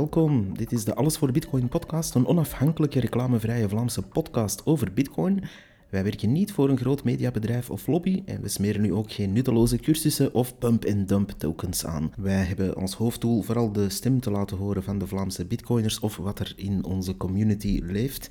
welkom. 0.00 0.56
Dit 0.56 0.72
is 0.72 0.84
de 0.84 0.94
Alles 0.94 1.18
voor 1.18 1.32
Bitcoin 1.32 1.68
podcast, 1.68 2.14
een 2.14 2.26
onafhankelijke 2.26 3.00
reclamevrije 3.00 3.68
Vlaamse 3.68 4.02
podcast 4.02 4.66
over 4.66 4.92
Bitcoin. 4.92 5.42
Wij 5.90 6.02
werken 6.02 6.32
niet 6.32 6.52
voor 6.52 6.68
een 6.68 6.78
groot 6.78 7.04
mediabedrijf 7.04 7.70
of 7.70 7.86
lobby 7.86 8.22
en 8.24 8.42
we 8.42 8.48
smeren 8.48 8.80
nu 8.80 8.92
ook 8.92 9.12
geen 9.12 9.32
nutteloze 9.32 9.76
cursussen 9.76 10.34
of 10.34 10.58
pump-and-dump 10.58 11.30
tokens 11.30 11.86
aan. 11.86 12.12
Wij 12.16 12.44
hebben 12.44 12.74
als 12.74 12.94
hoofddoel 12.94 13.42
vooral 13.42 13.72
de 13.72 13.88
stem 13.88 14.20
te 14.20 14.30
laten 14.30 14.56
horen 14.56 14.82
van 14.82 14.98
de 14.98 15.06
Vlaamse 15.06 15.44
bitcoiners 15.44 15.98
of 15.98 16.16
wat 16.16 16.38
er 16.38 16.52
in 16.56 16.84
onze 16.84 17.16
community 17.16 17.80
leeft. 17.84 18.30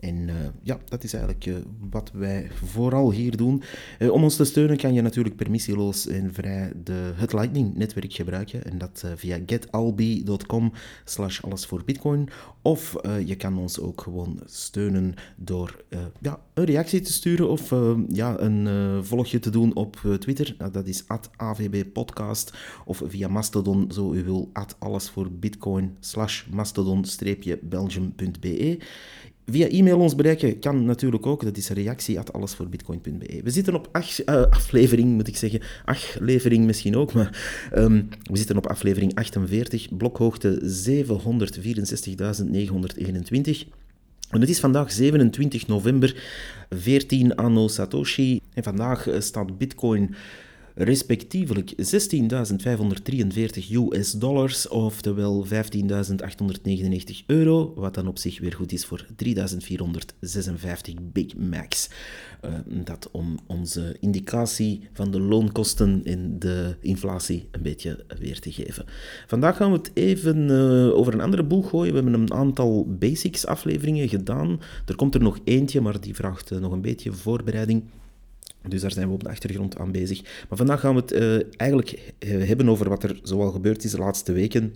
En 0.00 0.28
uh, 0.28 0.34
ja, 0.62 0.78
dat 0.84 1.04
is 1.04 1.12
eigenlijk 1.12 1.46
uh, 1.46 1.56
wat 1.90 2.10
wij 2.12 2.50
vooral 2.64 3.12
hier 3.12 3.36
doen. 3.36 3.62
Uh, 3.98 4.12
om 4.12 4.22
ons 4.22 4.36
te 4.36 4.44
steunen 4.44 4.76
kan 4.76 4.94
je 4.94 5.02
natuurlijk 5.02 5.36
permissieloos 5.36 6.06
en 6.06 6.34
vrij 6.34 6.72
de, 6.84 7.12
het 7.14 7.32
Lightning-netwerk 7.32 8.12
gebruiken. 8.12 8.64
En 8.64 8.78
dat 8.78 9.04
via 9.14 9.38
getalbi.com 9.46 10.72
slash 11.04 11.40
alles 11.40 11.66
voor 11.66 11.82
bitcoin. 11.84 12.28
Of 12.62 12.96
je 13.24 13.34
kan 13.34 13.58
ons 13.58 13.80
ook 13.80 14.00
gewoon 14.00 14.40
steunen 14.44 15.14
door 15.36 15.84
ja, 16.20 16.40
een 16.54 16.64
reactie 16.64 17.00
te 17.00 17.12
sturen 17.12 17.48
of 17.48 17.74
ja, 18.08 18.40
een 18.40 19.04
volgje 19.04 19.38
te 19.38 19.50
doen 19.50 19.74
op 19.74 20.16
Twitter. 20.18 20.54
Nou, 20.58 20.72
dat 20.72 20.86
is 20.86 21.04
avbpodcast. 21.36 22.52
Of 22.84 23.02
via 23.06 23.28
Mastodon, 23.28 23.92
zo 23.92 24.12
u 24.12 24.24
wil, 24.24 24.50
at 24.52 24.76
alles 24.78 25.10
voor 25.10 25.32
bitcoin 25.32 25.96
slash 26.00 26.46
mastodon-belgium.be. 26.46 28.78
Via 29.50 29.68
e-mail 29.68 29.98
ons 29.98 30.14
bereiken 30.14 30.58
kan 30.58 30.84
natuurlijk 30.84 31.26
ook. 31.26 31.44
Dat 31.44 31.56
is 31.56 31.68
reactie@allesvoorbitcoin.be. 31.68 33.40
We 33.44 33.50
zitten 33.50 33.74
op 33.74 33.88
ach, 33.92 34.26
uh, 34.26 34.42
aflevering, 34.50 35.14
moet 35.14 35.28
ik 35.28 35.36
zeggen. 35.36 35.60
Aflevering 35.84 36.64
misschien 36.64 36.96
ook, 36.96 37.12
maar 37.12 37.60
um, 37.76 38.08
we 38.22 38.36
zitten 38.36 38.56
op 38.56 38.66
aflevering 38.66 39.14
48, 39.14 39.96
blokhoogte 39.96 40.60
764.921. 40.62 40.68
En 44.30 44.40
het 44.40 44.48
is 44.48 44.60
vandaag 44.60 44.92
27 44.92 45.66
november, 45.66 46.22
14 46.70 47.34
anno 47.34 47.68
Satoshi. 47.68 48.40
En 48.54 48.62
vandaag 48.62 49.08
eh, 49.08 49.20
staat 49.20 49.58
Bitcoin 49.58 50.14
respectievelijk 50.78 51.70
16.543 51.70 51.76
US 53.70 54.12
dollars, 54.12 54.68
oftewel 54.68 55.46
15.899 55.46 55.50
euro, 57.26 57.72
wat 57.74 57.94
dan 57.94 58.06
op 58.06 58.18
zich 58.18 58.40
weer 58.40 58.52
goed 58.52 58.72
is 58.72 58.84
voor 58.84 59.06
3.456 59.24 59.32
Big 61.02 61.36
Macs. 61.36 61.90
Uh, 62.44 62.54
dat 62.84 63.08
om 63.12 63.38
onze 63.46 63.96
indicatie 64.00 64.88
van 64.92 65.10
de 65.10 65.20
loonkosten 65.20 66.00
en 66.04 66.38
de 66.38 66.76
inflatie 66.80 67.48
een 67.50 67.62
beetje 67.62 68.04
weer 68.18 68.40
te 68.40 68.52
geven. 68.52 68.84
Vandaag 69.26 69.56
gaan 69.56 69.70
we 69.70 69.76
het 69.76 69.90
even 69.94 70.48
uh, 70.48 70.96
over 70.96 71.14
een 71.14 71.20
andere 71.20 71.44
boeg 71.44 71.70
gooien. 71.70 71.94
We 71.94 72.00
hebben 72.00 72.20
een 72.20 72.32
aantal 72.32 72.86
basics 72.98 73.46
afleveringen 73.46 74.08
gedaan. 74.08 74.60
Er 74.86 74.96
komt 74.96 75.14
er 75.14 75.22
nog 75.22 75.38
eentje, 75.44 75.80
maar 75.80 76.00
die 76.00 76.14
vraagt 76.14 76.50
uh, 76.50 76.58
nog 76.58 76.72
een 76.72 76.80
beetje 76.80 77.12
voorbereiding. 77.12 77.82
Dus 78.68 78.80
daar 78.80 78.92
zijn 78.92 79.08
we 79.08 79.14
op 79.14 79.22
de 79.22 79.28
achtergrond 79.28 79.78
aan 79.78 79.92
bezig. 79.92 80.22
Maar 80.22 80.58
vandaag 80.58 80.80
gaan 80.80 80.94
we 80.94 81.00
het 81.00 81.12
uh, 81.12 81.52
eigenlijk 81.56 82.12
uh, 82.18 82.46
hebben 82.48 82.68
over 82.68 82.88
wat 82.88 83.02
er 83.02 83.20
zoal 83.22 83.50
gebeurd 83.50 83.84
is 83.84 83.90
de 83.90 83.98
laatste 83.98 84.32
weken. 84.32 84.74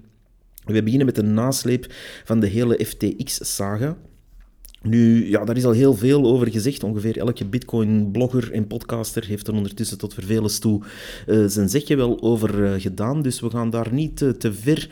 We 0.64 0.82
beginnen 0.82 1.06
met 1.06 1.18
een 1.18 1.34
nasleep 1.34 1.86
van 2.24 2.40
de 2.40 2.46
hele 2.46 2.84
FTX-saga. 2.84 3.96
Nu, 4.82 5.28
ja, 5.28 5.44
daar 5.44 5.56
is 5.56 5.64
al 5.64 5.72
heel 5.72 5.94
veel 5.94 6.24
over 6.24 6.50
gezegd. 6.50 6.82
Ongeveer 6.82 7.18
elke 7.18 7.44
Bitcoin-blogger 7.44 8.52
en 8.52 8.66
podcaster 8.66 9.24
heeft 9.26 9.46
er 9.46 9.54
ondertussen 9.54 9.98
tot 9.98 10.14
vervelens 10.14 10.58
toe 10.58 10.82
uh, 11.26 11.44
zijn 11.46 11.68
zegje 11.68 11.96
wel 11.96 12.22
over 12.22 12.80
gedaan. 12.80 13.22
Dus 13.22 13.40
we 13.40 13.50
gaan 13.50 13.70
daar 13.70 13.92
niet 13.92 14.16
te 14.16 14.52
ver 14.52 14.90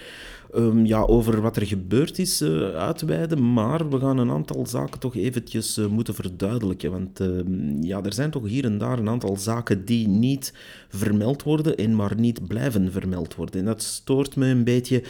um, 0.55 0.87
ja, 0.87 1.01
over 1.01 1.41
wat 1.41 1.57
er 1.57 1.67
gebeurd 1.67 2.19
is 2.19 2.42
uh, 2.42 2.70
uitweiden, 2.70 3.53
maar 3.53 3.91
we 3.91 3.98
gaan 3.98 4.19
een 4.19 4.31
aantal 4.31 4.67
zaken 4.67 5.01
toch 5.01 5.17
eventjes 5.17 5.79
uh, 5.79 5.86
moeten 5.86 6.14
verduidelijken. 6.14 6.91
Want 6.91 7.20
uh, 7.20 7.41
ja, 7.81 8.03
er 8.03 8.13
zijn 8.13 8.31
toch 8.31 8.47
hier 8.47 8.64
en 8.64 8.79
daar 8.79 8.98
een 8.98 9.08
aantal 9.08 9.37
zaken 9.37 9.85
die 9.85 10.08
niet 10.08 10.53
vermeld 10.89 11.42
worden 11.42 11.77
en 11.77 11.95
maar 11.95 12.14
niet 12.17 12.47
blijven 12.47 12.92
vermeld 12.92 13.35
worden. 13.35 13.61
En 13.61 13.67
dat 13.67 13.83
stoort 13.83 14.37
me 14.37 14.47
een 14.47 14.64
beetje. 14.64 15.03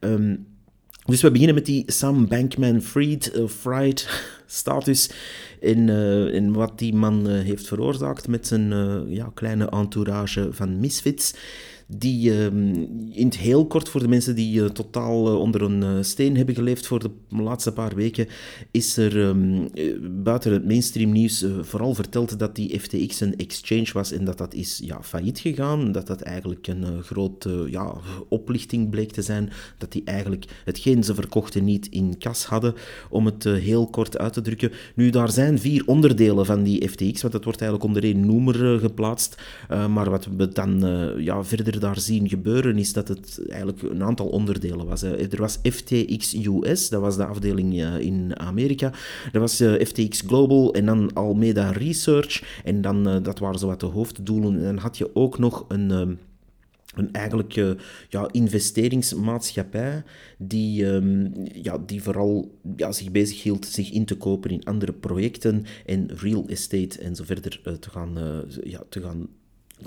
Um, 0.00 0.46
dus 1.04 1.22
we 1.22 1.30
beginnen 1.30 1.54
met 1.54 1.66
die 1.66 1.84
Sam 1.86 2.28
Bankman-Fried 2.28 3.32
Fried 3.46 4.08
status 4.46 5.10
in, 5.60 5.88
in 6.28 6.52
wat 6.52 6.78
die 6.78 6.94
man 6.94 7.28
heeft 7.28 7.66
veroorzaakt 7.66 8.28
met 8.28 8.46
zijn 8.46 8.70
ja, 9.08 9.30
kleine 9.34 9.68
entourage 9.68 10.48
van 10.52 10.80
misfits 10.80 11.34
die 11.86 12.32
ehm, 12.32 12.74
in 13.10 13.26
het 13.26 13.36
heel 13.36 13.66
kort 13.66 13.88
voor 13.88 14.00
de 14.00 14.08
mensen 14.08 14.34
die 14.34 14.60
uh, 14.60 14.66
totaal 14.66 15.28
uh, 15.28 15.40
onder 15.40 15.62
een 15.62 15.82
uh, 15.82 15.90
steen 16.00 16.36
hebben 16.36 16.54
geleefd 16.54 16.86
voor 16.86 16.98
de 16.98 17.10
laatste 17.28 17.72
paar 17.72 17.94
weken, 17.94 18.26
is 18.70 18.96
er 18.96 19.16
um, 19.16 19.68
buiten 20.22 20.52
het 20.52 20.66
mainstream 20.66 21.12
nieuws 21.12 21.44
vooral 21.60 21.94
verteld 21.94 22.38
dat 22.38 22.54
die 22.54 22.80
FTX 22.80 23.20
een 23.20 23.36
exchange 23.36 23.88
was 23.92 24.12
en 24.12 24.24
dat 24.24 24.38
dat 24.38 24.54
is 24.54 24.80
ja, 24.84 25.02
failliet 25.02 25.38
gegaan, 25.38 25.92
dat 25.92 26.06
dat 26.06 26.20
eigenlijk 26.20 26.66
een 26.66 27.02
grote 27.02 27.66
ja, 27.70 27.94
oplichting 28.28 28.90
bleek 28.90 29.12
te 29.12 29.22
zijn, 29.22 29.50
dat 29.78 29.92
die 29.92 30.02
eigenlijk 30.04 30.44
hetgeen 30.64 31.04
ze 31.04 31.14
verkochten 31.14 31.64
niet 31.64 31.86
in 31.90 32.18
kas 32.18 32.44
hadden, 32.44 32.74
om 33.10 33.26
het 33.26 33.44
heel 33.44 33.86
kort 33.86 34.18
uit 34.18 34.32
te 34.32 34.40
drukken. 34.40 34.72
Nu, 34.94 35.10
daar 35.10 35.30
zijn 35.30 35.58
vier 35.58 35.82
onderdelen 35.86 36.46
van 36.46 36.62
die 36.62 36.88
FTX, 36.88 37.20
want 37.20 37.32
dat 37.32 37.44
wordt 37.44 37.60
eigenlijk 37.60 37.90
onder 37.90 38.04
één 38.04 38.26
noemer 38.26 38.78
geplaatst, 38.78 39.42
maar 39.68 40.10
wat 40.10 40.28
we 40.36 40.48
dan 40.48 40.78
ja, 41.18 41.44
verder 41.44 41.75
daar 41.78 42.00
zien 42.00 42.28
gebeuren, 42.28 42.78
is 42.78 42.92
dat 42.92 43.08
het 43.08 43.40
eigenlijk 43.48 43.82
een 43.82 44.02
aantal 44.02 44.26
onderdelen 44.26 44.86
was. 44.86 45.02
Er 45.02 45.40
was 45.40 45.58
FTX 45.62 46.34
US, 46.34 46.88
dat 46.88 47.00
was 47.00 47.16
de 47.16 47.26
afdeling 47.26 47.80
eh, 47.80 47.98
in 47.98 48.38
Amerika. 48.38 48.92
Er 49.32 49.40
was 49.40 49.60
eh, 49.60 49.86
FTX 49.86 50.20
Global 50.26 50.74
en 50.74 50.86
dan 50.86 51.12
Almeida 51.12 51.70
Research. 51.70 52.60
En 52.64 52.80
dan, 52.80 53.08
eh, 53.08 53.22
dat 53.22 53.38
waren 53.38 53.58
zo 53.58 53.66
wat 53.66 53.80
de 53.80 53.86
hoofddoelen. 53.86 54.56
En 54.56 54.64
dan 54.64 54.78
had 54.78 54.98
je 54.98 55.14
ook 55.14 55.38
nog 55.38 55.64
een 55.68 56.18
een 56.94 57.12
eigenlijk 57.12 57.52
ja, 58.08 58.28
investeringsmaatschappij 58.30 60.02
die, 60.38 60.86
um, 60.86 61.32
ja, 61.52 61.78
die 61.86 62.02
vooral 62.02 62.58
ja, 62.76 62.92
zich 62.92 63.10
bezig 63.10 63.42
hield 63.42 63.66
zich 63.66 63.90
in 63.90 64.04
te 64.04 64.16
kopen 64.16 64.50
in 64.50 64.64
andere 64.64 64.92
projecten 64.92 65.64
en 65.86 66.08
real 66.14 66.46
estate 66.46 66.98
en 66.98 67.14
zo 67.16 67.24
verder 67.24 67.78
te, 67.80 67.90
gaan, 67.90 68.18
ja, 68.64 68.82
te 68.88 69.00
gaan 69.00 69.28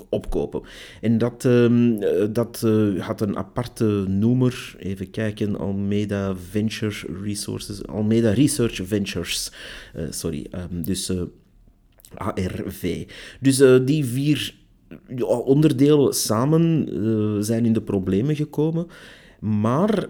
opkopen. 0.08 0.62
En 1.00 1.18
dat, 1.18 1.44
uh, 1.44 1.98
dat 2.30 2.62
uh, 2.64 3.00
had 3.00 3.20
een 3.20 3.36
aparte 3.36 3.84
noemer. 4.08 4.74
Even 4.78 5.10
kijken, 5.10 5.58
Almeida 5.58 6.36
Venture 6.50 6.94
Resources, 7.22 7.86
Almeida 7.86 8.32
Research 8.32 8.80
Ventures. 8.84 9.52
Uh, 9.96 10.02
sorry, 10.10 10.46
um, 10.54 10.82
dus 10.84 11.12
ARV. 12.14 13.08
Dus 13.40 13.56
die 13.84 14.04
vier 14.04 14.54
onderdelen 15.44 16.14
samen 16.14 16.88
zijn 17.44 17.66
in 17.66 17.72
de 17.72 17.82
problemen 17.82 18.36
gekomen. 18.36 18.86
Maar 19.40 20.08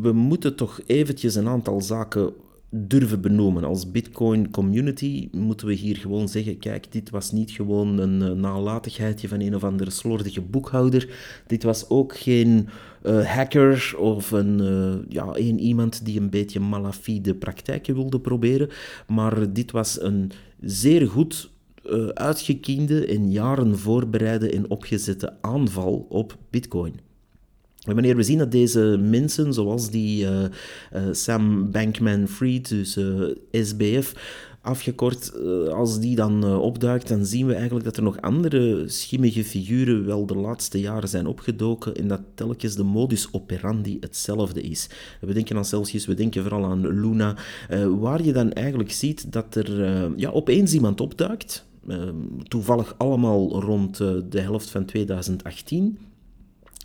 we 0.00 0.12
moeten 0.12 0.54
toch 0.54 0.80
eventjes 0.86 1.34
een 1.34 1.48
aantal 1.48 1.80
zaken 1.80 2.32
durven 2.74 3.20
benoemen. 3.20 3.64
Als 3.64 3.90
Bitcoin 3.90 4.50
community 4.50 5.28
moeten 5.32 5.66
we 5.66 5.72
hier 5.72 5.96
gewoon 5.96 6.28
zeggen: 6.28 6.58
kijk, 6.58 6.92
dit 6.92 7.10
was 7.10 7.32
niet 7.32 7.50
gewoon 7.50 7.98
een 7.98 8.20
uh, 8.20 8.30
nalatigheidje 8.30 9.28
van 9.28 9.40
een 9.40 9.54
of 9.54 9.64
andere 9.64 9.90
slordige 9.90 10.40
boekhouder. 10.40 11.08
Dit 11.46 11.62
was 11.62 11.88
ook 11.88 12.16
geen 12.16 12.68
uh, 13.02 13.24
hacker 13.24 13.94
of 13.98 14.30
een, 14.30 14.60
uh, 14.60 14.94
ja, 15.08 15.26
een 15.32 15.58
iemand 15.58 16.04
die 16.04 16.20
een 16.20 16.30
beetje 16.30 16.60
malafide 16.60 17.34
praktijken 17.34 17.94
wilde 17.94 18.20
proberen. 18.20 18.68
Maar 19.06 19.52
dit 19.52 19.70
was 19.70 20.00
een 20.00 20.30
zeer 20.60 21.08
goed 21.08 21.50
uitgekiende 22.14 23.06
en 23.06 23.30
jaren 23.30 23.78
voorbereide 23.78 24.50
en 24.50 24.70
opgezette 24.70 25.36
aanval 25.40 26.06
op 26.08 26.38
Bitcoin. 26.50 27.11
Wanneer 27.84 28.16
we 28.16 28.22
zien 28.22 28.38
dat 28.38 28.50
deze 28.50 28.98
mensen, 29.00 29.54
zoals 29.54 29.90
die 29.90 30.24
uh, 30.24 30.40
uh, 30.40 30.48
Sam 31.12 31.70
Bankman-Fried, 31.70 32.68
dus 32.68 32.96
uh, 32.96 33.30
SBF, 33.50 34.14
afgekort, 34.60 35.32
als 35.70 36.00
die 36.00 36.16
dan 36.16 36.44
opduikt, 36.54 37.08
dan 37.08 37.26
zien 37.26 37.46
we 37.46 37.54
eigenlijk 37.54 37.84
dat 37.84 37.96
er 37.96 38.02
nog 38.02 38.20
andere 38.20 38.88
schimmige 38.88 39.44
figuren 39.44 40.06
wel 40.06 40.26
de 40.26 40.36
laatste 40.36 40.80
jaren 40.80 41.08
zijn 41.08 41.26
opgedoken 41.26 41.94
en 41.94 42.08
dat 42.08 42.20
telkens 42.34 42.74
de 42.74 42.82
modus 42.82 43.28
operandi 43.32 43.96
hetzelfde 44.00 44.60
is. 44.60 44.88
We 45.20 45.32
denken 45.32 45.56
aan 45.56 45.64
Celsius, 45.64 46.06
we 46.06 46.14
denken 46.14 46.42
vooral 46.42 46.64
aan 46.64 47.00
Luna, 47.00 47.36
waar 47.98 48.22
je 48.22 48.32
dan 48.32 48.52
eigenlijk 48.52 48.92
ziet 48.92 49.32
dat 49.32 49.54
er 49.54 49.70
ja, 50.16 50.30
opeens 50.30 50.72
iemand 50.72 51.00
opduikt, 51.00 51.66
toevallig 52.48 52.94
allemaal 52.98 53.60
rond 53.60 53.96
de 53.96 54.40
helft 54.40 54.70
van 54.70 54.84
2018 54.84 55.98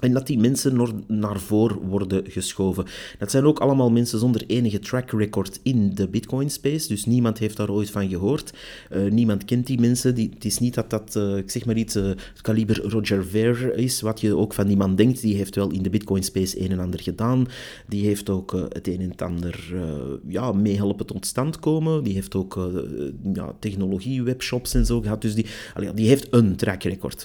En 0.07 0.13
dat 0.13 0.27
die 0.27 0.39
mensen 0.39 1.04
naar 1.07 1.39
voren 1.39 1.77
worden 1.77 2.24
geschoven. 2.27 2.86
Dat 3.19 3.31
zijn 3.31 3.45
ook 3.45 3.59
allemaal 3.59 3.92
mensen 3.92 4.19
zonder 4.19 4.44
enige 4.48 4.80
track 4.80 5.12
record 5.12 5.59
in 5.63 5.95
de 5.95 6.07
Bitcoin-space. 6.07 6.88
Dus 6.88 7.06
niemand 7.06 7.38
heeft 7.38 7.57
daar 7.57 7.69
ooit 7.69 7.89
van 7.89 8.09
gehoord. 8.09 8.54
Uh, 8.92 9.12
niemand 9.12 9.45
kent 9.45 9.68
die 9.68 9.80
mensen. 9.80 10.15
Die, 10.15 10.30
het 10.33 10.45
is 10.45 10.59
niet 10.59 10.74
dat 10.74 10.89
dat, 10.89 11.15
uh, 11.18 11.38
ik 11.38 11.50
zeg 11.50 11.65
maar 11.65 11.77
iets, 11.77 11.95
uh, 11.95 12.06
het 12.06 12.42
kaliber 12.42 12.89
Roger 12.89 13.25
Ver 13.25 13.77
is, 13.77 14.01
wat 14.01 14.21
je 14.21 14.36
ook 14.36 14.54
van 14.54 14.68
die 14.68 14.77
man 14.77 14.95
denkt. 14.95 15.21
Die 15.21 15.36
heeft 15.36 15.56
wel 15.56 15.71
in 15.71 15.83
de 15.83 15.89
Bitcoin-space 15.89 16.62
een 16.62 16.71
en 16.71 16.80
ander 16.80 17.01
gedaan. 17.01 17.48
Die 17.88 18.06
heeft 18.06 18.30
ook 18.30 18.51
het 18.69 18.88
een 18.88 19.01
en 19.01 19.15
ander 19.15 19.74
ja, 20.27 20.51
meehelpen 20.51 21.06
tot 21.06 21.25
stand 21.25 21.59
komen. 21.59 22.04
Die 22.04 22.13
heeft 22.13 22.36
ook 22.36 22.71
ja, 23.33 23.56
technologie-webshops 23.59 24.74
en 24.74 24.86
zo 24.86 25.01
gehad. 25.01 25.21
Dus 25.21 25.36
die, 25.36 25.45
die 25.94 26.07
heeft 26.07 26.27
een 26.30 26.56
track 26.56 26.83
record. 26.83 27.24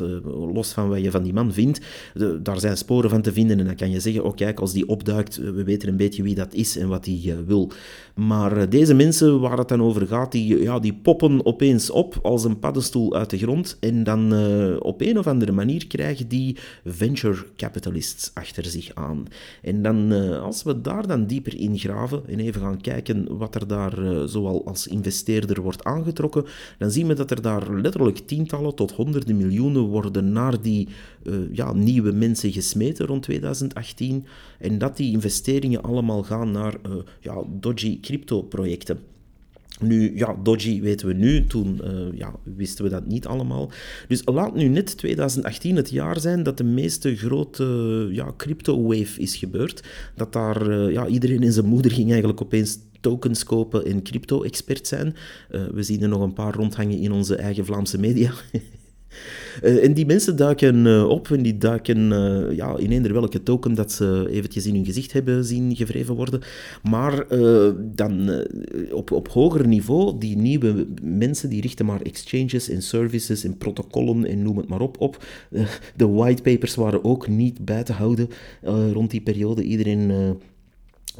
los 0.54 0.72
van 0.72 0.88
wat 0.88 1.02
je 1.02 1.10
van 1.10 1.22
die 1.22 1.32
man 1.32 1.52
vindt. 1.52 1.80
De, 2.14 2.42
daar 2.42 2.60
zijn 2.60 2.71
sporen 2.74 3.10
van 3.10 3.22
te 3.22 3.32
vinden 3.32 3.58
en 3.58 3.64
dan 3.66 3.74
kan 3.74 3.90
je 3.90 4.00
zeggen, 4.00 4.24
oh 4.24 4.34
kijk, 4.34 4.60
als 4.60 4.72
die 4.72 4.88
opduikt, 4.88 5.38
eh, 5.38 5.50
we 5.50 5.64
weten 5.64 5.88
een 5.88 5.96
beetje 5.96 6.22
wie 6.22 6.34
dat 6.34 6.54
is 6.54 6.76
en 6.76 6.88
wat 6.88 7.06
hij 7.06 7.20
uh, 7.24 7.34
wil. 7.46 7.70
Maar 8.14 8.58
uh, 8.58 8.62
deze 8.68 8.94
mensen 8.94 9.40
waar 9.40 9.58
het 9.58 9.68
dan 9.68 9.82
over 9.82 10.06
gaat, 10.06 10.32
die, 10.32 10.62
ja, 10.62 10.78
die 10.78 10.94
poppen 10.94 11.46
opeens 11.46 11.90
op 11.90 12.18
als 12.22 12.44
een 12.44 12.58
paddenstoel 12.58 13.14
uit 13.14 13.30
de 13.30 13.38
grond 13.38 13.76
en 13.80 14.04
dan 14.04 14.30
op 14.78 15.00
een 15.00 15.18
of 15.18 15.26
andere 15.26 15.52
manier 15.52 15.86
krijgen 15.86 16.28
die 16.28 16.56
venture 16.84 17.44
capitalists 17.56 18.30
achter 18.34 18.64
zich 18.64 18.94
aan. 18.94 19.24
En 19.62 19.82
dan, 19.82 20.12
als 20.40 20.62
we 20.62 20.80
daar 20.80 21.06
dan 21.06 21.26
dieper 21.26 21.58
in 21.58 21.78
graven 21.78 22.22
en 22.26 22.40
even 22.40 22.60
gaan 22.60 22.80
kijken 22.80 23.36
wat 23.36 23.54
er 23.54 23.66
daar 23.66 24.28
zoal 24.28 24.66
als 24.66 24.86
investeerder 24.86 25.62
wordt 25.62 25.84
aangetrokken, 25.84 26.44
dan 26.78 26.90
zien 26.90 27.06
we 27.06 27.14
dat 27.14 27.30
er 27.30 27.42
daar 27.42 27.74
letterlijk 27.74 28.18
tientallen 28.18 28.74
tot 28.74 28.92
honderden 28.92 29.36
miljoenen 29.36 29.82
worden 29.82 30.32
naar 30.32 30.62
die 30.62 30.88
ja, 31.52 31.72
nieuwe 31.72 32.12
mensen 32.12 32.52
gesmeten 32.52 33.06
rond 33.06 33.22
2018 33.22 34.26
en 34.58 34.78
dat 34.78 34.96
die 34.96 35.12
investeringen 35.12 35.82
allemaal 35.82 36.22
gaan 36.22 36.50
naar 36.50 36.74
uh, 36.86 36.92
ja, 37.20 37.42
dodgy 37.60 38.00
crypto-projecten. 38.00 38.98
Nu, 39.80 40.16
ja, 40.16 40.36
dodgy 40.42 40.80
weten 40.80 41.06
we 41.06 41.12
nu, 41.12 41.46
toen 41.46 41.80
uh, 41.84 42.18
ja, 42.18 42.34
wisten 42.42 42.84
we 42.84 42.90
dat 42.90 43.06
niet 43.06 43.26
allemaal. 43.26 43.70
Dus 44.08 44.22
laat 44.24 44.54
nu 44.54 44.68
net 44.68 44.96
2018 44.96 45.76
het 45.76 45.90
jaar 45.90 46.20
zijn 46.20 46.42
dat 46.42 46.56
de 46.56 46.64
meeste 46.64 47.16
grote 47.16 48.08
ja, 48.12 48.32
crypto-wave 48.36 49.20
is 49.20 49.36
gebeurd. 49.36 49.82
Dat 50.16 50.32
daar 50.32 50.90
ja, 50.92 51.06
iedereen 51.06 51.42
in 51.42 51.52
zijn 51.52 51.66
moeder 51.66 51.92
ging 51.92 52.08
eigenlijk 52.10 52.40
opeens 52.40 52.78
tokens 53.00 53.44
kopen 53.44 53.84
en 53.84 54.02
crypto-expert 54.02 54.86
zijn. 54.86 55.14
We 55.48 55.82
zien 55.82 56.02
er 56.02 56.08
nog 56.08 56.22
een 56.22 56.32
paar 56.32 56.54
rondhangen 56.54 56.98
in 56.98 57.12
onze 57.12 57.36
eigen 57.36 57.64
Vlaamse 57.64 57.98
media. 57.98 58.32
Uh, 59.62 59.84
en 59.84 59.94
die 59.94 60.06
mensen 60.06 60.36
duiken 60.36 60.86
uh, 60.86 61.08
op 61.08 61.30
en 61.30 61.42
die 61.42 61.58
duiken 61.58 62.12
uh, 62.12 62.56
ja, 62.56 62.76
in 62.76 62.90
eender 62.90 63.12
welke 63.12 63.42
token 63.42 63.74
dat 63.74 63.92
ze 63.92 64.26
eventjes 64.30 64.66
in 64.66 64.74
hun 64.74 64.84
gezicht 64.84 65.12
hebben 65.12 65.44
zien 65.44 65.76
gevreven 65.76 66.14
worden. 66.14 66.40
Maar 66.82 67.26
dan 67.78 68.44
op, 68.92 69.10
op 69.10 69.28
hoger 69.28 69.68
niveau, 69.68 70.18
die 70.18 70.36
nieuwe 70.36 70.86
mensen 71.02 71.48
die 71.48 71.60
richten 71.60 71.86
maar 71.86 72.00
exchanges 72.00 72.68
en 72.68 72.82
services 72.82 73.44
en 73.44 73.58
protocollen 73.58 74.26
en 74.26 74.42
noem 74.42 74.56
het 74.56 74.68
maar 74.68 74.80
op 74.80 75.00
op. 75.00 75.24
de 75.96 76.08
whitepapers 76.08 76.74
waren 76.74 77.04
ook 77.04 77.28
niet 77.28 77.64
bij 77.64 77.82
te 77.82 77.92
houden 77.92 78.28
rond 78.92 79.10
die 79.10 79.22
periode. 79.22 79.62
Iedereen... 79.62 80.12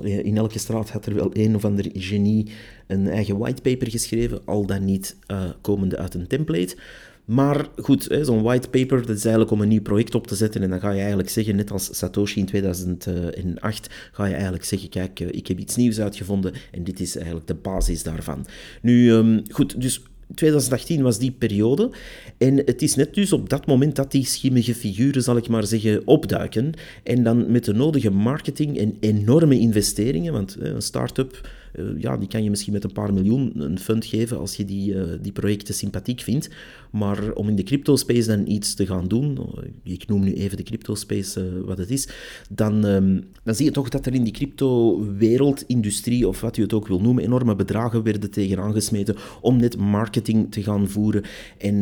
In 0.03 0.37
elke 0.37 0.59
straat 0.59 0.91
had 0.91 1.06
er 1.06 1.15
wel 1.15 1.31
een 1.33 1.55
of 1.55 1.65
ander 1.65 1.87
genie 1.93 2.47
een 2.87 3.09
eigen 3.09 3.38
whitepaper 3.38 3.91
geschreven, 3.91 4.41
al 4.45 4.67
dan 4.67 4.85
niet 4.85 5.17
komende 5.61 5.97
uit 5.97 6.15
een 6.15 6.27
template. 6.27 6.77
Maar 7.25 7.67
goed, 7.77 8.19
zo'n 8.23 8.43
white 8.43 8.69
paper, 8.69 9.01
dat 9.01 9.17
is 9.17 9.23
eigenlijk 9.23 9.51
om 9.51 9.61
een 9.61 9.69
nieuw 9.69 9.83
project 9.83 10.15
op 10.15 10.27
te 10.27 10.35
zetten. 10.35 10.63
En 10.63 10.71
dan 10.71 10.81
ga 10.81 10.91
je 10.91 10.99
eigenlijk 10.99 11.29
zeggen, 11.29 11.57
net 11.57 11.71
als 11.71 11.97
Satoshi 11.97 12.41
in 12.41 12.47
2008, 12.47 13.95
ga 14.13 14.25
je 14.25 14.35
eigenlijk 14.35 14.65
zeggen, 14.65 14.89
kijk, 14.89 15.21
eh, 15.21 15.29
ik 15.31 15.47
heb 15.47 15.59
iets 15.59 15.77
nieuws 15.77 16.01
uitgevonden 16.01 16.53
en 16.71 16.85
dit 16.85 17.01
is 17.01 17.17
eigenlijk 17.17 17.47
de 17.47 17.55
basis 17.55 18.03
daarvan. 18.03 18.47
Nu, 18.83 19.13
ehm, 19.13 19.41
goed, 19.51 19.81
dus 19.81 20.03
2018 20.35 21.03
was 21.03 21.19
die 21.19 21.31
periode. 21.31 21.91
En 22.39 22.57
het 22.57 22.83
is 22.83 22.95
net 22.95 23.15
dus 23.15 23.33
op 23.33 23.49
dat 23.49 23.67
moment 23.67 23.97
dat 23.97 24.11
die 24.11 24.27
schimmige 24.27 24.75
figuren, 24.75 25.23
zal 25.23 25.37
ik 25.37 25.49
maar 25.49 25.67
zeggen, 25.67 26.07
opduiken. 26.07 26.73
En 27.03 27.23
dan 27.23 27.53
met 27.53 27.65
de 27.65 27.73
nodige 27.73 28.11
marketing 28.11 28.79
en 28.79 28.97
enorme 29.01 29.59
investeringen, 29.59 30.33
want 30.33 30.57
een 30.59 30.83
start-up 30.83 31.41
eh, 31.43 31.51
ja, 31.99 32.17
die 32.17 32.29
kan 32.29 32.45
je 32.45 32.51
misschien 32.51 32.73
met 32.73 32.85
een 32.85 32.93
paar 32.93 33.15
miljoen 33.15 33.53
een 33.55 33.79
fund 33.79 34.05
geven 34.05 34.39
als 34.39 34.57
je 34.57 34.65
die, 34.65 34.95
uh, 34.95 35.03
die 35.21 35.33
projecten 35.33 35.75
sympathiek 35.75 36.21
vindt. 36.21 36.51
Maar 36.91 37.33
om 37.33 37.49
in 37.49 37.57
de 37.57 37.63
crypto-space 37.63 38.27
dan 38.27 38.47
iets 38.47 38.75
te 38.75 38.87
gaan 38.87 39.09
doen, 39.09 39.39
eh, 39.39 39.93
ik 39.93 40.09
noem 40.09 40.25
nu 40.25 40.33
even 40.33 40.57
de 40.57 40.63
crypto-space 40.63 41.65
wat 41.65 41.79
het 41.79 41.91
is, 41.91 42.09
dan, 42.51 42.85
um, 42.85 43.25
dan 43.43 43.55
zie 43.55 43.65
je 43.65 43.71
toch 43.71 43.89
dat 43.89 44.07
er 44.07 44.15
in 44.15 44.25
die 44.25 44.33
crypto-wereld, 44.33 45.65
industrie 45.67 46.29
of 46.29 46.41
wat 46.41 46.57
je 46.57 46.63
het 46.63 46.73
ook 46.73 46.89
wil 46.89 47.01
noemen, 47.01 47.25
enorme 47.25 47.57
bedragen 47.57 48.03
werden 48.03 48.31
tegenaan 48.31 48.73
gesmeten 48.73 49.17
om 49.41 49.57
net 49.57 49.77
marketing 49.77 50.53
te 50.53 50.63
gaan 50.63 50.89
voeren. 50.89 51.23
En 51.59 51.77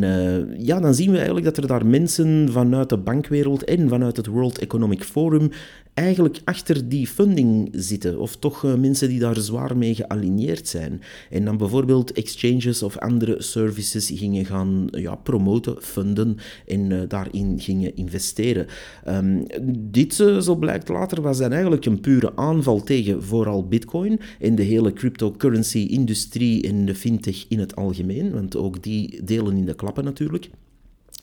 ja, 0.59 0.81
dan 0.81 0.95
zien 0.95 1.11
we 1.11 1.17
eigenlijk 1.17 1.47
dat 1.47 1.57
er 1.57 1.67
daar 1.67 1.87
mensen 1.87 2.49
vanuit 2.53 2.89
de 2.89 2.99
bankwereld 2.99 3.65
en 3.65 3.89
vanuit 3.89 4.17
het 4.17 4.27
World 4.27 4.59
Economic 4.59 5.03
Forum 5.05 5.51
eigenlijk 6.01 6.41
achter 6.45 6.89
die 6.89 7.07
funding 7.07 7.69
zitten, 7.73 8.19
of 8.19 8.37
toch 8.37 8.63
uh, 8.63 8.75
mensen 8.75 9.09
die 9.09 9.19
daar 9.19 9.37
zwaar 9.37 9.77
mee 9.77 9.95
gealigneerd 9.95 10.69
zijn. 10.69 11.01
En 11.31 11.45
dan 11.45 11.57
bijvoorbeeld 11.57 12.13
exchanges 12.13 12.83
of 12.83 12.99
andere 12.99 13.43
services 13.43 14.11
gingen 14.15 14.45
gaan 14.45 14.89
ja, 14.91 15.15
promoten, 15.15 15.77
funden 15.81 16.37
en 16.67 16.91
uh, 16.91 17.01
daarin 17.09 17.61
gingen 17.61 17.97
investeren. 17.97 18.67
Um, 19.09 19.47
dit, 19.71 20.19
uh, 20.19 20.39
zo 20.39 20.57
blijkt 20.57 20.89
later, 20.89 21.23
was 21.23 21.39
dan 21.39 21.53
eigenlijk 21.53 21.85
een 21.85 22.01
pure 22.01 22.37
aanval 22.37 22.83
tegen 22.83 23.23
vooral 23.23 23.69
Bitcoin 23.69 24.21
en 24.41 24.55
de 24.55 24.63
hele 24.63 24.93
cryptocurrency-industrie 24.93 26.69
en 26.69 26.85
de 26.85 26.95
fintech 26.95 27.45
in 27.49 27.59
het 27.59 27.77
algemeen, 27.77 28.33
want 28.33 28.57
ook 28.57 28.83
die 28.83 29.25
delen 29.25 29.57
in 29.57 29.67
de 29.67 29.75
klappen 29.75 30.05
natuurlijk. 30.05 30.51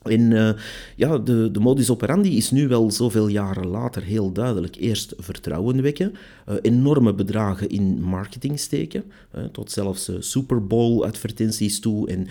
En 0.09 0.31
uh, 0.31 0.49
ja, 0.95 1.17
de, 1.17 1.51
de 1.51 1.59
modus 1.59 1.89
operandi 1.89 2.37
is 2.37 2.51
nu 2.51 2.67
wel 2.67 2.91
zoveel 2.91 3.27
jaren 3.27 3.67
later 3.67 4.03
heel 4.03 4.31
duidelijk. 4.31 4.75
Eerst 4.75 5.13
vertrouwen 5.17 5.81
wekken, 5.81 6.13
uh, 6.49 6.55
enorme 6.61 7.13
bedragen 7.13 7.69
in 7.69 8.01
marketing 8.01 8.59
steken, 8.59 9.03
uh, 9.35 9.43
tot 9.43 9.71
zelfs 9.71 10.11
Super 10.19 10.67
Bowl 10.67 11.05
advertenties 11.05 11.79
toe 11.79 12.07
en 12.07 12.27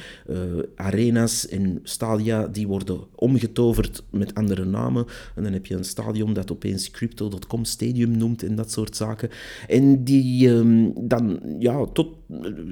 arenas 0.77 1.49
en 1.49 1.81
stadia 1.83 2.47
die 2.47 2.67
worden 2.67 3.01
omgetoverd 3.15 4.03
met 4.11 4.35
andere 4.35 4.65
namen. 4.65 5.07
En 5.35 5.43
dan 5.43 5.53
heb 5.53 5.67
je 5.67 5.75
een 5.75 5.85
stadion 5.85 6.33
dat 6.33 6.53
opeens 6.53 6.91
Crypto.com 6.91 7.65
Stadium 7.65 8.17
noemt 8.17 8.43
en 8.43 8.55
dat 8.55 8.71
soort 8.73 8.97
zaken. 8.97 9.31
En 9.69 10.05
die 10.05 10.49
um, 10.49 10.93
dan, 11.09 11.41
ja, 11.59 11.87
tot, 11.87 12.09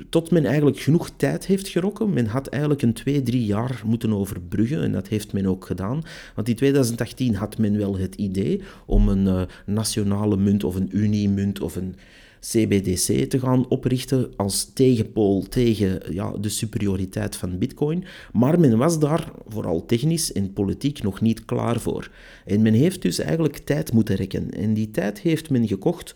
tot 0.08 0.30
men 0.30 0.44
eigenlijk 0.44 0.78
genoeg 0.78 1.10
tijd 1.16 1.46
heeft 1.46 1.68
gerokken. 1.68 2.12
Men 2.12 2.26
had 2.26 2.46
eigenlijk 2.46 2.82
een 2.82 2.92
twee, 2.92 3.22
drie 3.22 3.44
jaar 3.44 3.82
moeten 3.84 4.12
overbruggen 4.12 4.82
dat 4.94 5.08
heeft 5.08 5.32
men 5.32 5.46
ook 5.46 5.66
gedaan. 5.66 6.02
Want 6.34 6.48
in 6.48 6.54
2018 6.54 7.34
had 7.34 7.58
men 7.58 7.78
wel 7.78 7.98
het 7.98 8.14
idee 8.14 8.62
om 8.86 9.08
een 9.08 9.26
uh, 9.26 9.42
nationale 9.66 10.36
munt 10.36 10.64
of 10.64 10.74
een 10.74 10.88
uniemunt 10.92 11.60
of 11.60 11.76
een 11.76 11.94
CBDC 12.40 13.30
te 13.30 13.38
gaan 13.38 13.68
oprichten 13.68 14.32
als 14.36 14.70
tegenpool 14.74 15.42
tegen 15.42 16.00
ja, 16.10 16.32
de 16.40 16.48
superioriteit 16.48 17.36
van 17.36 17.58
Bitcoin. 17.58 18.04
Maar 18.32 18.60
men 18.60 18.78
was 18.78 18.98
daar, 18.98 19.32
vooral 19.46 19.86
technisch 19.86 20.32
en 20.32 20.52
politiek, 20.52 21.02
nog 21.02 21.20
niet 21.20 21.44
klaar 21.44 21.80
voor. 21.80 22.10
En 22.44 22.62
men 22.62 22.72
heeft 22.72 23.02
dus 23.02 23.18
eigenlijk 23.18 23.58
tijd 23.58 23.92
moeten 23.92 24.16
rekken. 24.16 24.50
En 24.50 24.74
die 24.74 24.90
tijd 24.90 25.20
heeft 25.20 25.50
men 25.50 25.68
gekocht 25.68 26.14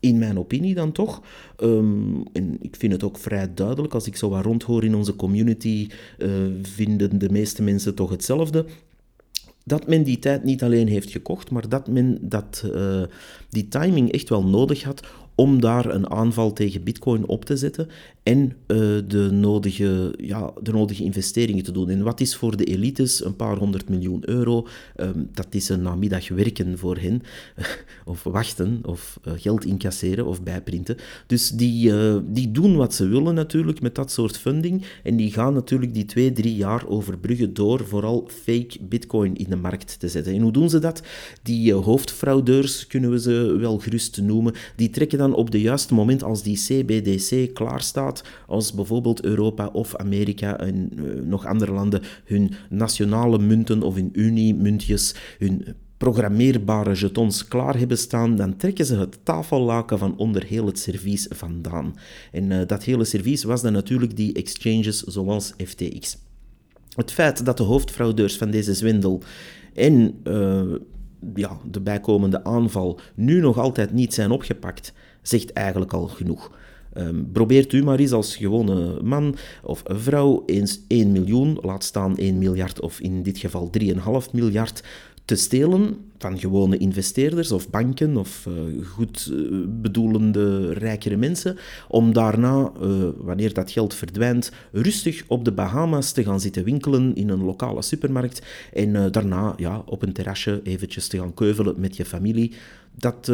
in 0.00 0.18
mijn 0.18 0.38
opinie 0.38 0.74
dan 0.74 0.92
toch. 0.92 1.22
Um, 1.60 2.22
en 2.32 2.56
ik 2.60 2.76
vind 2.76 2.92
het 2.92 3.02
ook 3.02 3.18
vrij 3.18 3.54
duidelijk, 3.54 3.94
als 3.94 4.06
ik 4.06 4.16
zo 4.16 4.28
wat 4.28 4.44
rondhoor 4.44 4.84
in 4.84 4.94
onze 4.94 5.16
community, 5.16 5.88
uh, 6.18 6.28
vinden 6.62 7.18
de 7.18 7.30
meeste 7.30 7.62
mensen 7.62 7.94
toch 7.94 8.10
hetzelfde. 8.10 8.64
Dat 9.64 9.86
men 9.86 10.02
die 10.02 10.18
tijd 10.18 10.44
niet 10.44 10.62
alleen 10.62 10.88
heeft 10.88 11.10
gekocht, 11.10 11.50
maar 11.50 11.68
dat 11.68 11.88
men 11.88 12.18
dat, 12.20 12.64
uh, 12.74 13.02
die 13.48 13.68
timing 13.68 14.12
echt 14.12 14.28
wel 14.28 14.44
nodig 14.44 14.82
had 14.82 15.06
om 15.34 15.60
daar 15.60 15.94
een 15.94 16.10
aanval 16.10 16.52
tegen 16.52 16.82
Bitcoin 16.82 17.26
op 17.26 17.44
te 17.44 17.56
zetten 17.56 17.88
en 18.26 18.42
uh, 18.42 18.76
de, 19.06 19.28
nodige, 19.32 20.14
ja, 20.16 20.52
de 20.62 20.72
nodige 20.72 21.04
investeringen 21.04 21.64
te 21.64 21.72
doen. 21.72 21.90
En 21.90 22.02
wat 22.02 22.20
is 22.20 22.36
voor 22.36 22.56
de 22.56 22.64
elites 22.64 23.24
een 23.24 23.36
paar 23.36 23.56
honderd 23.56 23.88
miljoen 23.88 24.22
euro? 24.28 24.66
Um, 24.96 25.28
dat 25.32 25.46
is 25.50 25.68
een 25.68 25.82
namiddag 25.82 26.28
werken 26.28 26.78
voor 26.78 26.96
hen, 26.96 27.22
of 28.04 28.22
wachten, 28.22 28.80
of 28.82 29.20
uh, 29.26 29.32
geld 29.36 29.64
incasseren 29.64 30.26
of 30.26 30.42
bijprinten. 30.42 30.96
Dus 31.26 31.50
die, 31.50 31.90
uh, 31.90 32.16
die 32.24 32.52
doen 32.52 32.76
wat 32.76 32.94
ze 32.94 33.06
willen 33.06 33.34
natuurlijk 33.34 33.80
met 33.80 33.94
dat 33.94 34.10
soort 34.10 34.38
funding. 34.38 34.84
En 35.02 35.16
die 35.16 35.32
gaan 35.32 35.54
natuurlijk 35.54 35.94
die 35.94 36.04
twee, 36.04 36.32
drie 36.32 36.56
jaar 36.56 36.88
overbruggen 36.88 37.54
door 37.54 37.86
vooral 37.86 38.28
fake 38.42 38.76
Bitcoin 38.80 39.36
in 39.36 39.50
de 39.50 39.56
markt 39.56 39.98
te 39.98 40.08
zetten. 40.08 40.34
En 40.34 40.40
hoe 40.40 40.52
doen 40.52 40.70
ze 40.70 40.78
dat? 40.78 41.02
Die 41.42 41.72
hoofdfraudeurs, 41.72 42.86
kunnen 42.86 43.10
we 43.10 43.20
ze 43.20 43.56
wel 43.58 43.78
gerust 43.78 44.20
noemen, 44.20 44.54
die 44.76 44.90
trekken 44.90 45.18
dan 45.18 45.34
op 45.34 45.50
de 45.50 45.60
juiste 45.60 45.94
moment 45.94 46.22
als 46.22 46.42
die 46.42 46.56
CBDC 46.56 47.54
klaar 47.54 47.82
staat, 47.82 48.14
als 48.46 48.72
bijvoorbeeld 48.72 49.24
Europa 49.24 49.66
of 49.66 49.96
Amerika 49.96 50.58
en 50.58 50.90
uh, 50.94 51.22
nog 51.22 51.46
andere 51.46 51.72
landen 51.72 52.02
hun 52.24 52.52
nationale 52.70 53.38
munten 53.38 53.82
of 53.82 53.94
hun 53.94 54.10
uniemuntjes, 54.12 55.14
hun 55.38 55.66
programmeerbare 55.96 56.94
jetons 56.94 57.48
klaar 57.48 57.78
hebben 57.78 57.98
staan, 57.98 58.36
dan 58.36 58.56
trekken 58.56 58.86
ze 58.86 58.96
het 58.96 59.18
tafellaken 59.22 59.98
van 59.98 60.16
onder 60.16 60.44
heel 60.44 60.66
het 60.66 60.78
servies 60.78 61.26
vandaan. 61.30 61.94
En 62.32 62.50
uh, 62.50 62.60
dat 62.66 62.84
hele 62.84 63.04
servies 63.04 63.44
was 63.44 63.62
dan 63.62 63.72
natuurlijk 63.72 64.16
die 64.16 64.32
exchanges 64.32 65.02
zoals 65.02 65.52
FTX. 65.64 66.18
Het 66.94 67.12
feit 67.12 67.44
dat 67.44 67.56
de 67.56 67.62
hoofdfraudeurs 67.62 68.36
van 68.36 68.50
deze 68.50 68.74
zwendel 68.74 69.22
en 69.74 70.20
uh, 70.24 70.74
ja, 71.34 71.58
de 71.70 71.80
bijkomende 71.80 72.44
aanval 72.44 73.00
nu 73.14 73.40
nog 73.40 73.58
altijd 73.58 73.92
niet 73.92 74.14
zijn 74.14 74.30
opgepakt, 74.30 74.92
zegt 75.22 75.52
eigenlijk 75.52 75.92
al 75.92 76.06
genoeg. 76.06 76.50
Um, 76.98 77.28
probeert 77.32 77.72
u 77.72 77.84
maar 77.84 77.98
eens 77.98 78.12
als 78.12 78.36
gewone 78.36 79.02
man 79.02 79.36
of 79.62 79.82
vrouw 79.84 80.42
eens 80.46 80.80
1 80.88 81.12
miljoen, 81.12 81.58
laat 81.62 81.84
staan 81.84 82.16
1 82.16 82.38
miljard 82.38 82.80
of 82.80 83.00
in 83.00 83.22
dit 83.22 83.38
geval 83.38 83.70
3,5 83.78 83.92
miljard, 84.32 84.82
te 85.26 85.36
stelen 85.36 85.96
van 86.18 86.38
gewone 86.38 86.76
investeerders 86.76 87.52
of 87.52 87.70
banken 87.70 88.16
of 88.16 88.46
uh, 88.48 88.86
goed 88.86 89.30
uh, 89.32 89.64
bedoelende 89.68 90.72
rijkere 90.72 91.16
mensen, 91.16 91.56
om 91.88 92.12
daarna, 92.12 92.72
uh, 92.82 93.08
wanneer 93.16 93.52
dat 93.52 93.70
geld 93.70 93.94
verdwijnt, 93.94 94.52
rustig 94.72 95.24
op 95.26 95.44
de 95.44 95.52
Bahama's 95.52 96.12
te 96.12 96.24
gaan 96.24 96.40
zitten 96.40 96.64
winkelen 96.64 97.14
in 97.14 97.28
een 97.28 97.44
lokale 97.44 97.82
supermarkt 97.82 98.42
en 98.72 99.10
daarna 99.10 99.54
ja, 99.56 99.82
op 99.86 100.02
een 100.02 100.12
terrasje 100.12 100.60
eventjes 100.62 101.08
te 101.08 101.18
gaan 101.18 101.34
keuvelen 101.34 101.74
met 101.78 101.96
je 101.96 102.04
familie. 102.04 102.52
Dat, 102.98 103.26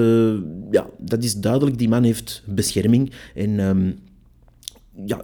ja, 0.71 0.87
dat 0.99 1.25
is 1.25 1.35
duidelijk, 1.35 1.79
die 1.79 1.89
man 1.89 2.03
heeft 2.03 2.43
bescherming 2.47 3.13
en... 3.35 3.59
Um, 3.59 3.99
ja, 5.07 5.21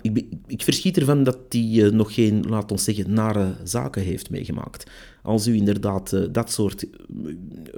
ik, 0.47 0.63
verschiet 0.63 0.97
ervan 0.97 1.23
dat 1.23 1.39
hij 1.49 1.91
nog 1.93 2.15
geen, 2.15 2.45
laat 2.49 2.71
ons 2.71 2.85
zeggen, 2.85 3.13
nare 3.13 3.55
zaken 3.65 4.03
heeft 4.03 4.31
meegemaakt. 4.31 4.91
Als 5.23 5.47
u 5.47 5.55
inderdaad 5.55 6.13
uh, 6.13 6.25
dat 6.33 6.51
soort 6.51 6.87
eh, 6.91 6.91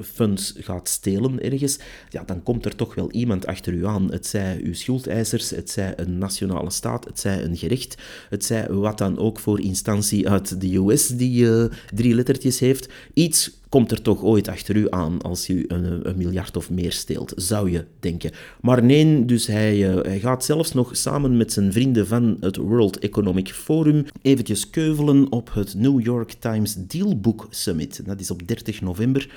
funds 0.02 0.55
gaat 0.57 0.88
stelen 0.88 1.43
ergens, 1.43 1.79
ja, 2.09 2.23
dan 2.25 2.43
komt 2.43 2.64
er 2.64 2.76
toch 2.76 2.95
wel 2.95 3.11
iemand 3.11 3.47
achter 3.47 3.73
u 3.73 3.87
aan. 3.87 4.12
Het 4.12 4.26
zij 4.26 4.61
uw 4.62 4.75
schuldeisers, 4.75 5.50
het 5.50 5.71
zij 5.71 5.93
een 5.97 6.19
nationale 6.19 6.71
staat, 6.71 7.05
het 7.05 7.21
zij 7.21 7.45
een 7.45 7.57
gerecht, 7.57 8.02
het 8.29 8.45
zij 8.45 8.73
wat 8.73 8.99
dan 8.99 9.19
ook 9.19 9.38
voor 9.38 9.61
instantie 9.61 10.29
uit 10.29 10.61
de 10.61 10.76
US 10.76 11.07
die 11.07 11.69
drie 11.95 12.14
lettertjes 12.14 12.59
heeft. 12.59 12.88
Iets 13.14 13.60
komt 13.71 13.91
er 13.91 14.03
toch 14.03 14.23
ooit 14.23 14.49
achter 14.49 14.77
u 14.77 14.87
aan 14.91 15.23
als 15.23 15.49
u 15.49 15.65
een, 15.69 16.09
een 16.09 16.17
miljard 16.17 16.57
of 16.57 16.71
meer 16.71 16.93
steelt, 16.93 17.33
zou 17.37 17.71
je 17.71 17.85
denken. 18.00 18.31
Maar 18.61 18.85
nee, 18.85 19.25
dus 19.25 19.47
hij, 19.47 19.95
uh, 19.95 20.03
hij 20.03 20.21
gaat 20.21 20.45
zelfs 20.45 20.73
nog 20.73 20.97
samen 20.97 21.37
met 21.37 21.53
zijn 21.53 21.73
vrienden 21.73 22.07
van 22.07 22.37
het 22.41 22.57
World 22.57 22.99
Economic 22.99 23.49
Forum 23.49 24.05
eventjes 24.23 24.71
keuvelen 24.71 25.33
op 25.33 25.55
het 25.55 25.75
New 25.75 26.00
York 26.00 26.33
Times 26.39 26.75
Dealbook 26.75 27.47
Summit. 27.50 28.00
Dat 28.07 28.21
is 28.21 28.31
op 28.31 28.49
30 28.49 28.81
november. 28.81 29.29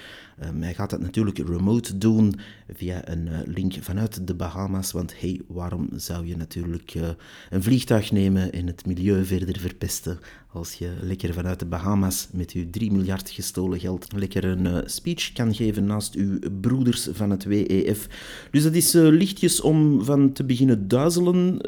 Um, 0.42 0.64
gaat 0.64 0.90
dat 0.90 1.00
natuurlijk 1.00 1.38
remote 1.38 1.98
doen 1.98 2.36
via 2.74 3.10
een 3.10 3.28
uh, 3.28 3.38
link 3.46 3.74
vanuit 3.82 4.28
de 4.28 4.36
Bahama's. 4.36 4.92
Want 4.92 5.20
hey, 5.20 5.42
waarom 5.48 5.90
zou 5.96 6.28
je 6.28 6.38
natuurlijk 6.38 6.94
uh, 6.94 7.08
een 7.50 7.64
vliegtuig 7.64 8.12
nemen 8.12 8.52
en 8.52 8.68
het 8.68 8.86
milieu 8.86 9.26
verder 9.26 9.60
verpesten 9.60 10.20
als 10.52 10.74
je 10.74 10.92
lekker 11.02 11.34
vanuit 11.34 11.60
de 11.60 11.66
Bahama's 11.66 12.28
met 12.32 12.52
je 12.52 12.70
3 12.70 12.92
miljard 12.92 13.30
gestolen 13.30 13.80
geld 13.80 14.08
lekker 14.16 14.46
een 14.46 14.66
uh, 14.66 14.78
speech 14.86 15.32
kan 15.32 15.56
geven 15.56 15.86
naast 15.86 16.16
uw 16.16 16.40
broeders 16.62 17.08
van 17.12 17.30
het 17.30 17.44
WEF. 17.44 18.08
Dus 18.52 18.64
dat 18.64 18.74
is 18.74 18.94
lichtjes 18.94 19.62
om 19.62 20.04
van 20.04 20.32
te 20.32 20.44
beginnen 20.44 20.88
duizelen. 20.88 21.60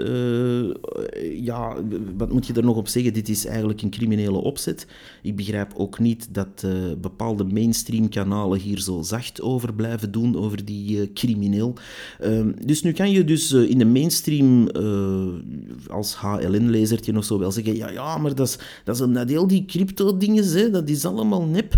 ja, 1.43 1.75
wat 2.17 2.31
moet 2.31 2.47
je 2.47 2.53
er 2.53 2.63
nog 2.63 2.75
op 2.75 2.87
zeggen? 2.87 3.13
Dit 3.13 3.29
is 3.29 3.45
eigenlijk 3.45 3.81
een 3.81 3.89
criminele 3.89 4.37
opzet. 4.37 4.87
Ik 5.21 5.35
begrijp 5.35 5.73
ook 5.75 5.99
niet 5.99 6.27
dat 6.31 6.65
bepaalde 7.01 7.43
mainstream 7.43 8.09
kanalen 8.09 8.54
hier 8.57 8.79
zo 8.79 9.01
zacht 9.01 9.41
over 9.41 9.73
blijven 9.73 10.11
doen, 10.11 10.37
over 10.37 10.65
die 10.65 10.97
uh, 10.97 11.07
crimineel. 11.13 11.73
Uh, 12.23 12.45
dus 12.65 12.81
nu 12.81 12.91
kan 12.91 13.11
je 13.11 13.23
dus 13.23 13.51
uh, 13.51 13.69
in 13.69 13.77
de 13.77 13.85
mainstream 13.85 14.69
uh, 14.77 15.33
als 15.89 16.15
HLN-lezertje 16.15 17.11
nog 17.11 17.25
zo 17.25 17.39
wel 17.39 17.51
zeggen, 17.51 17.75
ja, 17.75 17.89
ja, 17.89 18.17
maar 18.17 18.35
dat 18.35 18.47
is, 18.47 18.57
dat 18.83 18.95
is 18.95 19.01
een 19.01 19.11
nadeel, 19.11 19.47
die 19.47 19.65
crypto-dingen, 19.65 20.71
dat 20.71 20.89
is 20.89 21.05
allemaal 21.05 21.43
nep. 21.43 21.77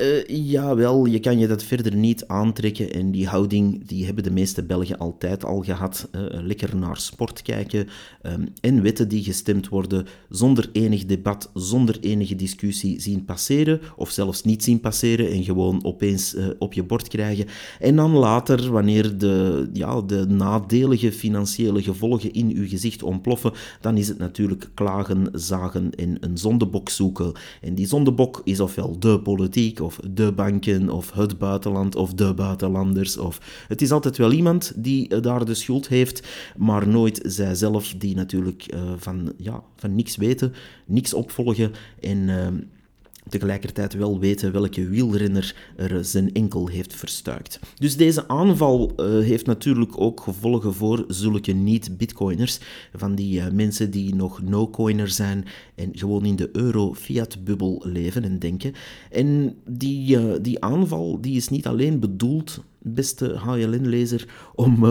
Uh, 0.00 0.50
jawel, 0.50 1.04
je 1.04 1.20
kan 1.20 1.38
je 1.38 1.46
dat 1.46 1.62
verder 1.62 1.94
niet 1.94 2.26
aantrekken. 2.26 2.92
En 2.92 3.10
die 3.10 3.26
houding 3.26 3.86
die 3.86 4.04
hebben 4.04 4.24
de 4.24 4.30
meeste 4.30 4.62
Belgen 4.62 4.98
altijd 4.98 5.44
al 5.44 5.62
gehad. 5.62 6.08
Uh, 6.12 6.20
lekker 6.30 6.76
naar 6.76 6.96
sport 6.96 7.42
kijken 7.42 7.88
um, 8.22 8.48
en 8.60 8.82
wetten 8.82 9.08
die 9.08 9.24
gestemd 9.24 9.68
worden 9.68 10.06
zonder 10.28 10.68
enig 10.72 11.04
debat, 11.04 11.50
zonder 11.54 11.96
enige 12.00 12.34
discussie 12.34 13.00
zien 13.00 13.24
passeren. 13.24 13.80
Of 13.96 14.10
zelfs 14.10 14.42
niet 14.42 14.64
zien 14.64 14.80
passeren 14.80 15.30
en 15.30 15.44
gewoon 15.44 15.84
opeens 15.84 16.34
uh, 16.34 16.46
op 16.58 16.72
je 16.72 16.82
bord 16.82 17.08
krijgen. 17.08 17.46
En 17.80 17.96
dan 17.96 18.10
later, 18.10 18.70
wanneer 18.70 19.18
de, 19.18 19.68
ja, 19.72 20.00
de 20.00 20.26
nadelige 20.26 21.12
financiële 21.12 21.82
gevolgen 21.82 22.32
in 22.32 22.50
uw 22.54 22.68
gezicht 22.68 23.02
ontploffen, 23.02 23.52
dan 23.80 23.96
is 23.96 24.08
het 24.08 24.18
natuurlijk 24.18 24.70
klagen, 24.74 25.28
zagen 25.32 25.90
en 25.94 26.16
een 26.20 26.38
zondebok 26.38 26.88
zoeken. 26.88 27.32
En 27.60 27.74
die 27.74 27.86
zondebok 27.86 28.40
is 28.44 28.60
ofwel 28.60 28.98
de 28.98 29.20
politiek 29.20 29.84
of 29.86 29.98
de 30.10 30.32
banken, 30.32 30.90
of 30.90 31.12
het 31.12 31.38
buitenland, 31.38 31.94
of 31.94 32.14
de 32.14 32.34
buitenlanders. 32.34 33.16
Of... 33.16 33.64
Het 33.68 33.82
is 33.82 33.92
altijd 33.92 34.16
wel 34.16 34.32
iemand 34.32 34.72
die 34.76 35.08
eh, 35.08 35.22
daar 35.22 35.44
de 35.44 35.54
schuld 35.54 35.88
heeft, 35.88 36.28
maar 36.56 36.88
nooit 36.88 37.20
zijzelf, 37.22 37.94
die 37.98 38.14
natuurlijk 38.14 38.74
uh, 38.74 38.80
van, 38.96 39.32
ja, 39.36 39.62
van 39.76 39.94
niks 39.94 40.16
weten, 40.16 40.52
niks 40.86 41.14
opvolgen 41.14 41.72
en... 42.00 42.28
Tegelijkertijd 43.28 43.94
wel 43.94 44.18
weten 44.18 44.52
welke 44.52 44.88
wielrenner 44.88 45.54
er 45.76 46.04
zijn 46.04 46.32
enkel 46.32 46.68
heeft 46.68 46.94
verstuikt. 46.94 47.60
Dus 47.78 47.96
deze 47.96 48.28
aanval 48.28 48.92
uh, 48.96 49.06
heeft 49.06 49.46
natuurlijk 49.46 50.00
ook 50.00 50.20
gevolgen 50.20 50.74
voor 50.74 51.04
zulke 51.08 51.52
niet-bitcoiners, 51.52 52.58
van 52.94 53.14
die 53.14 53.40
uh, 53.40 53.48
mensen 53.48 53.90
die 53.90 54.14
nog 54.14 54.42
no-coiner 54.42 55.08
zijn 55.08 55.44
en 55.74 55.90
gewoon 55.92 56.24
in 56.24 56.36
de 56.36 56.48
euro-fiat-bubbel 56.52 57.82
leven 57.84 58.24
en 58.24 58.38
denken. 58.38 58.72
En 59.10 59.56
die, 59.68 60.18
uh, 60.18 60.34
die 60.42 60.60
aanval 60.60 61.20
die 61.20 61.36
is 61.36 61.48
niet 61.48 61.66
alleen 61.66 62.00
bedoeld 62.00 62.60
beste 62.78 63.36
HLN-lezer, 63.38 64.28
om 64.54 64.84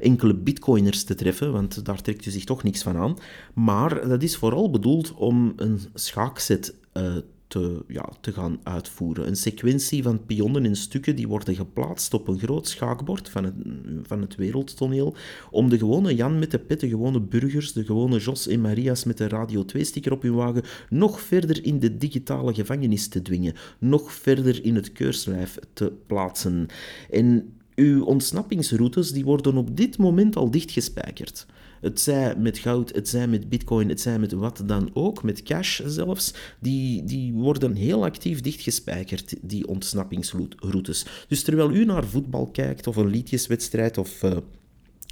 enkele 0.00 0.34
bitcoiners 0.34 1.04
te 1.04 1.14
treffen, 1.14 1.52
want 1.52 1.84
daar 1.84 2.02
trekt 2.02 2.26
u 2.26 2.30
zich 2.30 2.44
toch 2.44 2.62
niks 2.62 2.82
van 2.82 2.96
aan. 2.96 3.16
Maar 3.54 4.08
dat 4.08 4.22
is 4.22 4.36
vooral 4.36 4.70
bedoeld 4.70 5.14
om 5.14 5.52
een 5.56 5.80
schaakset 5.94 6.74
uh, 6.94 7.16
te, 7.52 7.84
ja, 7.88 8.08
te 8.20 8.32
gaan 8.32 8.60
uitvoeren. 8.62 9.26
Een 9.26 9.36
sequentie 9.36 10.02
van 10.02 10.26
pionnen 10.26 10.64
in 10.64 10.76
stukken 10.76 11.16
die 11.16 11.28
worden 11.28 11.54
geplaatst 11.54 12.14
op 12.14 12.28
een 12.28 12.38
groot 12.38 12.68
schaakbord 12.68 13.28
van 13.28 13.44
het, 13.44 13.54
van 14.02 14.20
het 14.20 14.34
wereldtoneel 14.34 15.14
om 15.50 15.68
de 15.68 15.78
gewone 15.78 16.14
Jan 16.14 16.38
met 16.38 16.50
de 16.50 16.58
pet, 16.58 16.80
de 16.80 16.88
gewone 16.88 17.20
burgers, 17.20 17.72
de 17.72 17.84
gewone 17.84 18.18
Jos 18.18 18.46
en 18.46 18.60
Maria's 18.60 19.04
met 19.04 19.18
de 19.18 19.28
Radio 19.28 19.64
2-sticker 19.64 20.12
op 20.12 20.22
hun 20.22 20.34
wagen 20.34 20.62
nog 20.88 21.20
verder 21.20 21.64
in 21.64 21.78
de 21.78 21.96
digitale 21.96 22.54
gevangenis 22.54 23.08
te 23.08 23.22
dwingen, 23.22 23.54
nog 23.78 24.12
verder 24.12 24.64
in 24.64 24.74
het 24.74 24.92
keurslijf 24.92 25.58
te 25.72 25.92
plaatsen. 26.06 26.66
En 27.10 27.52
uw 27.74 28.04
ontsnappingsroutes 28.04 29.12
die 29.12 29.24
worden 29.24 29.56
op 29.56 29.76
dit 29.76 29.98
moment 29.98 30.36
al 30.36 30.50
dichtgespijkerd. 30.50 31.46
Het 31.82 32.00
zij 32.00 32.36
met 32.36 32.58
goud, 32.58 32.94
het 32.94 33.08
zij 33.08 33.28
met 33.28 33.48
bitcoin, 33.48 33.88
het 33.88 34.00
zij 34.00 34.18
met 34.18 34.32
wat 34.32 34.62
dan 34.66 34.90
ook, 34.92 35.22
met 35.22 35.42
cash 35.42 35.80
zelfs, 35.84 36.34
die, 36.60 37.04
die 37.04 37.32
worden 37.32 37.74
heel 37.74 38.04
actief 38.04 38.40
dichtgespijkerd, 38.40 39.34
die 39.40 39.66
ontsnappingsroutes. 39.66 41.06
Dus 41.28 41.42
terwijl 41.42 41.72
u 41.72 41.84
naar 41.84 42.04
voetbal 42.04 42.46
kijkt 42.46 42.86
of 42.86 42.96
een 42.96 43.10
liedjeswedstrijd 43.10 43.98
of 43.98 44.22
uh, 44.22 44.36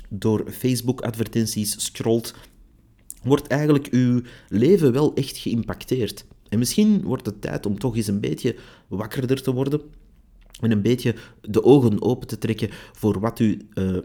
door 0.08 0.50
Facebook-advertenties 0.50 1.84
scrolt, 1.84 2.34
wordt 3.22 3.46
eigenlijk 3.46 3.86
uw 3.86 4.22
leven 4.48 4.92
wel 4.92 5.14
echt 5.14 5.36
geïmpacteerd. 5.36 6.24
En 6.48 6.58
misschien 6.58 7.02
wordt 7.02 7.26
het 7.26 7.40
tijd 7.40 7.66
om 7.66 7.78
toch 7.78 7.96
eens 7.96 8.06
een 8.06 8.20
beetje 8.20 8.56
wakkerder 8.88 9.42
te 9.42 9.52
worden 9.52 9.80
en 10.60 10.70
een 10.70 10.82
beetje 10.82 11.14
de 11.40 11.64
ogen 11.64 12.02
open 12.02 12.28
te 12.28 12.38
trekken 12.38 12.68
voor 12.92 13.20
wat 13.20 13.38
u 13.38 13.68
uh, 13.74 13.98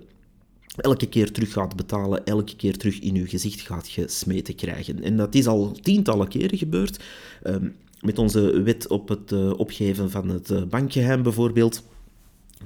elke 0.76 1.06
keer 1.06 1.32
terug 1.32 1.52
gaat 1.52 1.76
betalen, 1.76 2.26
elke 2.26 2.56
keer 2.56 2.78
terug 2.78 3.00
in 3.00 3.16
uw 3.16 3.28
gezicht 3.28 3.62
gaat 3.62 3.88
gesmeten 3.88 4.56
krijgen. 4.56 5.04
En 5.04 5.18
dat 5.18 5.36
is 5.36 5.48
al 5.48 5.72
tientallen 5.72 6.28
keren 6.28 6.58
gebeurd. 6.58 7.04
Uh, 7.44 7.56
met 8.02 8.20
onze 8.20 8.62
wet 8.62 8.88
op 8.88 9.10
het 9.10 9.32
uh, 9.32 9.52
opgeven 9.58 10.12
van 10.12 10.30
het 10.30 10.50
uh, 10.50 10.64
bankgeheim 10.64 11.24
bijvoorbeeld. 11.24 11.84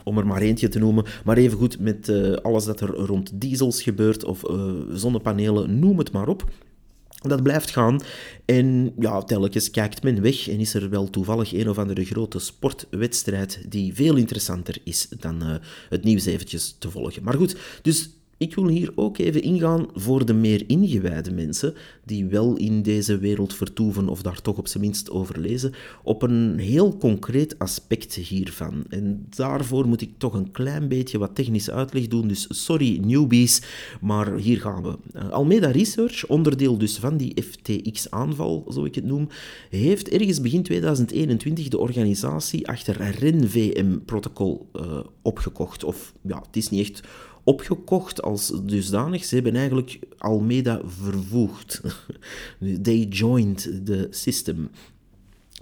Om 0.03 0.17
er 0.17 0.27
maar 0.27 0.41
eentje 0.41 0.67
te 0.67 0.79
noemen, 0.79 1.05
maar 1.25 1.37
evengoed 1.37 1.79
met 1.79 2.07
uh, 2.07 2.35
alles 2.35 2.65
dat 2.65 2.81
er 2.81 2.89
rond 2.89 3.31
diesels 3.33 3.81
gebeurt 3.81 4.23
of 4.23 4.41
zonnepanelen, 4.91 5.79
noem 5.79 5.97
het 5.97 6.11
maar 6.11 6.27
op. 6.27 6.51
Dat 7.19 7.43
blijft 7.43 7.69
gaan. 7.69 8.01
En 8.45 8.93
ja, 8.99 9.21
telkens 9.21 9.71
kijkt 9.71 10.03
men 10.03 10.21
weg 10.21 10.49
en 10.49 10.59
is 10.59 10.73
er 10.73 10.89
wel 10.89 11.09
toevallig 11.09 11.53
een 11.53 11.69
of 11.69 11.77
andere 11.77 12.05
grote 12.05 12.39
sportwedstrijd 12.39 13.61
die 13.69 13.93
veel 13.93 14.15
interessanter 14.15 14.77
is 14.83 15.07
dan 15.19 15.43
uh, 15.43 15.55
het 15.89 16.03
nieuws 16.03 16.25
eventjes 16.25 16.75
te 16.79 16.91
volgen. 16.91 17.23
Maar 17.23 17.33
goed, 17.33 17.55
dus 17.81 18.09
ik 18.39 18.55
wil 18.55 18.67
hier 18.67 18.91
ook 18.95 19.17
even 19.17 19.41
ingaan 19.41 19.87
voor 19.93 20.25
de 20.25 20.33
meer 20.33 20.63
ingewijde 20.67 21.31
mensen, 21.31 21.73
die 22.05 22.25
wel 22.25 22.55
in 22.55 22.81
deze 22.81 23.17
wereld 23.17 23.55
vertoeven 23.55 24.09
of 24.09 24.21
daar 24.21 24.41
toch 24.41 24.57
op 24.57 24.67
zijn 24.67 24.83
minst 24.83 25.09
over 25.09 25.39
lezen, 25.39 25.73
op 26.03 26.21
een 26.21 26.59
heel 26.59 26.97
concreet 26.97 27.59
aspect 27.59 28.15
hiervan. 28.15 28.83
En 28.89 29.25
daarvoor 29.29 29.87
moet 29.87 30.01
ik 30.01 30.11
toch 30.17 30.33
een 30.33 30.51
klein 30.51 30.87
beetje 30.87 31.17
wat 31.17 31.35
technische 31.35 31.71
uitleg 31.71 32.07
doen, 32.07 32.27
dus 32.27 32.45
sorry 32.49 32.99
newbies, 33.05 33.61
maar 34.01 34.35
hier 34.35 34.61
gaan 34.61 34.83
we. 34.83 34.97
Uh, 35.15 35.29
Almeida 35.29 35.71
Research, 35.71 36.27
onderdeel 36.27 36.77
dus 36.77 36.97
van 36.97 37.17
die 37.17 37.43
FTX-aanval, 37.43 38.65
zo 38.73 38.85
ik 38.85 38.95
het 38.95 39.05
noem, 39.05 39.27
heeft 39.69 40.09
ergens 40.09 40.41
begin 40.41 40.63
2021 40.63 41.67
de 41.67 41.77
organisatie 41.77 42.67
achter 42.67 43.15
RenVM-protocol 43.19 44.69
eh, 44.73 44.99
opgekocht. 45.21 45.83
Of 45.83 46.13
ja, 46.21 46.41
het 46.45 46.55
is 46.55 46.69
niet 46.69 46.89
echt 46.89 47.01
opgekocht 47.49 48.21
als 48.21 48.51
dusdanig. 48.63 49.25
Ze 49.25 49.35
hebben 49.35 49.55
eigenlijk 49.55 49.99
Almeida 50.17 50.81
vervoegd. 50.85 51.81
They 52.83 53.07
joined 53.09 53.85
the 53.85 54.07
system. 54.09 54.69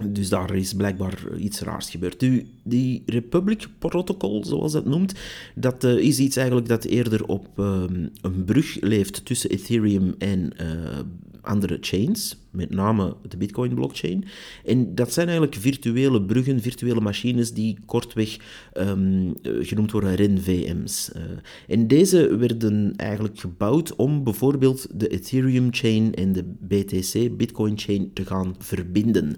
Dus 0.06 0.30
daar 0.30 0.56
is 0.56 0.74
blijkbaar 0.74 1.38
iets 1.38 1.60
raars 1.60 1.90
gebeurd. 1.90 2.20
Die, 2.64 3.04
Republic 3.06 3.68
Protocol, 3.80 4.46
zoals 4.46 4.72
dat 4.72 4.86
noemt, 4.86 5.14
dat 5.56 5.84
uh, 5.84 5.98
is 5.98 6.20
iets 6.20 6.36
eigenlijk 6.36 6.68
dat 6.68 6.84
eerder 6.84 7.26
op 7.26 7.48
uh, 7.60 7.84
een 8.22 8.44
brug 8.46 8.78
leeft 8.82 9.26
tussen 9.26 9.50
Ethereum 9.50 10.16
en 10.18 10.54
uh, 10.62 11.00
andere 11.48 11.78
chains, 11.82 12.38
met 12.52 12.70
name 12.70 13.16
de 13.28 13.38
Bitcoin-blockchain. 13.38 14.26
En 14.66 14.96
dat 14.96 15.14
zijn 15.14 15.28
eigenlijk 15.28 15.58
virtuele 15.58 16.22
bruggen, 16.22 16.62
virtuele 16.62 17.02
machines 17.02 17.54
die 17.54 17.78
kortweg 17.86 18.38
um, 18.78 19.34
genoemd 19.42 19.92
worden 19.92 20.16
RenVM's. 20.16 21.12
Uh, 21.16 21.22
en 21.68 21.88
deze 21.88 22.38
werden 22.38 22.94
eigenlijk 22.96 23.40
gebouwd 23.40 23.96
om 23.96 24.24
bijvoorbeeld 24.24 24.88
de 25.00 25.08
Ethereum-chain 25.08 26.14
en 26.14 26.34
de 26.34 26.44
BTC, 26.60 27.38
Bitcoin-chain, 27.38 28.14
te 28.14 28.26
gaan 28.26 28.56
verbinden. 28.60 29.36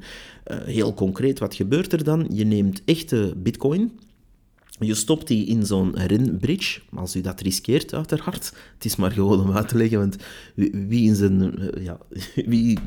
Uh, 0.47 0.57
heel 0.63 0.93
concreet, 0.93 1.39
wat 1.39 1.55
gebeurt 1.55 1.93
er 1.93 2.03
dan? 2.03 2.27
Je 2.33 2.45
neemt 2.45 2.81
echte 2.85 3.33
Bitcoin 3.37 3.91
je 4.79 4.95
stopt 4.95 5.27
die 5.27 5.45
in 5.45 5.65
zo'n 5.65 5.95
RIN-bridge, 5.95 6.79
als 6.93 7.15
u 7.15 7.21
dat 7.21 7.41
riskeert, 7.41 7.93
uiteraard. 7.93 8.53
Het 8.73 8.85
is 8.85 8.95
maar 8.95 9.11
gewoon 9.11 9.41
om 9.41 9.51
uit 9.51 9.67
te 9.67 9.77
leggen, 9.77 9.99
want 9.99 10.15
wie 10.71 11.07
in 11.07 11.15
zijn, 11.15 11.59
eh, 11.59 11.83
ja, 11.83 11.97
wie 12.53 12.79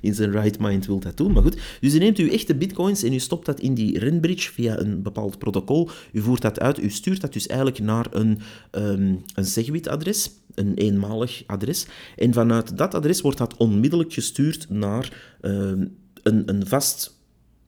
in 0.00 0.14
zijn 0.14 0.30
right 0.30 0.58
mind 0.58 0.86
wil 0.86 0.98
dat 0.98 1.16
doen? 1.16 1.32
Maar 1.32 1.42
goed, 1.42 1.56
dus 1.80 1.94
u 1.94 1.98
neemt 1.98 2.18
uw 2.18 2.28
echte 2.28 2.54
bitcoins 2.54 3.02
en 3.02 3.12
u 3.12 3.18
stopt 3.18 3.46
dat 3.46 3.60
in 3.60 3.74
die 3.74 3.98
RIN-bridge 3.98 4.52
via 4.52 4.78
een 4.78 5.02
bepaald 5.02 5.38
protocol. 5.38 5.90
U 6.12 6.20
voert 6.20 6.42
dat 6.42 6.60
uit, 6.60 6.82
u 6.82 6.90
stuurt 6.90 7.20
dat 7.20 7.32
dus 7.32 7.46
eigenlijk 7.46 7.80
naar 7.80 8.06
een, 8.10 8.38
um, 8.72 9.22
een 9.34 9.44
Segwit-adres, 9.44 10.30
een 10.54 10.74
eenmalig 10.74 11.42
adres. 11.46 11.86
En 12.16 12.32
vanuit 12.32 12.76
dat 12.78 12.94
adres 12.94 13.20
wordt 13.20 13.38
dat 13.38 13.56
onmiddellijk 13.56 14.12
gestuurd 14.12 14.66
naar 14.70 15.36
um, 15.40 15.96
een, 16.22 16.42
een 16.46 16.66
vast 16.66 17.15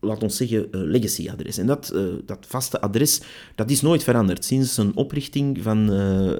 laat 0.00 0.23
ons 0.23 0.37
zeggen, 0.37 0.59
uh, 0.59 0.67
legacy-adres. 0.71 1.59
En 1.59 1.67
dat, 1.67 1.93
uh, 1.95 2.02
dat 2.25 2.47
vaste 2.49 2.81
adres, 2.81 3.21
dat 3.55 3.71
is 3.71 3.81
nooit 3.81 4.02
veranderd. 4.02 4.45
Sinds 4.45 4.76
een 4.76 4.97
oprichting 4.97 5.62
van 5.62 5.93
uh, 5.93 6.33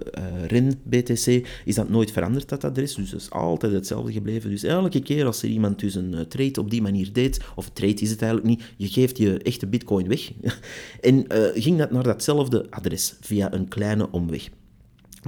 REN 0.47 0.81
BTC 0.83 1.47
is 1.65 1.75
dat 1.75 1.88
nooit 1.88 2.12
veranderd, 2.12 2.49
dat 2.49 2.65
adres. 2.65 2.95
Dus 2.95 3.11
dat 3.11 3.21
is 3.21 3.31
altijd 3.31 3.73
hetzelfde 3.73 4.12
gebleven. 4.12 4.50
Dus 4.50 4.62
elke 4.62 5.00
keer 5.00 5.27
als 5.27 5.43
er 5.43 5.49
iemand 5.49 5.79
dus 5.79 5.95
een 5.95 6.29
trade 6.29 6.61
op 6.61 6.71
die 6.71 6.83
manier 6.83 7.12
deed, 7.12 7.41
of 7.55 7.71
trade 7.71 8.00
is 8.00 8.11
het 8.11 8.23
eigenlijk 8.23 8.50
niet, 8.50 8.65
je 8.77 8.88
geeft 8.88 9.19
je 9.19 9.38
echte 9.38 9.67
bitcoin 9.67 10.09
weg. 10.09 10.33
en 11.00 11.25
ging 11.55 11.79
dat 11.79 11.91
naar 11.91 12.03
datzelfde 12.03 12.67
adres, 12.71 13.15
via 13.21 13.53
een 13.53 13.69
kleine 13.69 14.11
omweg. 14.11 14.49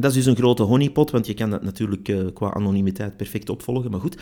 Dat 0.01 0.11
is 0.11 0.17
dus 0.17 0.27
een 0.27 0.37
grote 0.37 0.63
honeypot, 0.63 1.11
want 1.11 1.27
je 1.27 1.35
kan 1.35 1.51
dat 1.51 1.63
natuurlijk 1.63 2.09
uh, 2.09 2.27
qua 2.35 2.53
anonimiteit 2.53 3.17
perfect 3.17 3.49
opvolgen. 3.49 3.91
Maar 3.91 4.01
goed, 4.01 4.17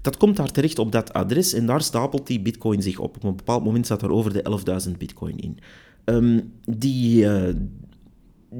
dat 0.00 0.16
komt 0.16 0.36
daar 0.36 0.50
terecht 0.50 0.78
op 0.78 0.92
dat 0.92 1.12
adres 1.12 1.52
en 1.52 1.66
daar 1.66 1.82
stapelt 1.82 2.26
die 2.26 2.40
bitcoin 2.40 2.82
zich 2.82 2.98
op. 2.98 3.16
Op 3.16 3.24
een 3.24 3.36
bepaald 3.36 3.64
moment 3.64 3.84
staat 3.84 4.02
er 4.02 4.10
over 4.10 4.32
de 4.32 4.86
11.000 4.88 4.96
bitcoin 4.98 5.38
in. 5.38 5.58
Um, 6.04 6.52
die, 6.64 7.24
uh, 7.24 7.54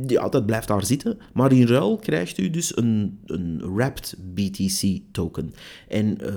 ja, 0.06 0.28
dat 0.28 0.46
blijft 0.46 0.68
daar 0.68 0.84
zitten. 0.84 1.18
Maar 1.32 1.52
in 1.52 1.66
ruil 1.66 1.96
krijgt 1.96 2.38
u 2.38 2.50
dus 2.50 2.76
een, 2.76 3.18
een 3.26 3.74
wrapped 3.74 4.16
BTC 4.34 4.98
token. 5.12 5.54
En 5.88 6.18
uh, 6.22 6.28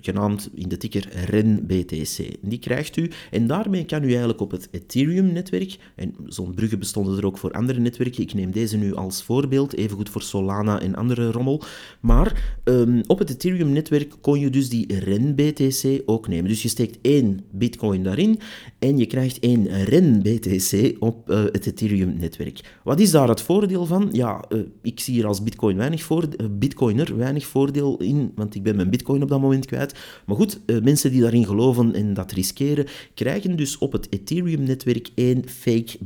genaamd 0.00 0.50
in 0.54 0.68
de 0.68 0.76
ticker 0.76 1.08
REN-BTC. 1.24 2.36
Die 2.42 2.58
krijgt 2.58 2.96
u. 2.96 3.10
En 3.30 3.46
daarmee 3.46 3.84
kan 3.84 4.02
u 4.02 4.08
eigenlijk 4.08 4.40
op 4.40 4.50
het 4.50 4.68
Ethereum-netwerk, 4.70 5.76
en 5.94 6.14
zo'n 6.26 6.54
bruggen 6.54 6.78
bestonden 6.78 7.18
er 7.18 7.26
ook 7.26 7.38
voor 7.38 7.52
andere 7.52 7.80
netwerken, 7.80 8.22
ik 8.22 8.34
neem 8.34 8.50
deze 8.50 8.76
nu 8.76 8.94
als 8.94 9.22
voorbeeld, 9.22 9.74
evengoed 9.76 10.08
voor 10.08 10.22
Solana 10.22 10.80
en 10.80 10.94
andere 10.94 11.30
rommel. 11.30 11.62
Maar 12.00 12.58
um, 12.64 13.00
op 13.06 13.18
het 13.18 13.30
Ethereum-netwerk 13.30 14.14
kon 14.20 14.40
je 14.40 14.50
dus 14.50 14.68
die 14.68 14.98
REN-BTC 14.98 16.02
ook 16.06 16.28
nemen. 16.28 16.48
Dus 16.48 16.62
je 16.62 16.68
steekt 16.68 16.98
één 17.02 17.40
bitcoin 17.50 18.02
daarin 18.02 18.38
en 18.78 18.98
je 18.98 19.06
krijgt 19.06 19.38
één 19.38 19.84
REN-BTC 19.84 20.96
op 20.98 21.30
uh, 21.30 21.44
het 21.44 21.66
Ethereum-netwerk. 21.66 22.55
Wat 22.84 23.00
is 23.00 23.10
daar 23.10 23.28
het 23.28 23.40
voordeel 23.40 23.86
van? 23.86 24.08
Ja, 24.12 24.44
uh, 24.48 24.60
ik 24.82 25.00
zie 25.00 25.14
hier 25.14 25.26
als 25.26 25.42
bitcoin 25.42 25.76
weinig 25.76 26.10
uh, 26.10 26.46
bitcoiner 26.50 27.16
weinig 27.16 27.46
voordeel 27.46 27.96
in, 27.96 28.32
want 28.34 28.54
ik 28.54 28.62
ben 28.62 28.76
mijn 28.76 28.90
bitcoin 28.90 29.22
op 29.22 29.28
dat 29.28 29.40
moment 29.40 29.66
kwijt. 29.66 29.94
Maar 30.26 30.36
goed, 30.36 30.60
uh, 30.66 30.82
mensen 30.82 31.10
die 31.10 31.20
daarin 31.20 31.46
geloven 31.46 31.94
en 31.94 32.14
dat 32.14 32.32
riskeren, 32.32 32.86
krijgen 33.14 33.56
dus 33.56 33.78
op 33.78 33.92
het 33.92 34.06
Ethereum-netwerk 34.10 35.10
één 35.14 35.48
fake 35.48 35.98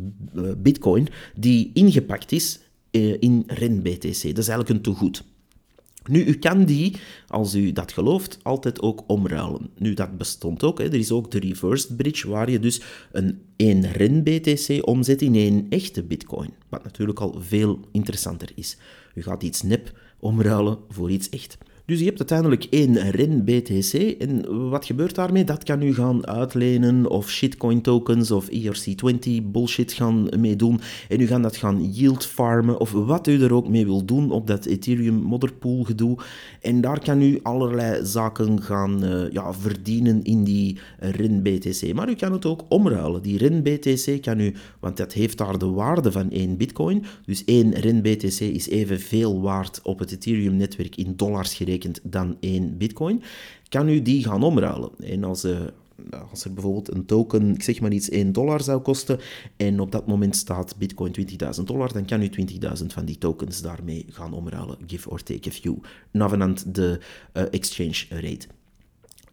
bitcoin 0.57 1.09
die 1.35 1.71
ingepakt 1.75 2.33
is 2.33 2.61
in 3.21 3.45
REN-BTC. 3.47 4.23
Dat 4.23 4.39
is 4.39 4.49
eigenlijk 4.49 4.69
een 4.69 4.83
tegoed. 4.83 5.25
Nu, 6.11 6.25
u 6.25 6.35
kan 6.35 6.65
die, 6.65 6.97
als 7.29 7.55
u 7.55 7.73
dat 7.73 7.93
gelooft, 7.93 8.39
altijd 8.43 8.81
ook 8.81 9.03
omruilen. 9.07 9.71
Nu, 9.79 9.95
dat 9.95 10.19
bestond 10.19 10.65
ook. 10.65 10.79
Hè. 10.79 10.85
Er 10.85 10.95
is 10.95 11.13
ook 11.13 11.31
de 11.31 11.39
reversed 11.39 11.97
bridge, 11.97 12.29
waar 12.29 12.51
je 12.51 12.59
dus 12.59 12.83
een 13.13 13.41
1 13.57 13.93
REN 13.93 14.23
BTC 14.23 14.87
omzet 14.87 15.23
in 15.23 15.35
één 15.35 15.67
echte 15.69 16.03
bitcoin. 16.03 16.53
Wat 16.69 16.85
natuurlijk 16.85 17.21
al 17.21 17.35
veel 17.39 17.81
interessanter 17.93 18.51
is. 18.55 18.77
U 19.15 19.23
gaat 19.23 19.43
iets 19.43 19.63
nep 19.63 19.99
omruilen 20.19 20.79
voor 20.89 21.11
iets 21.11 21.29
echt. 21.29 21.59
Dus 21.91 21.99
je 21.99 22.05
hebt 22.05 22.19
uiteindelijk 22.19 22.67
één 22.71 23.11
REN 23.11 23.45
BTC. 23.45 23.93
En 24.19 24.69
wat 24.71 24.85
gebeurt 24.85 25.15
daarmee? 25.15 25.45
Dat 25.45 25.63
kan 25.63 25.83
u 25.83 25.95
gaan 25.95 26.27
uitlenen 26.27 27.11
of 27.11 27.31
shitcoin 27.31 27.81
tokens 27.81 28.31
of 28.31 28.49
ERC20 28.51 29.31
bullshit 29.43 29.93
gaan 29.93 30.29
meedoen. 30.39 30.81
En 31.09 31.21
u 31.21 31.27
gaat 31.27 31.43
dat 31.43 31.57
gaan 31.57 31.91
yield 31.93 32.27
farmen 32.27 32.81
of 32.81 32.91
wat 32.93 33.27
u 33.27 33.43
er 33.43 33.55
ook 33.55 33.69
mee 33.69 33.85
wil 33.85 34.05
doen 34.05 34.31
op 34.31 34.47
dat 34.47 34.65
Ethereum 34.65 35.15
modderpool 35.15 35.83
gedoe. 35.83 36.19
En 36.61 36.81
daar 36.81 37.01
kan 37.01 37.23
u 37.23 37.39
allerlei 37.43 38.07
zaken 38.07 38.63
gaan 38.63 39.05
uh, 39.05 39.31
ja, 39.31 39.53
verdienen 39.53 40.23
in 40.23 40.45
die 40.45 40.79
REN 40.99 41.43
BTC. 41.43 41.95
Maar 41.95 42.09
u 42.09 42.15
kan 42.15 42.33
het 42.33 42.47
ook 42.47 42.65
omruilen. 42.69 43.23
Die 43.23 43.39
REN 43.39 43.63
BTC 43.63 44.23
kan 44.23 44.41
u, 44.41 44.55
want 44.81 44.97
dat 44.97 45.13
heeft 45.13 45.39
daar 45.39 45.59
de 45.59 45.71
waarde 45.71 46.13
van 46.13 46.31
één 46.31 46.57
bitcoin. 46.57 47.05
Dus 47.25 47.45
één 47.45 47.75
REN 47.75 48.03
BTC 48.03 48.41
is 48.41 48.69
evenveel 48.69 49.41
waard 49.41 49.81
op 49.83 49.99
het 49.99 50.13
Ethereum 50.13 50.57
netwerk 50.57 50.97
in 50.97 51.13
dollars 51.17 51.55
gerekend 51.55 51.79
dan 52.03 52.37
één 52.41 52.77
bitcoin, 52.77 53.23
kan 53.69 53.89
u 53.89 54.03
die 54.03 54.25
gaan 54.25 54.43
omruilen. 54.43 54.91
En 54.99 55.25
als, 55.25 55.45
uh, 55.45 55.59
als 56.31 56.45
er 56.45 56.53
bijvoorbeeld 56.53 56.95
een 56.95 57.05
token, 57.05 57.55
ik 57.55 57.63
zeg 57.63 57.81
maar 57.81 57.93
iets, 57.93 58.09
1 58.09 58.33
dollar 58.33 58.63
zou 58.63 58.81
kosten 58.81 59.19
en 59.57 59.81
op 59.81 59.93
dat 59.93 60.07
moment 60.07 60.37
staat 60.37 60.77
bitcoin 60.79 61.13
20.000 61.59 61.65
dollar, 61.65 61.93
dan 61.93 62.05
kan 62.05 62.23
u 62.23 62.31
20.000 62.81 62.87
van 62.87 63.05
die 63.05 63.19
tokens 63.19 63.63
daarmee 63.63 64.05
gaan 64.09 64.33
omruilen, 64.33 64.77
give 64.87 65.11
or 65.11 65.23
take 65.23 65.49
a 65.49 65.53
few, 65.53 65.77
navenant 66.11 66.75
de 66.75 67.01
uh, 67.33 67.43
exchange 67.51 68.05
rate. 68.09 68.47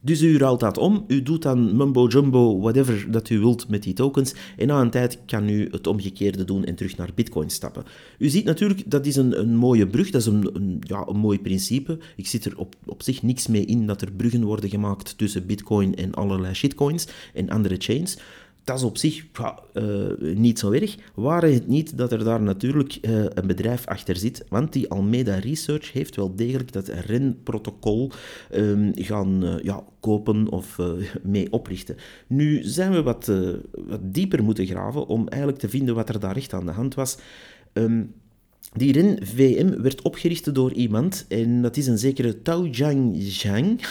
Dus 0.01 0.21
u 0.21 0.37
ruilt 0.37 0.59
dat 0.59 0.77
om, 0.77 1.03
u 1.07 1.23
doet 1.23 1.41
dan 1.41 1.75
mumbo 1.75 2.07
jumbo, 2.07 2.59
whatever 2.59 3.11
dat 3.11 3.29
u 3.29 3.39
wilt 3.39 3.69
met 3.69 3.83
die 3.83 3.93
tokens. 3.93 4.33
En 4.57 4.67
na 4.67 4.81
een 4.81 4.89
tijd 4.89 5.19
kan 5.25 5.49
u 5.49 5.67
het 5.71 5.87
omgekeerde 5.87 6.43
doen 6.43 6.65
en 6.65 6.75
terug 6.75 6.97
naar 6.97 7.09
Bitcoin 7.15 7.49
stappen. 7.49 7.83
U 8.19 8.29
ziet 8.29 8.45
natuurlijk, 8.45 8.91
dat 8.91 9.05
is 9.05 9.15
een, 9.15 9.39
een 9.39 9.55
mooie 9.55 9.87
brug, 9.87 10.09
dat 10.09 10.21
is 10.21 10.27
een, 10.27 10.49
een, 10.53 10.81
ja, 10.87 11.07
een 11.07 11.17
mooi 11.17 11.39
principe. 11.39 11.99
Ik 12.15 12.27
zit 12.27 12.45
er 12.45 12.57
op, 12.57 12.75
op 12.85 13.03
zich 13.03 13.21
niks 13.23 13.47
mee 13.47 13.65
in 13.65 13.87
dat 13.87 14.01
er 14.01 14.11
bruggen 14.11 14.43
worden 14.43 14.69
gemaakt 14.69 15.17
tussen 15.17 15.45
Bitcoin 15.45 15.95
en 15.95 16.13
allerlei 16.13 16.53
shitcoins 16.53 17.07
en 17.33 17.49
andere 17.49 17.75
chains 17.77 18.17
dat 18.67 18.77
is 18.77 18.83
op 18.83 18.97
zich 18.97 19.25
uh, 19.73 20.07
niet 20.35 20.59
zo 20.59 20.71
erg. 20.71 20.95
Waren 21.15 21.53
het 21.53 21.67
niet 21.67 21.97
dat 21.97 22.11
er 22.11 22.23
daar 22.23 22.41
natuurlijk 22.41 22.97
uh, 23.01 23.25
een 23.33 23.47
bedrijf 23.47 23.85
achter 23.85 24.15
zit, 24.15 24.45
want 24.49 24.73
die 24.73 24.89
Almeida 24.89 25.35
Research 25.35 25.93
heeft 25.93 26.15
wel 26.15 26.35
degelijk 26.35 26.71
dat 26.71 26.87
REN-protocol 26.87 28.11
um, 28.53 28.91
gaan 28.95 29.43
uh, 29.43 29.55
ja, 29.63 29.83
kopen 29.99 30.49
of 30.49 30.79
mee 31.23 31.51
oprichten. 31.51 31.95
Nu 32.27 32.63
zijn 32.63 32.91
we 32.91 33.03
wat, 33.03 33.31
wat, 33.71 33.99
dieper 34.01 34.43
moeten 34.43 34.65
graven 34.65 35.07
om 35.07 35.27
eigenlijk 35.27 35.61
te 35.61 35.69
vinden 35.69 35.95
wat 35.95 36.09
er 36.09 36.19
daar 36.19 36.35
echt 36.35 36.53
aan 36.53 36.65
de 36.65 36.71
hand 36.71 36.95
was. 36.95 37.17
Um, 37.73 38.13
Die 38.73 38.91
RIN 38.91 39.19
VM 39.23 39.81
werd 39.81 40.01
opgericht 40.01 40.53
door 40.53 40.73
iemand, 40.73 41.25
en 41.27 41.61
dat 41.61 41.77
is 41.77 41.87
een 41.87 41.97
zekere 41.97 42.41
Tao 42.41 42.65
Jiang 42.65 43.15
Zhang, 43.21 43.81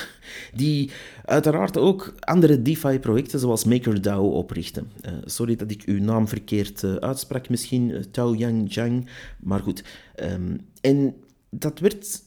die 0.55 0.91
uiteraard 1.25 1.79
ook 1.79 2.15
andere 2.21 2.63
DeFi-projecten 2.63 3.39
zoals 3.39 3.65
MakerDAO 3.65 4.29
oprichtte. 4.29 4.83
Uh, 5.07 5.13
sorry 5.25 5.57
dat 5.57 5.71
ik 5.71 5.83
uw 5.87 6.01
naam 6.01 6.29
verkeerd 6.29 6.83
uh, 6.83 6.95
uitsprak 6.95 7.49
misschien, 7.49 7.89
uh, 7.89 7.99
Tao 8.11 8.35
Yang 8.35 8.73
Zhang, 8.73 9.09
maar 9.41 9.61
goed. 9.61 9.85
Um, 10.23 10.61
en 10.81 11.15
dat 11.51 11.79
werd 11.79 12.23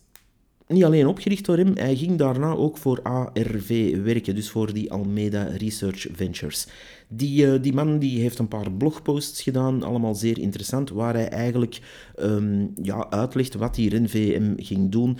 niet 0.67 0.83
alleen 0.83 1.07
opgericht 1.07 1.45
door 1.45 1.57
hem, 1.57 1.71
hij 1.75 1.95
ging 1.95 2.17
daarna 2.17 2.51
ook 2.51 2.77
voor 2.77 3.01
ARV 3.01 3.97
werken, 4.03 4.35
dus 4.35 4.49
voor 4.49 4.73
die 4.73 4.91
Almeida 4.91 5.43
Research 5.43 6.07
Ventures. 6.11 6.67
Die, 7.11 7.45
uh, 7.45 7.61
die 7.61 7.73
man 7.73 7.99
die 7.99 8.19
heeft 8.19 8.39
een 8.39 8.47
paar 8.47 8.71
blogposts 8.71 9.41
gedaan, 9.41 9.83
allemaal 9.83 10.15
zeer 10.15 10.39
interessant, 10.39 10.89
waar 10.89 11.13
hij 11.13 11.29
eigenlijk 11.29 11.79
um, 12.19 12.73
ja, 12.81 13.09
uitlegt 13.09 13.53
wat 13.53 13.75
die 13.75 13.89
RenVM 13.89 14.53
ging 14.55 14.91
doen, 14.91 15.17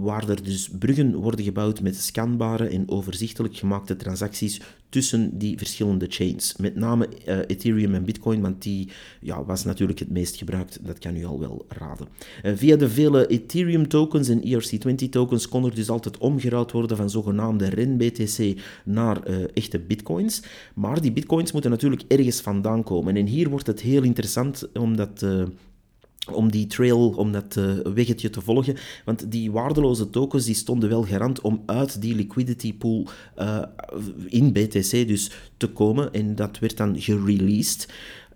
waar 0.00 0.28
er 0.28 0.42
dus 0.42 0.70
bruggen 0.78 1.14
worden 1.14 1.44
gebouwd 1.44 1.80
met 1.80 1.96
scanbare 1.96 2.68
en 2.68 2.88
overzichtelijk 2.88 3.56
gemaakte 3.56 3.96
transacties 3.96 4.60
tussen 4.88 5.38
die 5.38 5.58
verschillende 5.58 6.06
chains. 6.08 6.56
Met 6.56 6.76
name 6.76 7.08
uh, 7.28 7.38
Ethereum 7.46 7.94
en 7.94 8.04
Bitcoin, 8.04 8.40
want 8.40 8.62
die 8.62 8.88
ja, 9.20 9.44
was 9.44 9.64
natuurlijk 9.64 9.98
het 9.98 10.10
meest 10.10 10.36
gebruikt, 10.36 10.78
dat 10.82 10.98
kan 10.98 11.16
u 11.16 11.24
al 11.24 11.40
wel 11.40 11.66
raden. 11.68 12.08
Via 12.42 12.76
de 12.76 12.88
vele 12.88 13.26
Ethereum 13.26 13.88
tokens 13.88 14.28
en 14.28 14.42
ERC20 14.42 15.08
tokens 15.10 15.48
kon 15.48 15.64
er 15.64 15.74
dus 15.74 15.90
altijd 15.90 16.18
omgeruild 16.18 16.72
worden 16.72 16.96
van 16.96 17.10
zogenaamde 17.10 17.68
REN-BTC 17.68 18.60
naar 18.84 19.22
echte 19.54 19.78
bitcoins. 19.78 20.42
Maar 20.74 21.00
die 21.00 21.12
bitcoins 21.12 21.28
moeten 21.30 21.70
natuurlijk 21.70 22.02
ergens 22.08 22.40
vandaan 22.40 22.82
komen. 22.82 23.16
En 23.16 23.26
hier 23.26 23.48
wordt 23.48 23.66
het 23.66 23.80
heel 23.80 24.02
interessant, 24.02 24.68
omdat 24.72 25.24
om 26.32 26.50
die 26.50 26.66
trail, 26.66 27.08
om 27.08 27.32
dat 27.32 27.56
uh, 27.56 27.72
weggetje 27.94 28.30
te 28.30 28.40
volgen. 28.40 28.76
Want 29.04 29.30
die 29.30 29.50
waardeloze 29.50 30.10
tokens 30.10 30.44
die 30.44 30.54
stonden 30.54 30.88
wel 30.88 31.02
garant 31.02 31.40
om 31.40 31.62
uit 31.66 32.00
die 32.00 32.14
liquidity 32.14 32.74
pool 32.74 33.08
uh, 33.38 33.62
in 34.26 34.52
BTC 34.52 34.90
dus 34.90 35.30
te 35.56 35.66
komen. 35.66 36.12
En 36.12 36.34
dat 36.34 36.58
werd 36.58 36.76
dan 36.76 37.00
gereleased. 37.00 37.88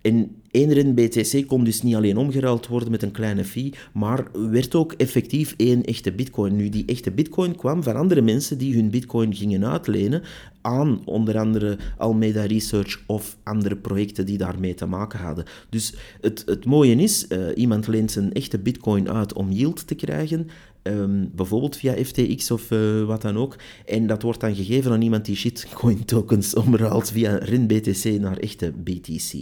En 0.05 0.37
één 0.51 0.95
BTC 0.95 1.47
kon 1.47 1.64
dus 1.64 1.83
niet 1.83 1.95
alleen 1.95 2.17
omgeruild 2.17 2.67
worden 2.67 2.90
met 2.90 3.03
een 3.03 3.11
kleine 3.11 3.45
fee, 3.45 3.73
maar 3.93 4.27
werd 4.51 4.75
ook 4.75 4.93
effectief 4.93 5.55
één 5.57 5.85
echte 5.85 6.12
bitcoin. 6.12 6.57
Nu, 6.57 6.69
die 6.69 6.85
echte 6.87 7.11
bitcoin 7.11 7.57
kwam 7.57 7.83
van 7.83 7.97
andere 7.97 8.21
mensen 8.21 8.59
die 8.59 8.75
hun 8.75 8.90
bitcoin 8.90 9.35
gingen 9.35 9.67
uitlenen 9.67 10.23
aan 10.61 11.03
onder 11.05 11.38
andere 11.38 11.79
Almeida 11.99 12.45
Research 12.45 13.03
of 13.07 13.37
andere 13.43 13.77
projecten 13.77 14.27
die 14.27 14.38
daarmee 14.38 14.75
te 14.75 14.87
maken 14.87 15.19
hadden. 15.19 15.45
Dus 15.71 15.95
het, 16.21 16.43
het 16.47 16.64
mooie 16.64 16.95
is, 16.95 17.27
uh, 17.29 17.47
iemand 17.55 17.87
leent 17.87 18.11
zijn 18.11 18.33
echte 18.33 18.59
bitcoin 18.59 19.11
uit 19.11 19.33
om 19.33 19.51
yield 19.51 19.87
te 19.87 19.95
krijgen 19.95 20.49
Um, 20.87 21.31
bijvoorbeeld 21.35 21.77
via 21.77 21.95
FTX 22.05 22.51
of 22.51 22.71
uh, 22.71 23.05
wat 23.05 23.23
dan 23.23 23.37
ook. 23.37 23.57
En 23.87 24.07
dat 24.07 24.23
wordt 24.23 24.40
dan 24.40 24.55
gegeven 24.55 24.93
aan 24.93 25.03
iemand 25.03 25.25
die 25.25 25.37
shitcoin 25.37 26.05
tokens 26.05 26.55
omruilt 26.55 27.11
via 27.11 27.37
RIN-BTC 27.37 28.21
naar 28.21 28.37
echte 28.37 28.73
BTC. 28.73 29.33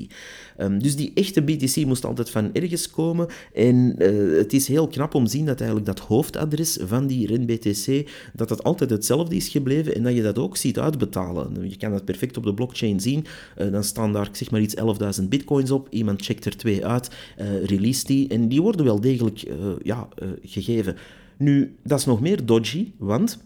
Ehm, 0.57 0.79
dus 0.79 0.97
die 0.97 1.11
echte 1.15 1.43
BTC 1.43 1.85
moest 1.87 2.05
altijd 2.05 2.31
van 2.31 2.51
ergens 2.53 2.91
komen. 2.91 3.27
En 3.55 3.95
uh, 3.99 4.39
het 4.39 4.53
is 4.53 4.69
heel 4.69 4.89
knap 4.89 5.15
om 5.15 5.25
te 5.25 5.31
zien 5.31 5.47
dat 5.47 5.59
eigenlijk 5.59 5.87
dat 5.87 5.99
hoofdadres 5.99 6.79
van 6.83 7.07
die 7.07 7.27
RIN-BTC, 7.27 8.11
dat 8.33 8.49
dat 8.49 8.63
altijd 8.63 8.91
hetzelfde 8.91 9.37
is 9.37 9.49
gebleven 9.49 9.95
en 9.95 10.03
dat 10.03 10.15
je 10.15 10.23
dat 10.23 10.39
ook 10.39 10.57
ziet 10.57 10.79
uitbetalen. 10.79 11.69
Je 11.69 11.77
kan 11.77 11.91
dat 11.91 12.05
perfect 12.05 12.37
op 12.37 12.45
de 12.45 12.55
blockchain 12.55 13.01
zien. 13.01 13.25
Uh, 13.59 13.73
dan 13.73 13.85
staan 13.85 14.13
daar, 14.13 14.29
zeg 14.33 14.51
maar 14.51 14.61
iets, 14.61 14.77
11.000 15.21 15.29
bitcoins 15.29 15.71
op. 15.71 15.87
Iemand 15.91 16.25
checkt 16.25 16.45
er 16.45 16.57
twee 16.57 16.87
uit, 16.87 17.11
release 17.65 18.05
die. 18.05 18.29
En 18.29 18.49
die 18.49 18.63
worden 18.63 18.85
wel 18.85 19.01
degelijk 19.01 19.45
ja, 19.83 20.09
gegeven. 20.43 20.97
Nu, 21.37 21.75
dat 21.83 21.99
is 21.99 22.05
nog 22.05 22.21
meer 22.21 22.47
dodgy, 22.47 22.93
want 22.97 23.39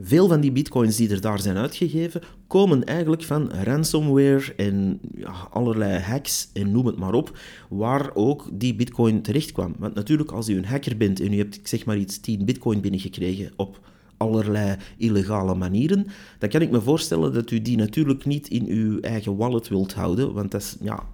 veel 0.00 0.28
van 0.28 0.40
die 0.40 0.52
bitcoins 0.52 0.96
die 0.96 1.10
er 1.10 1.20
daar 1.20 1.40
zijn 1.40 1.56
uitgegeven, 1.56 2.22
komen 2.46 2.84
eigenlijk 2.84 3.24
van 3.24 3.50
ransomware 3.52 4.54
en 4.56 5.00
ja, 5.14 5.48
allerlei 5.50 5.98
hacks 5.98 6.50
en 6.52 6.70
noem 6.70 6.86
het 6.86 6.96
maar 6.96 7.12
op, 7.12 7.38
waar 7.68 8.10
ook 8.14 8.48
die 8.52 8.74
bitcoin 8.74 9.22
terecht 9.22 9.52
kwam. 9.52 9.74
Want 9.78 9.94
natuurlijk, 9.94 10.30
als 10.30 10.48
u 10.48 10.56
een 10.56 10.64
hacker 10.64 10.96
bent 10.96 11.20
en 11.20 11.32
u 11.32 11.36
hebt, 11.36 11.60
zeg 11.62 11.84
maar 11.84 11.98
iets, 11.98 12.20
10 12.20 12.44
bitcoin 12.44 12.80
binnengekregen 12.80 13.52
op 13.56 13.80
allerlei 14.16 14.76
illegale 14.96 15.54
manieren, 15.54 16.06
dan 16.38 16.48
kan 16.48 16.60
ik 16.60 16.70
me 16.70 16.80
voorstellen 16.80 17.32
dat 17.32 17.50
u 17.50 17.62
die 17.62 17.76
natuurlijk 17.76 18.24
niet 18.24 18.48
in 18.48 18.66
uw 18.66 19.00
eigen 19.00 19.36
wallet 19.36 19.68
wilt 19.68 19.94
houden, 19.94 20.32
want 20.32 20.50
dat 20.50 20.60
is, 20.60 20.76
ja, 20.80 21.04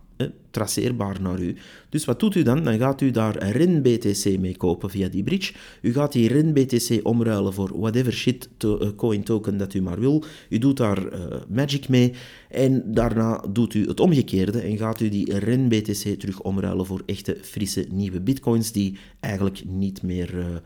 traceerbaar 0.51 1.21
naar 1.21 1.41
u. 1.41 1.57
Dus 1.89 2.05
wat 2.05 2.21
doet 2.21 2.35
u 2.35 2.43
dan? 2.43 2.65
Dan 2.65 2.79
gaat 2.79 3.01
u 3.01 3.11
daar 3.11 3.49
RIN-BTC 3.49 4.39
mee 4.39 4.57
kopen 4.57 4.91
via 4.91 5.09
die 5.09 5.23
bridge. 5.23 5.53
U 5.83 5.93
gaat 5.93 6.13
die 6.13 6.29
RIN-BTC 6.29 7.01
omruilen 7.03 7.53
voor 7.53 7.79
whatever 7.79 8.13
shit 8.13 8.49
uh, 8.65 8.77
coin 8.97 9.23
token 9.23 9.57
dat 9.57 9.75
u 9.75 9.83
maar 9.83 10.01
wil. 10.01 10.25
U 10.49 10.59
doet 10.59 10.77
daar 10.77 11.13
uh, 11.13 11.27
Magic 11.49 11.89
mee 11.89 12.13
en 12.51 12.93
daarna 12.93 13.45
doet 13.53 13.75
u 13.75 13.87
het 13.87 14.01
omgekeerde 14.01 14.61
en 14.61 14.77
gaat 14.77 15.01
u 15.01 15.09
die 15.09 15.39
RIN-BTC 15.39 16.21
terug 16.21 16.41
omruilen 16.41 16.87
voor 16.87 17.03
echte 17.07 17.37
frisse 17.43 17.87
nieuwe 17.91 18.21
bitcoins 18.21 18.73
die 18.73 18.99
eigenlijk 19.21 19.63
niet 19.65 20.03
meer 20.03 20.63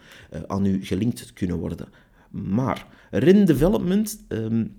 aan 0.47 0.67
u 0.67 0.85
gelinkt 0.85 1.33
kunnen 1.33 1.59
worden. 1.59 1.89
Maar 2.31 2.87
RIN 3.11 3.45
Development 3.45 4.25
um, 4.29 4.73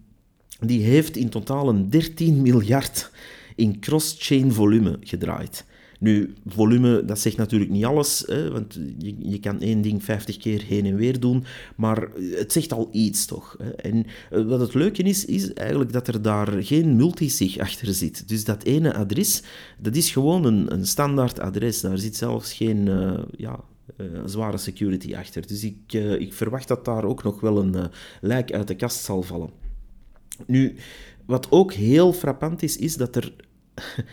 die 0.59 0.81
heeft 0.83 1.15
in 1.15 1.29
totaal 1.29 1.69
een 1.69 1.89
13 1.89 2.41
miljard 2.41 3.11
in 3.55 3.79
cross-chain 3.79 4.51
volume 4.51 4.97
gedraaid. 5.01 5.65
Nu, 6.01 6.33
volume, 6.47 7.05
dat 7.05 7.19
zegt 7.19 7.37
natuurlijk 7.37 7.71
niet 7.71 7.85
alles, 7.85 8.23
hè, 8.27 8.51
want 8.51 8.79
je, 8.97 9.15
je 9.19 9.39
kan 9.39 9.61
één 9.61 9.81
ding 9.81 10.03
50 10.03 10.37
keer 10.37 10.63
heen 10.63 10.85
en 10.85 10.95
weer 10.95 11.19
doen, 11.19 11.43
maar 11.75 12.07
het 12.15 12.51
zegt 12.51 12.73
al 12.73 12.89
iets 12.91 13.25
toch. 13.25 13.55
Hè. 13.63 13.69
En 13.69 14.05
eh, 14.31 14.45
wat 14.45 14.59
het 14.59 14.73
leuke 14.73 15.03
is, 15.03 15.25
is 15.25 15.53
eigenlijk 15.53 15.91
dat 15.91 16.07
er 16.07 16.21
daar 16.21 16.63
geen 16.63 16.95
multisig 16.95 17.57
achter 17.57 17.93
zit. 17.93 18.27
Dus 18.27 18.43
dat 18.43 18.63
ene 18.63 18.93
adres, 18.93 19.43
dat 19.79 19.95
is 19.95 20.11
gewoon 20.11 20.45
een, 20.45 20.73
een 20.73 20.85
standaard 20.85 21.39
adres. 21.39 21.81
Daar 21.81 21.97
zit 21.97 22.15
zelfs 22.15 22.53
geen 22.53 22.85
uh, 22.85 23.19
ja, 23.37 23.59
uh, 23.97 24.07
zware 24.25 24.57
security 24.57 25.15
achter. 25.15 25.47
Dus 25.47 25.63
ik, 25.63 25.93
ik 26.19 26.33
verwacht 26.33 26.67
dat 26.67 26.85
daar 26.85 27.03
ook 27.03 27.23
nog 27.23 27.41
wel 27.41 27.57
een 27.57 27.89
lijk 28.21 28.51
uit 28.51 28.67
de 28.67 28.75
kast 28.75 29.03
zal 29.03 29.21
vallen. 29.21 29.49
Nu, 30.47 30.75
wat 31.31 31.47
ook 31.51 31.73
heel 31.73 32.13
frappant 32.13 32.63
is, 32.63 32.77
is 32.77 32.95
dat 32.95 33.15
er 33.15 33.33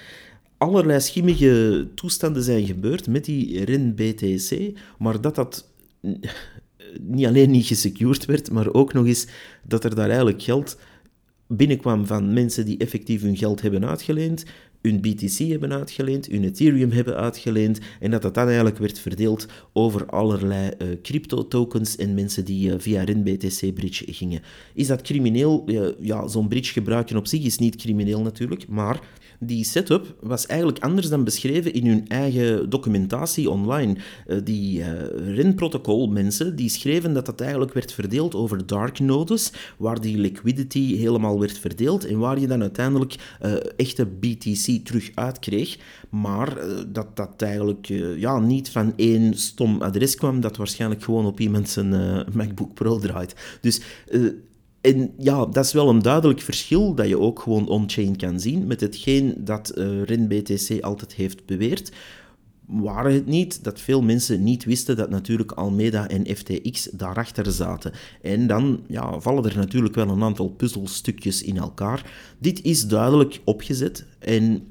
allerlei 0.58 1.00
schimmige 1.00 1.88
toestanden 1.94 2.42
zijn 2.42 2.66
gebeurd 2.66 3.06
met 3.06 3.24
die 3.24 3.64
RIN-BTC, 3.64 4.78
maar 4.98 5.20
dat 5.20 5.34
dat 5.34 5.70
niet 7.00 7.26
alleen 7.26 7.50
niet 7.50 7.66
gesecured 7.66 8.24
werd, 8.24 8.50
maar 8.50 8.72
ook 8.72 8.92
nog 8.92 9.06
eens 9.06 9.26
dat 9.62 9.84
er 9.84 9.94
daar 9.94 10.08
eigenlijk 10.08 10.42
geld 10.42 10.78
binnenkwam 11.48 12.06
van 12.06 12.32
mensen 12.32 12.64
die 12.64 12.78
effectief 12.78 13.22
hun 13.22 13.36
geld 13.36 13.62
hebben 13.62 13.86
uitgeleend, 13.86 14.44
hun 14.82 15.00
BTC 15.00 15.38
hebben 15.38 15.72
uitgeleend, 15.72 16.26
hun 16.26 16.44
Ethereum 16.44 16.90
hebben 16.90 17.16
uitgeleend 17.16 17.78
en 18.00 18.10
dat 18.10 18.22
dat 18.22 18.34
dan 18.34 18.46
eigenlijk 18.46 18.78
werd 18.78 18.98
verdeeld 18.98 19.46
over 19.72 20.06
allerlei 20.06 20.70
uh, 20.78 20.88
crypto-tokens 21.02 21.96
en 21.96 22.14
mensen 22.14 22.44
die 22.44 22.68
uh, 22.68 22.74
via 22.78 23.02
RIN-BTC-bridge 23.02 24.12
gingen. 24.12 24.42
Is 24.74 24.86
dat 24.86 25.02
crimineel? 25.02 25.64
Ja, 26.00 26.28
zo'n 26.28 26.48
bridge 26.48 26.72
gebruiken 26.72 27.16
op 27.16 27.26
zich 27.26 27.44
is 27.44 27.58
niet 27.58 27.76
crimineel 27.76 28.22
natuurlijk, 28.22 28.68
maar 28.68 29.00
die 29.38 29.64
setup 29.64 30.14
was 30.20 30.46
eigenlijk 30.46 30.78
anders 30.78 31.08
dan 31.08 31.24
beschreven 31.24 31.72
in 31.72 31.86
hun 31.86 32.08
eigen 32.08 32.70
documentatie 32.70 33.50
online. 33.50 33.96
Uh, 34.26 34.38
die 34.44 34.78
uh, 34.78 34.86
RIN-protocol 35.34 36.08
mensen 36.08 36.56
die 36.56 36.68
schreven 36.68 37.12
dat 37.12 37.26
dat 37.26 37.40
eigenlijk 37.40 37.72
werd 37.72 37.92
verdeeld 37.92 38.34
over 38.34 38.66
dark 38.66 38.98
nodes, 38.98 39.52
waar 39.76 40.00
die 40.00 40.18
liquidity 40.18 40.96
helemaal 40.96 41.40
werd 41.40 41.58
verdeeld 41.58 42.04
en 42.04 42.18
waar 42.18 42.38
je 42.38 42.46
dan 42.46 42.60
uiteindelijk 42.60 43.14
uh, 43.42 43.52
echte 43.76 44.06
BTC 44.06 44.84
terug 44.84 45.10
uitkreeg. 45.14 45.78
Maar 46.08 46.56
dat 46.88 47.16
dat 47.16 47.42
eigenlijk 47.42 47.86
ja, 48.16 48.38
niet 48.38 48.70
van 48.70 48.92
één 48.96 49.34
stom 49.38 49.82
adres 49.82 50.14
kwam, 50.14 50.40
dat 50.40 50.56
waarschijnlijk 50.56 51.02
gewoon 51.02 51.26
op 51.26 51.40
iemand 51.40 51.68
zijn 51.68 51.88
MacBook 52.32 52.74
Pro 52.74 52.98
draait. 52.98 53.34
Dus 53.60 53.80
en 54.88 55.10
ja, 55.18 55.46
dat 55.46 55.64
is 55.64 55.72
wel 55.72 55.88
een 55.88 56.02
duidelijk 56.02 56.40
verschil 56.40 56.94
dat 56.94 57.08
je 57.08 57.18
ook 57.18 57.40
gewoon 57.40 57.68
on-chain 57.68 58.16
kan 58.16 58.40
zien 58.40 58.66
met 58.66 58.80
hetgeen 58.80 59.34
dat 59.38 59.72
uh, 59.74 60.00
eh, 60.00 60.06
RenBTC 60.06 60.80
altijd 60.80 61.14
heeft 61.14 61.46
beweerd. 61.46 61.92
Waren 62.66 63.12
het 63.12 63.26
niet 63.26 63.64
dat 63.64 63.80
veel 63.80 64.02
mensen 64.02 64.42
niet 64.42 64.64
wisten 64.64 64.96
dat 64.96 65.10
natuurlijk 65.10 65.52
Almeida 65.52 66.08
en 66.08 66.36
FTX 66.36 66.88
daarachter 66.92 67.52
zaten. 67.52 67.92
En 68.22 68.46
dan 68.46 68.80
ja, 68.88 69.20
vallen 69.20 69.44
er 69.44 69.56
natuurlijk 69.56 69.94
wel 69.94 70.08
een 70.08 70.22
aantal 70.22 70.48
puzzelstukjes 70.48 71.42
in 71.42 71.56
elkaar. 71.56 72.10
Dit 72.38 72.62
is 72.62 72.86
duidelijk 72.86 73.40
opgezet 73.44 74.04
en 74.18 74.66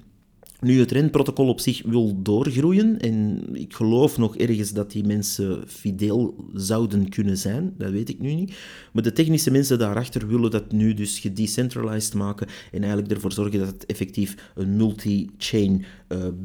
Nu, 0.59 0.79
het 0.79 0.91
renprotocol 0.91 1.47
op 1.47 1.59
zich 1.59 1.81
wil 1.85 2.21
doorgroeien 2.21 2.99
en 2.99 3.43
ik 3.53 3.73
geloof 3.73 4.17
nog 4.17 4.37
ergens 4.37 4.73
dat 4.73 4.91
die 4.91 5.03
mensen 5.03 5.63
fideel 5.67 6.35
zouden 6.53 7.09
kunnen 7.09 7.37
zijn, 7.37 7.73
dat 7.77 7.91
weet 7.91 8.09
ik 8.09 8.19
nu 8.19 8.33
niet. 8.33 8.53
Maar 8.91 9.03
de 9.03 9.11
technische 9.11 9.51
mensen 9.51 9.79
daarachter 9.79 10.27
willen 10.27 10.51
dat 10.51 10.71
nu 10.71 10.93
dus 10.93 11.19
gedecentralized 11.19 12.13
maken 12.13 12.47
en 12.71 12.81
eigenlijk 12.81 13.11
ervoor 13.11 13.31
zorgen 13.31 13.59
dat 13.59 13.67
het 13.67 13.85
effectief 13.85 14.51
een 14.55 14.75
multi-chain 14.75 15.85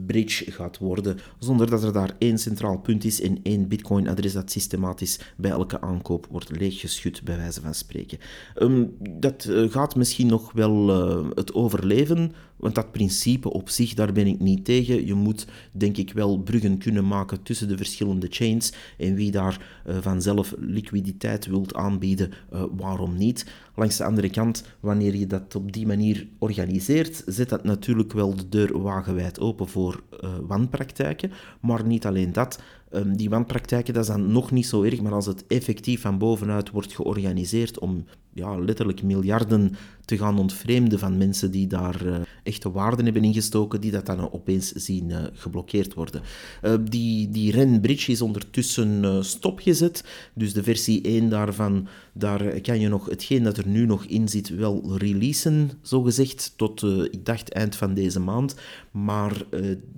bridge 0.06 0.50
gaat 0.50 0.78
worden, 0.78 1.18
zonder 1.38 1.70
dat 1.70 1.82
er 1.82 1.92
daar 1.92 2.14
één 2.18 2.38
centraal 2.38 2.78
punt 2.78 3.04
is 3.04 3.20
en 3.20 3.38
één 3.42 3.68
bitcoin-adres 3.68 4.32
dat 4.32 4.50
systematisch 4.50 5.18
bij 5.36 5.50
elke 5.50 5.80
aankoop 5.80 6.26
wordt 6.30 6.58
leeggeschud, 6.58 7.22
bij 7.24 7.36
wijze 7.36 7.60
van 7.60 7.74
spreken. 7.74 8.18
Um, 8.58 8.96
dat 9.10 9.46
uh, 9.50 9.70
gaat 9.70 9.96
misschien 9.96 10.26
nog 10.26 10.52
wel 10.52 10.90
uh, 10.90 11.30
het 11.34 11.54
overleven, 11.54 12.32
want 12.56 12.74
dat 12.74 12.92
principe 12.92 13.52
op 13.52 13.68
zich, 13.68 13.94
daar 13.94 14.12
ben 14.12 14.26
ik 14.26 14.40
niet 14.40 14.64
tegen. 14.64 15.06
Je 15.06 15.14
moet, 15.14 15.46
denk 15.72 15.96
ik, 15.96 16.12
wel 16.12 16.38
bruggen 16.38 16.78
kunnen 16.78 17.06
maken 17.06 17.42
tussen 17.42 17.68
de 17.68 17.76
verschillende 17.76 18.26
chains. 18.30 18.72
En 18.98 19.14
wie 19.14 19.30
daar 19.30 19.82
vanzelf 20.00 20.54
liquiditeit 20.58 21.46
wilt 21.46 21.74
aanbieden, 21.74 22.32
waarom 22.76 23.16
niet? 23.16 23.46
Langs 23.74 23.96
de 23.96 24.04
andere 24.04 24.30
kant, 24.30 24.64
wanneer 24.80 25.16
je 25.16 25.26
dat 25.26 25.54
op 25.54 25.72
die 25.72 25.86
manier 25.86 26.26
organiseert, 26.38 27.22
zet 27.26 27.48
dat 27.48 27.64
natuurlijk 27.64 28.12
wel 28.12 28.34
de 28.34 28.48
deur 28.48 28.82
wagenwijd 28.82 29.40
open 29.40 29.68
voor 29.68 30.02
uh, 30.24 30.30
wanpraktijken. 30.40 31.32
Maar 31.60 31.86
niet 31.86 32.06
alleen 32.06 32.32
dat. 32.32 32.62
Um, 32.94 33.16
die 33.16 33.30
wanpraktijken, 33.30 33.94
dat 33.94 34.02
is 34.02 34.08
dan 34.08 34.32
nog 34.32 34.50
niet 34.50 34.66
zo 34.66 34.82
erg, 34.82 35.00
maar 35.00 35.12
als 35.12 35.26
het 35.26 35.46
effectief 35.46 36.00
van 36.00 36.18
bovenuit 36.18 36.70
wordt 36.70 36.94
georganiseerd 36.94 37.78
om 37.78 38.04
ja, 38.32 38.58
letterlijk 38.58 39.02
miljarden 39.02 39.76
te 40.04 40.18
gaan 40.18 40.38
ontvreemden 40.38 40.98
van 40.98 41.16
mensen 41.16 41.50
die 41.50 41.66
daar 41.66 42.06
uh, 42.06 42.16
echte 42.42 42.70
waarden 42.70 43.04
hebben 43.04 43.24
ingestoken, 43.24 43.80
die 43.80 43.90
dat 43.90 44.06
dan 44.06 44.32
opeens 44.32 44.72
zien 44.72 45.08
uh, 45.08 45.18
geblokkeerd 45.32 45.94
worden. 45.94 46.22
Uh, 46.62 46.74
die, 46.90 47.30
die 47.30 47.52
REN-bridge 47.52 48.12
is 48.12 48.22
ondertussen 48.22 49.24
stopgezet, 49.24 50.04
dus 50.34 50.52
de 50.52 50.62
versie 50.62 51.02
1 51.02 51.28
daarvan, 51.28 51.88
daar 52.12 52.60
kan 52.60 52.80
je 52.80 52.88
nog 52.88 53.06
hetgeen 53.06 53.42
dat 53.42 53.56
er 53.56 53.66
nu 53.66 53.86
nog 53.86 54.04
in 54.04 54.28
zit 54.28 54.48
wel 54.48 54.96
releasen, 54.96 55.70
zogezegd, 55.82 56.52
tot, 56.56 56.82
ik 57.10 57.24
dacht, 57.24 57.52
eind 57.52 57.76
van 57.76 57.94
deze 57.94 58.20
maand. 58.20 58.54
Maar 58.92 59.44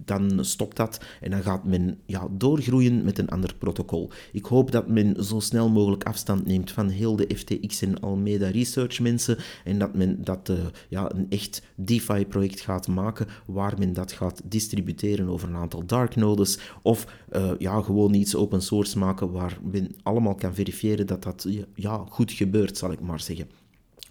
dan 0.04 0.44
stopt 0.44 0.76
dat 0.76 1.04
en 1.20 1.30
dan 1.30 1.42
gaat 1.42 1.64
men 1.64 1.98
ja, 2.06 2.28
doorgroeien 2.30 3.04
met 3.04 3.18
een 3.18 3.28
ander 3.28 3.54
protocol. 3.54 4.10
Ik 4.32 4.44
hoop 4.44 4.70
dat 4.70 4.88
men 4.88 5.24
zo 5.24 5.40
snel 5.40 5.68
mogelijk 5.70 6.04
afstand 6.04 6.46
neemt 6.46 6.70
van 6.70 6.88
heel 6.88 7.16
de 7.16 7.36
FTX 7.36 7.82
en 7.82 8.00
Almeida 8.00 8.48
Research 8.48 9.00
mensen 9.00 9.36
en 9.64 9.78
dat 9.78 9.94
men 9.94 10.24
dat 10.24 10.48
uh, 10.48 10.56
ja, 10.88 11.12
een 11.14 11.26
echt 11.28 11.62
DeFi-project 11.74 12.60
gaat 12.60 12.88
maken 12.88 13.26
waar 13.46 13.78
men 13.78 13.92
dat 13.92 14.12
gaat 14.12 14.42
distributeren 14.44 15.28
over 15.28 15.48
een 15.48 15.56
aantal 15.56 15.86
dark 15.86 16.16
nodes 16.16 16.58
of 16.82 17.06
uh, 17.32 17.50
ja, 17.58 17.82
gewoon 17.82 18.14
iets 18.14 18.36
open 18.36 18.62
source 18.62 18.98
maken 18.98 19.30
waar 19.30 19.58
men 19.72 19.90
allemaal 20.02 20.34
kan 20.34 20.54
verifiëren 20.54 21.06
dat 21.06 21.22
dat 21.22 21.48
ja, 21.74 22.04
goed 22.08 22.32
gebeurt, 22.32 22.78
zal 22.78 22.92
ik 22.92 23.00
maar 23.00 23.20
zeggen. 23.20 23.63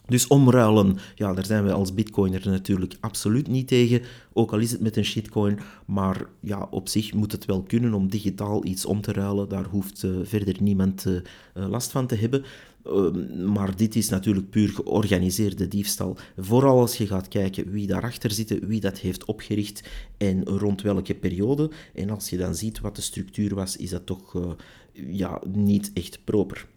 Dus 0.06 0.28
omruilen, 0.28 0.98
ja, 1.16 1.34
daar 1.34 1.46
zijn 1.46 1.64
we 1.64 1.72
als 1.72 1.94
bitcoiner 1.94 2.50
natuurlijk 2.50 2.98
absoluut 3.00 3.48
niet 3.48 3.68
tegen, 3.68 4.02
ook 4.34 4.52
al 4.52 4.60
is 4.60 4.72
het 4.72 4.82
met 4.82 4.98
een 4.98 5.06
shitcoin, 5.06 5.60
maar 5.86 6.26
ja, 6.40 6.68
op 6.72 6.88
zich 6.88 7.14
moet 7.14 7.32
het 7.32 7.46
wel 7.46 7.64
kunnen 7.64 7.94
om 7.94 8.10
digitaal 8.10 8.66
iets 8.66 8.86
om 8.86 9.02
te 9.02 9.12
ruilen, 9.12 9.50
daar 9.50 9.66
hoeft 9.66 10.04
uh, 10.04 10.12
verder 10.24 10.56
niemand 10.62 11.06
uh, 11.06 11.22
last 11.54 11.92
van 11.92 12.08
te 12.08 12.16
hebben. 12.16 12.44
Ehm, 12.86 13.52
maar 13.52 13.76
dit 13.76 13.96
is 13.96 14.10
natuurlijk 14.10 14.50
puur 14.50 14.70
georganiseerde 14.70 15.68
diefstal. 15.68 16.18
Vooral 16.38 16.80
als 16.80 16.98
je 16.98 17.08
gaat 17.08 17.28
kijken 17.28 17.72
wie 17.72 17.88
daarachter 17.88 18.32
zit, 18.32 18.60
wie 18.66 18.80
dat 18.80 18.98
heeft 18.98 19.26
opgericht 19.26 19.90
en 20.18 20.46
rond 20.46 20.82
welke 20.82 21.16
periode. 21.16 21.72
En 21.94 22.10
als 22.10 22.30
je 22.30 22.38
dan 22.38 22.56
ziet 22.56 22.80
wat 22.80 22.96
de 22.96 23.02
structuur 23.02 23.56
was, 23.56 23.78
is 23.78 23.90
dat 23.90 24.06
toch 24.06 24.56
ja, 24.94 25.42
niet 25.48 25.92
echt 25.94 26.20
proper. 26.24 26.68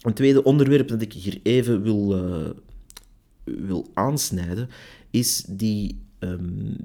Een 0.00 0.14
tweede 0.14 0.42
onderwerp 0.42 0.88
dat 0.88 1.02
ik 1.02 1.12
hier 1.12 1.40
even 1.42 1.82
wil, 1.82 2.16
uh, 2.16 2.50
wil 3.44 3.86
aansnijden, 3.94 4.68
is 5.10 5.44
die, 5.48 6.00
um, 6.18 6.76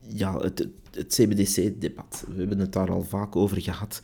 ja, 0.00 0.38
het, 0.38 0.68
het 0.90 1.14
CBDC-debat. 1.14 2.24
We 2.28 2.38
hebben 2.38 2.58
het 2.58 2.72
daar 2.72 2.90
al 2.90 3.02
vaak 3.02 3.36
over 3.36 3.60
gehad 3.60 4.02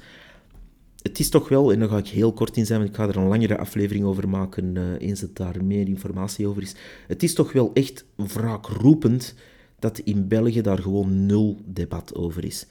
het 1.03 1.19
is 1.19 1.29
toch 1.29 1.49
wel, 1.49 1.73
en 1.73 1.79
daar 1.79 1.89
ga 1.89 1.99
ik 1.99 2.09
heel 2.09 2.33
kort 2.33 2.57
in 2.57 2.67
zijn, 2.67 2.79
want 2.79 2.91
ik 2.91 2.97
ga 2.97 3.09
er 3.09 3.17
een 3.17 3.29
langere 3.29 3.59
aflevering 3.59 4.05
over 4.05 4.29
maken 4.29 4.77
uh, 4.77 4.83
eens 4.99 5.21
het 5.21 5.37
daar 5.37 5.65
meer 5.65 5.89
informatie 5.89 6.47
over 6.47 6.63
is. 6.63 6.75
Het 7.07 7.23
is 7.23 7.35
toch 7.35 7.53
wel 7.53 7.71
echt 7.73 8.05
wraakroepend 8.17 9.35
dat 9.79 9.99
in 9.99 10.29
België 10.29 10.61
daar 10.61 10.79
gewoon 10.79 11.27
nul 11.27 11.61
debat 11.65 12.15
over 12.15 12.45
is. 12.45 12.67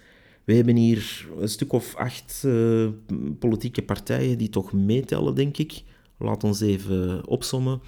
We 0.49 0.55
hebben 0.55 0.75
hier 0.75 1.27
een 1.39 1.49
stuk 1.49 1.73
of 1.73 1.95
acht 1.95 2.43
uh, 2.45 2.87
politieke 3.39 3.81
partijen 3.81 4.37
die 4.37 4.49
toch 4.49 4.73
meetellen, 4.73 5.35
denk 5.35 5.57
ik. 5.57 5.83
Laat 6.17 6.43
ons 6.43 6.61
even 6.61 7.27
opsommen. 7.27 7.81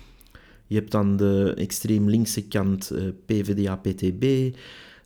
Je 0.68 0.76
hebt 0.76 0.92
dan 0.92 1.18
de 1.18 1.54
extreem 1.58 2.10
linkse 2.10 2.48
kant 2.48 2.92
uh, 2.94 3.04
PvdA-PTB. 3.26 4.56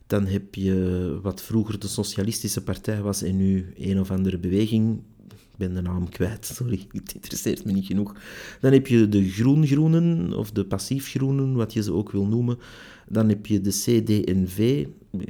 Dan 0.06 0.26
heb 0.26 0.54
je 0.54 1.18
wat 1.22 1.42
vroeger 1.42 1.78
de 1.78 1.88
Socialistische 1.88 2.62
Partij 2.62 3.02
was 3.02 3.22
en 3.22 3.36
nu 3.36 3.72
een 3.76 4.00
of 4.00 4.10
andere 4.10 4.38
beweging 4.38 5.02
ben 5.56 5.74
de 5.74 5.80
naam 5.80 6.08
kwijt, 6.08 6.46
sorry, 6.46 6.86
het 6.92 7.14
interesseert 7.14 7.64
me 7.64 7.72
niet 7.72 7.86
genoeg. 7.86 8.14
Dan 8.60 8.72
heb 8.72 8.86
je 8.86 9.08
de 9.08 9.28
groen-groenen, 9.28 10.32
of 10.32 10.50
de 10.50 10.64
passief-groenen, 10.64 11.54
wat 11.54 11.72
je 11.72 11.82
ze 11.82 11.92
ook 11.92 12.10
wil 12.10 12.26
noemen. 12.26 12.58
Dan 13.08 13.28
heb 13.28 13.46
je 13.46 13.60
de 13.60 13.70
CDNV, 13.70 14.86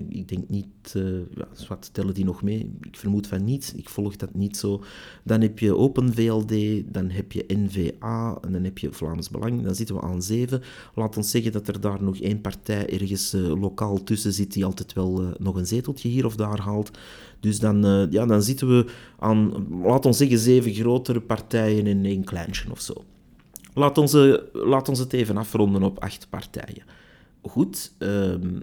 ik 0.08 0.28
denk 0.28 0.48
niet, 0.48 0.94
uh, 0.96 1.18
ja, 1.34 1.48
wat 1.68 1.90
tellen 1.92 2.14
die 2.14 2.24
nog 2.24 2.42
mee? 2.42 2.70
Ik 2.80 2.96
vermoed 2.96 3.26
van 3.26 3.44
niet, 3.44 3.74
ik 3.76 3.88
volg 3.88 4.16
dat 4.16 4.34
niet 4.34 4.56
zo. 4.56 4.82
Dan 5.24 5.40
heb 5.40 5.58
je 5.58 5.76
Open 5.76 6.14
VLD, 6.14 6.82
dan 6.94 7.10
heb 7.10 7.32
je 7.32 7.44
NVA 7.48 8.38
en 8.40 8.52
dan 8.52 8.64
heb 8.64 8.78
je 8.78 8.92
Vlaams 8.92 9.30
Belang. 9.30 9.62
Dan 9.62 9.74
zitten 9.74 9.94
we 9.94 10.02
aan 10.02 10.22
zeven. 10.22 10.62
Laat 10.94 11.16
ons 11.16 11.30
zeggen 11.30 11.52
dat 11.52 11.68
er 11.68 11.80
daar 11.80 12.02
nog 12.02 12.20
één 12.20 12.40
partij 12.40 13.00
ergens 13.00 13.34
uh, 13.34 13.60
lokaal 13.60 14.02
tussen 14.02 14.32
zit 14.32 14.52
die 14.52 14.64
altijd 14.64 14.92
wel 14.92 15.22
uh, 15.22 15.28
nog 15.38 15.56
een 15.56 15.66
zeteltje 15.66 16.08
hier 16.08 16.26
of 16.26 16.36
daar 16.36 16.60
haalt. 16.60 16.98
Dus 17.46 17.59
dan, 17.59 18.09
ja, 18.11 18.26
dan 18.26 18.42
zitten 18.42 18.68
we 18.68 18.87
aan, 19.18 19.66
laat 19.82 20.06
ons 20.06 20.16
zeggen, 20.16 20.38
zeven 20.38 20.74
grotere 20.74 21.20
partijen 21.20 21.87
en 21.87 22.04
één 22.04 22.24
kleintje 22.24 22.70
of 22.70 22.80
zo. 22.80 22.94
Laat 23.74 23.98
ons, 23.98 24.12
laat 24.52 24.88
ons 24.88 24.98
het 24.98 25.12
even 25.12 25.37
afronden 25.37 25.82
op 25.82 25.98
acht 25.98 26.26
partijen. 26.30 26.82
Goed, 27.42 27.92
um, 27.98 28.62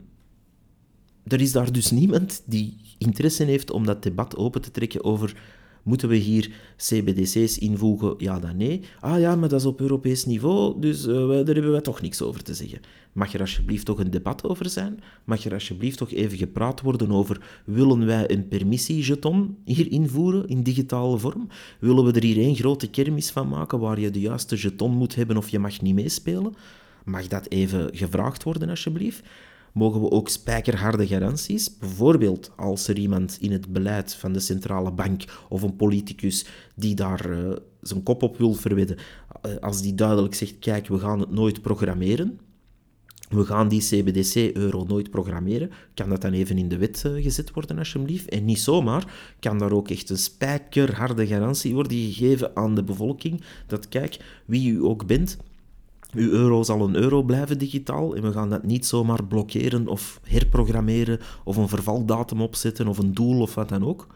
er 1.28 1.42
is 1.42 1.52
daar 1.52 1.72
dus 1.72 1.92
niemand 1.92 2.42
die 2.46 2.78
interesse 2.98 3.44
heeft 3.44 3.72
om 3.72 3.86
dat 3.86 4.04
debat 4.04 4.38
open 4.38 4.62
te 4.62 4.72
trekken 4.72 5.04
over 5.04 5.36
moeten 5.84 6.10
we 6.10 6.16
hier 6.16 6.52
CBDC's 6.78 7.58
invoegen, 7.58 8.14
ja 8.18 8.40
dan 8.40 8.58
nee. 8.58 8.82
Ah 9.00 9.20
ja, 9.20 9.36
maar 9.36 9.50
dat 9.50 9.60
is 9.60 9.66
op 9.66 9.82
Europees 9.82 10.26
niveau, 10.26 10.80
dus 10.80 11.08
uh, 11.08 11.28
daar 11.28 11.56
hebben 11.56 11.74
we 11.74 11.82
toch 11.82 12.02
niks 12.02 12.22
over 12.22 12.44
te 12.44 12.54
zeggen. 12.54 12.80
Mag 13.14 13.34
er 13.34 13.40
alsjeblieft 13.40 13.86
toch 13.86 14.00
een 14.00 14.12
debat 14.12 14.44
over 14.44 14.70
zijn? 14.70 15.00
Mag 15.24 15.46
er 15.46 15.54
alsjeblieft 15.54 15.98
toch 15.98 16.12
even 16.12 16.38
gepraat 16.38 16.82
worden 16.82 17.12
over 17.12 17.62
willen 17.66 18.06
wij 18.06 18.32
een 18.32 18.48
permissiejeton 18.48 19.58
hier 19.66 19.92
invoeren 19.92 20.48
in 20.48 20.64
digitale 20.64 21.18
vorm? 21.18 21.48
Willen 21.80 22.06
we 22.06 22.12
er 22.12 22.24
hier 22.24 22.38
één 22.38 22.56
grote 22.56 22.90
kermis 22.90 23.30
van 23.30 23.48
maken 23.48 23.80
waar 23.80 24.00
je 24.00 24.12
de 24.12 24.20
juiste 24.20 24.56
jeton 24.56 24.92
moet 24.92 25.16
hebben 25.16 25.38
of 25.38 25.50
je 25.50 25.60
mag 25.60 25.82
niet 25.82 25.96
meespelen? 25.96 26.54
Mag 27.06 27.28
dat 27.28 27.50
even 27.50 27.90
gevraagd 27.94 28.44
worden 28.44 28.70
alsjeblieft? 28.70 29.24
Mogen 29.74 30.02
we 30.02 30.12
ook 30.12 30.30
spijkerharde 30.30 31.08
garanties. 31.08 31.78
Bijvoorbeeld 31.78 32.52
als 32.56 32.88
er 32.88 32.98
iemand 32.98 33.38
in 33.40 33.52
het 33.52 33.74
beleid 33.74 34.14
van 34.14 34.34
de 34.34 34.40
centrale 34.40 34.92
bank 34.92 35.24
of 35.50 35.62
een 35.62 35.76
politicus 35.76 36.46
die 36.76 36.96
daar 36.96 37.30
uh, 37.30 37.56
zijn 37.82 38.04
kop 38.04 38.24
op 38.24 38.38
wil 38.38 38.54
verwedden, 38.54 38.98
uh, 38.98 39.56
als 39.60 39.82
die 39.82 39.96
duidelijk 39.96 40.34
zegt, 40.34 40.60
kijk, 40.60 40.88
we 40.88 41.00
gaan 41.00 41.20
het 41.20 41.32
nooit 41.32 41.62
programmeren, 41.62 42.40
we 43.34 43.46
gaan 43.46 43.68
die 43.68 43.82
CBDC-euro 43.82 44.84
nooit 44.84 45.10
programmeren. 45.10 45.72
Kan 45.94 46.10
dat 46.10 46.22
dan 46.22 46.34
even 46.34 46.58
in 46.58 46.70
de 46.70 46.78
wet 46.78 47.04
uh, 47.06 47.24
gezet 47.24 47.52
worden, 47.52 47.78
alsjeblieft? 47.78 48.30
En 48.30 48.46
niet 48.46 48.60
zomaar. 48.60 49.14
Kan 49.40 49.58
daar 49.58 49.72
ook 49.72 49.90
echt 49.90 50.10
een 50.10 50.18
spijkerharde 50.18 51.28
garantie 51.28 51.74
worden 51.74 51.98
gegeven 51.98 52.56
aan 52.56 52.76
de 52.76 52.84
bevolking. 52.84 53.42
Dat 53.68 53.88
kijk, 53.90 54.18
wie 54.46 54.72
u 54.72 54.84
ook 54.84 55.06
bent, 55.06 55.38
uw 56.14 56.30
euro 56.30 56.64
zal 56.64 56.82
een 56.82 56.96
euro 56.96 57.24
blijven 57.24 57.58
digitaal 57.58 58.16
en 58.16 58.22
we 58.22 58.32
gaan 58.32 58.50
dat 58.50 58.64
niet 58.64 58.86
zomaar 58.86 59.24
blokkeren 59.24 59.88
of 59.88 60.20
herprogrammeren 60.24 61.20
of 61.44 61.58
een 61.58 61.70
vervaldatum 61.70 62.42
opzetten 62.42 62.88
of 62.88 62.98
een 62.98 63.14
doel 63.14 63.42
of 63.42 63.56
wat 63.56 63.70
dan 63.70 63.86
ook. 63.86 64.08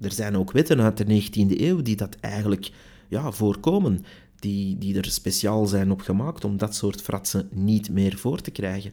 Er 0.00 0.12
zijn 0.12 0.36
ook 0.36 0.52
wetten 0.52 0.80
uit 0.80 0.96
de 0.96 1.22
19e 1.22 1.60
eeuw 1.60 1.82
die 1.82 1.96
dat 1.96 2.16
eigenlijk 2.20 2.70
ja, 3.08 3.30
voorkomen, 3.30 4.04
die, 4.38 4.78
die 4.78 4.96
er 4.96 5.04
speciaal 5.04 5.66
zijn 5.66 5.90
op 5.90 6.00
gemaakt 6.00 6.44
om 6.44 6.56
dat 6.56 6.74
soort 6.74 7.02
fratsen 7.02 7.48
niet 7.52 7.90
meer 7.90 8.18
voor 8.18 8.40
te 8.40 8.50
krijgen. 8.50 8.92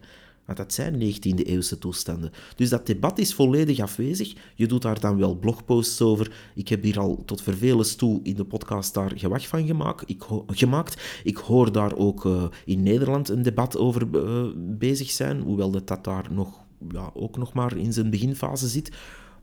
Want 0.49 0.61
dat 0.61 0.73
zijn 0.73 0.93
19e-eeuwse 0.93 1.77
toestanden. 1.77 2.31
Dus 2.55 2.69
dat 2.69 2.85
debat 2.85 3.19
is 3.19 3.33
volledig 3.33 3.79
afwezig. 3.79 4.33
Je 4.55 4.67
doet 4.67 4.81
daar 4.81 4.99
dan 4.99 5.17
wel 5.17 5.35
blogposts 5.35 6.01
over. 6.01 6.31
Ik 6.55 6.67
heb 6.67 6.83
hier 6.83 6.99
al 6.99 7.23
tot 7.25 7.41
vervelens 7.41 7.95
toe 7.95 8.19
in 8.23 8.35
de 8.35 8.45
podcast 8.45 8.93
daar 8.93 9.11
gewacht 9.15 9.47
van 9.47 9.65
gemaakt. 9.67 10.09
Ik, 10.09 10.23
gemaakt. 10.47 11.21
ik 11.23 11.37
hoor 11.37 11.71
daar 11.71 11.95
ook 11.95 12.25
uh, 12.25 12.43
in 12.65 12.83
Nederland 12.83 13.29
een 13.29 13.41
debat 13.41 13.77
over 13.77 14.07
uh, 14.13 14.47
bezig 14.55 15.09
zijn, 15.09 15.41
hoewel 15.41 15.71
dat, 15.71 15.87
dat 15.87 16.03
daar 16.03 16.27
nog 16.31 16.59
ja, 16.91 17.11
ook 17.13 17.37
nog 17.37 17.53
maar 17.53 17.77
in 17.77 17.93
zijn 17.93 18.09
beginfase 18.09 18.67
zit. 18.67 18.91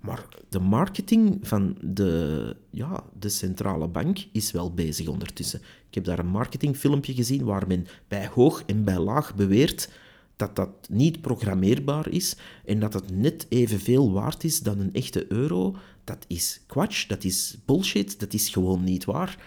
Maar 0.01 0.25
de 0.49 0.61
marketing 0.61 1.39
van 1.43 1.77
de, 1.81 2.57
ja, 2.71 3.05
de 3.19 3.29
centrale 3.29 3.89
bank 3.89 4.19
is 4.33 4.53
wel 4.53 4.75
bezig 4.75 5.09
ondertussen. 5.09 5.61
Ik 5.89 5.95
heb 5.95 6.05
daar 6.05 6.19
een 6.19 6.27
marketingfilmpje 6.27 7.15
gezien 7.15 7.45
waar 7.45 7.67
men 7.67 7.87
bij 8.09 8.31
hoog 8.35 8.63
en 8.67 8.85
bij 8.85 8.99
laag 8.99 9.35
beweert 9.35 9.89
dat 10.37 10.57
dat 10.57 10.71
niet 10.89 11.21
programmeerbaar 11.21 12.09
is 12.09 12.37
en 12.65 12.79
dat 12.81 12.93
het 12.93 13.11
net 13.11 13.47
evenveel 13.49 14.13
waard 14.13 14.45
is 14.45 14.61
dan 14.61 14.79
een 14.79 14.93
echte 14.93 15.33
euro. 15.33 15.77
Dat 16.05 16.25
is 16.27 16.61
kwatsch, 16.67 17.07
dat 17.07 17.25
is 17.25 17.57
bullshit, 17.65 18.21
dat 18.21 18.33
is 18.33 18.49
gewoon 18.49 18.85
niet 18.85 19.05
waar. 19.05 19.39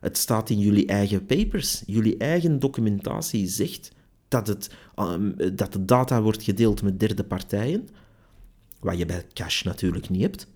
Het 0.00 0.18
staat 0.18 0.50
in 0.50 0.58
jullie 0.58 0.86
eigen 0.86 1.26
papers. 1.26 1.82
Jullie 1.86 2.16
eigen 2.16 2.58
documentatie 2.58 3.48
zegt 3.48 3.92
dat, 4.28 4.46
het, 4.46 4.74
um, 4.96 5.34
dat 5.56 5.72
de 5.72 5.84
data 5.84 6.22
wordt 6.22 6.42
gedeeld 6.42 6.82
met 6.82 7.00
derde 7.00 7.24
partijen, 7.24 7.88
wat 8.80 8.98
je 8.98 9.06
bij 9.06 9.26
cash 9.32 9.62
natuurlijk 9.62 10.08
niet 10.08 10.22
hebt. 10.22 10.46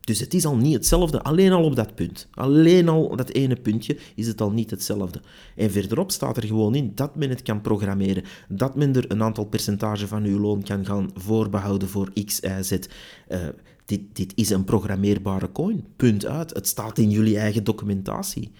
Dus 0.00 0.20
het 0.20 0.34
is 0.34 0.44
al 0.44 0.56
niet 0.56 0.74
hetzelfde, 0.74 1.22
alleen 1.22 1.52
al 1.52 1.64
op 1.64 1.76
dat 1.76 1.94
punt. 1.94 2.28
Alleen 2.30 2.88
al 2.88 3.16
dat 3.16 3.30
ene 3.30 3.56
puntje 3.56 3.96
is 4.14 4.26
het 4.26 4.40
al 4.40 4.50
niet 4.50 4.70
hetzelfde. 4.70 5.20
En 5.56 5.70
verderop 5.70 6.10
staat 6.10 6.36
er 6.36 6.46
gewoon 6.46 6.74
in 6.74 6.92
dat 6.94 7.16
men 7.16 7.28
het 7.28 7.42
kan 7.42 7.60
programmeren, 7.60 8.24
dat 8.48 8.76
men 8.76 8.96
er 8.96 9.10
een 9.10 9.22
aantal 9.22 9.44
percentage 9.44 10.06
van 10.06 10.24
uw 10.24 10.38
loon 10.38 10.62
kan 10.62 10.86
gaan 10.86 11.10
voorbehouden 11.14 11.88
voor 11.88 12.12
X, 12.24 12.40
Y, 12.40 12.62
Z. 12.62 12.72
Uh, 13.28 13.38
dit, 13.84 14.00
dit 14.12 14.32
is 14.34 14.50
een 14.50 14.64
programmeerbare 14.64 15.52
coin. 15.52 15.84
Punt 15.96 16.26
uit. 16.26 16.54
Het 16.54 16.66
staat 16.66 16.98
in 16.98 17.10
jullie 17.10 17.38
eigen 17.38 17.64
documentatie. 17.64 18.50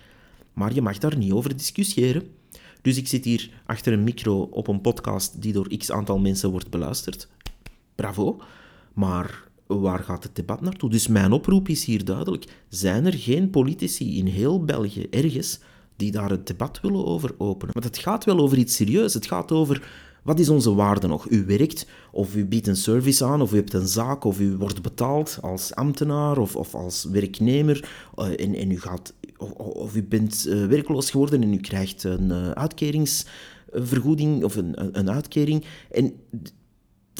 Maar 0.52 0.74
je 0.74 0.82
mag 0.82 0.98
daar 0.98 1.16
niet 1.16 1.32
over 1.32 1.56
discussiëren. 1.56 2.28
Dus 2.82 2.96
ik 2.96 3.08
zit 3.08 3.24
hier 3.24 3.50
achter 3.66 3.92
een 3.92 4.04
micro 4.04 4.48
op 4.50 4.68
een 4.68 4.80
podcast 4.80 5.42
die 5.42 5.52
door 5.52 5.76
x 5.76 5.90
aantal 5.90 6.18
mensen 6.18 6.50
wordt 6.50 6.70
beluisterd. 6.70 7.28
Bravo. 7.94 8.40
Maar 8.92 9.48
waar 9.78 9.98
gaat 9.98 10.22
het 10.22 10.36
debat 10.36 10.60
naartoe? 10.60 10.90
Dus 10.90 11.06
mijn 11.06 11.32
oproep 11.32 11.68
is 11.68 11.84
hier 11.84 12.04
duidelijk. 12.04 12.44
Zijn 12.68 13.06
er 13.06 13.14
geen 13.14 13.50
politici 13.50 14.18
in 14.18 14.26
heel 14.26 14.64
België 14.64 15.06
ergens 15.10 15.60
die 15.96 16.10
daar 16.10 16.30
het 16.30 16.46
debat 16.46 16.80
willen 16.80 17.06
over 17.06 17.34
openen? 17.38 17.72
Want 17.72 17.84
het 17.84 17.98
gaat 17.98 18.24
wel 18.24 18.38
over 18.38 18.58
iets 18.58 18.76
serieus. 18.76 19.14
Het 19.14 19.26
gaat 19.26 19.52
over 19.52 20.08
wat 20.22 20.38
is 20.38 20.48
onze 20.48 20.74
waarde 20.74 21.06
nog? 21.06 21.30
U 21.30 21.44
werkt, 21.44 21.86
of 22.12 22.36
u 22.36 22.46
biedt 22.46 22.66
een 22.66 22.76
service 22.76 23.24
aan, 23.24 23.42
of 23.42 23.52
u 23.52 23.56
hebt 23.56 23.72
een 23.72 23.88
zaak, 23.88 24.24
of 24.24 24.40
u 24.40 24.56
wordt 24.56 24.82
betaald 24.82 25.38
als 25.40 25.74
ambtenaar 25.74 26.38
of, 26.38 26.56
of 26.56 26.74
als 26.74 27.04
werknemer, 27.04 27.90
uh, 28.16 28.26
en, 28.26 28.54
en 28.54 28.70
u 28.70 28.80
gaat, 28.80 29.14
of, 29.36 29.50
of 29.52 29.96
u 29.96 30.02
bent 30.02 30.46
uh, 30.48 30.66
werkloos 30.66 31.10
geworden 31.10 31.42
en 31.42 31.52
u 31.52 31.56
krijgt 31.56 32.04
een 32.04 32.28
uh, 32.28 32.50
uitkeringsvergoeding 32.50 34.44
of 34.44 34.56
een, 34.56 34.98
een 34.98 35.10
uitkering. 35.10 35.64
En 35.90 36.12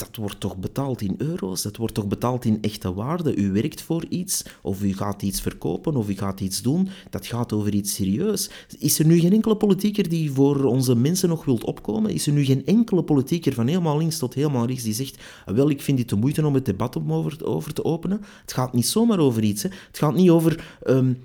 dat 0.07 0.15
wordt 0.15 0.39
toch 0.39 0.57
betaald 0.57 1.01
in 1.01 1.15
euro's, 1.17 1.61
dat 1.61 1.77
wordt 1.77 1.93
toch 1.93 2.07
betaald 2.07 2.45
in 2.45 2.57
echte 2.61 2.93
waarde. 2.93 3.35
U 3.35 3.51
werkt 3.51 3.81
voor 3.81 4.05
iets, 4.09 4.43
of 4.61 4.83
u 4.83 4.93
gaat 4.93 5.21
iets 5.21 5.41
verkopen, 5.41 5.95
of 5.95 6.09
u 6.09 6.15
gaat 6.15 6.39
iets 6.39 6.61
doen. 6.61 6.89
Dat 7.09 7.25
gaat 7.25 7.53
over 7.53 7.73
iets 7.73 7.93
serieus. 7.93 8.49
Is 8.79 8.99
er 8.99 9.05
nu 9.05 9.19
geen 9.19 9.33
enkele 9.33 9.55
politieker 9.55 10.09
die 10.09 10.31
voor 10.31 10.63
onze 10.63 10.95
mensen 10.95 11.29
nog 11.29 11.45
wilt 11.45 11.63
opkomen? 11.63 12.11
Is 12.11 12.27
er 12.27 12.33
nu 12.33 12.43
geen 12.43 12.65
enkele 12.65 13.03
politieker 13.03 13.53
van 13.53 13.67
helemaal 13.67 13.97
links 13.97 14.17
tot 14.17 14.33
helemaal 14.33 14.65
rechts 14.65 14.83
die 14.83 14.93
zegt 14.93 15.17
wel, 15.45 15.69
ik 15.69 15.81
vind 15.81 15.97
dit 15.97 16.09
de 16.09 16.15
moeite 16.15 16.45
om 16.45 16.53
het 16.53 16.65
debat 16.65 16.97
over, 17.07 17.45
over 17.45 17.73
te 17.73 17.83
openen? 17.83 18.21
Het 18.41 18.53
gaat 18.53 18.73
niet 18.73 18.87
zomaar 18.87 19.19
over 19.19 19.43
iets. 19.43 19.63
Hè. 19.63 19.69
Het 19.87 19.97
gaat 19.97 20.15
niet 20.15 20.29
over... 20.29 20.79
Um, 20.87 21.17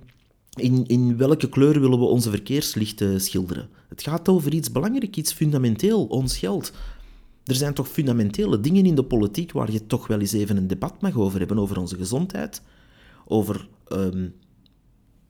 in, 0.56 0.86
in 0.86 1.16
welke 1.16 1.48
kleur 1.48 1.80
willen 1.80 1.98
we 1.98 2.04
onze 2.04 2.30
verkeerslichten 2.30 3.20
schilderen? 3.20 3.68
Het 3.88 4.02
gaat 4.02 4.28
over 4.28 4.54
iets 4.54 4.72
belangrijk, 4.72 5.16
iets 5.16 5.32
fundamenteel, 5.32 6.04
ons 6.04 6.38
geld. 6.38 6.72
Er 7.46 7.54
zijn 7.54 7.74
toch 7.74 7.88
fundamentele 7.88 8.60
dingen 8.60 8.86
in 8.86 8.94
de 8.94 9.04
politiek 9.04 9.52
waar 9.52 9.72
je 9.72 9.86
toch 9.86 10.06
wel 10.06 10.20
eens 10.20 10.32
even 10.32 10.56
een 10.56 10.66
debat 10.66 11.00
mag 11.00 11.16
over 11.16 11.38
hebben, 11.38 11.58
over 11.58 11.78
onze 11.78 11.96
gezondheid, 11.96 12.62
over 13.24 13.68
um, 13.92 14.34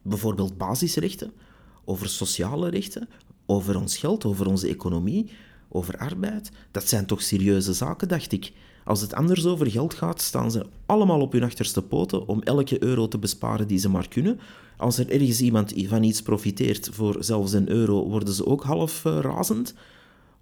bijvoorbeeld 0.02 0.58
basisrechten, 0.58 1.32
over 1.84 2.08
sociale 2.08 2.68
rechten, 2.68 3.08
over 3.46 3.80
ons 3.80 3.96
geld, 3.96 4.24
over 4.24 4.46
onze 4.46 4.68
economie, 4.68 5.30
over 5.68 5.98
arbeid. 5.98 6.50
Dat 6.70 6.88
zijn 6.88 7.06
toch 7.06 7.22
serieuze 7.22 7.72
zaken, 7.72 8.08
dacht 8.08 8.32
ik. 8.32 8.52
Als 8.84 9.00
het 9.00 9.14
anders 9.14 9.46
over 9.46 9.70
geld 9.70 9.94
gaat, 9.94 10.20
staan 10.20 10.50
ze 10.50 10.66
allemaal 10.86 11.20
op 11.20 11.32
hun 11.32 11.42
achterste 11.42 11.82
poten 11.82 12.28
om 12.28 12.42
elke 12.42 12.82
euro 12.82 13.08
te 13.08 13.18
besparen 13.18 13.68
die 13.68 13.78
ze 13.78 13.88
maar 13.88 14.08
kunnen. 14.08 14.40
Als 14.76 14.98
er 14.98 15.10
ergens 15.10 15.40
iemand 15.40 15.72
van 15.76 16.02
iets 16.02 16.22
profiteert 16.22 16.88
voor 16.92 17.16
zelfs 17.20 17.52
een 17.52 17.68
euro, 17.68 18.08
worden 18.08 18.34
ze 18.34 18.46
ook 18.46 18.62
half 18.62 19.04
uh, 19.04 19.18
razend. 19.20 19.74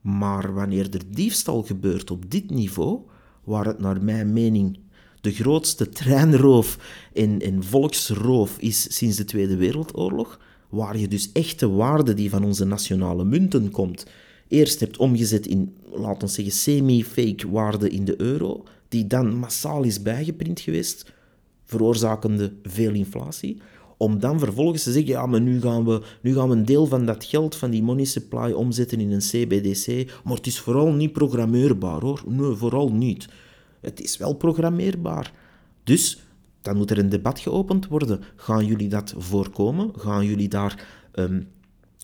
Maar 0.04 0.54
wanneer 0.54 0.94
er 0.94 1.02
diefstal 1.08 1.62
gebeurt 1.62 2.10
op 2.10 2.30
dit 2.30 2.50
niveau, 2.50 3.00
waar 3.44 3.64
het 3.64 3.78
naar 3.78 4.02
mijn 4.02 4.32
mening 4.32 4.78
de 5.20 5.32
grootste 5.32 5.88
treinroof 5.88 6.78
en, 7.12 7.40
en 7.40 7.64
volksroof 7.64 8.58
is 8.58 8.96
sinds 8.96 9.16
de 9.16 9.24
Tweede 9.24 9.56
Wereldoorlog, 9.56 10.40
waar 10.68 10.98
je 10.98 11.08
dus 11.08 11.32
echte 11.32 11.68
waarde 11.68 12.14
die 12.14 12.30
van 12.30 12.44
onze 12.44 12.64
nationale 12.64 13.24
munten 13.24 13.70
komt, 13.70 14.06
eerst 14.48 14.80
hebt 14.80 14.96
omgezet 14.96 15.46
in, 15.46 15.74
laten 15.92 16.26
we 16.26 16.32
zeggen, 16.34 16.54
semi-fake 16.54 17.50
waarde 17.50 17.90
in 17.90 18.04
de 18.04 18.20
euro, 18.20 18.64
die 18.88 19.06
dan 19.06 19.36
massaal 19.36 19.82
is 19.82 20.02
bijgeprint 20.02 20.60
geweest, 20.60 21.12
veroorzakende 21.64 22.52
veel 22.62 22.92
inflatie, 22.92 23.60
om 23.96 24.18
dan 24.18 24.38
vervolgens 24.38 24.82
te 24.82 24.92
zeggen, 24.92 25.12
ja, 25.12 25.26
maar 25.26 25.40
nu 25.40 25.60
gaan, 25.60 25.84
we, 25.84 26.02
nu 26.20 26.34
gaan 26.34 26.48
we 26.48 26.54
een 26.54 26.64
deel 26.64 26.86
van 26.86 27.06
dat 27.06 27.24
geld 27.24 27.56
van 27.56 27.70
die 27.70 27.82
money 27.82 28.04
supply 28.04 28.52
omzetten 28.52 29.00
in 29.00 29.12
een 29.12 29.18
CBDC, 29.18 30.12
maar 30.24 30.36
het 30.36 30.46
is 30.46 30.60
vooral 30.60 30.92
niet 30.92 31.12
programmeerbaar, 31.12 32.00
hoor. 32.00 32.22
Nee, 32.26 32.54
vooral 32.54 32.92
niet. 32.92 33.28
Het 33.80 34.00
is 34.00 34.16
wel 34.16 34.34
programmeerbaar. 34.34 35.32
Dus, 35.84 36.22
dan 36.62 36.76
moet 36.76 36.90
er 36.90 36.98
een 36.98 37.08
debat 37.08 37.38
geopend 37.38 37.86
worden. 37.86 38.20
Gaan 38.36 38.66
jullie 38.66 38.88
dat 38.88 39.14
voorkomen? 39.16 39.90
Gaan 39.96 40.26
jullie 40.26 40.48
daar... 40.48 40.86
Um, 41.14 41.48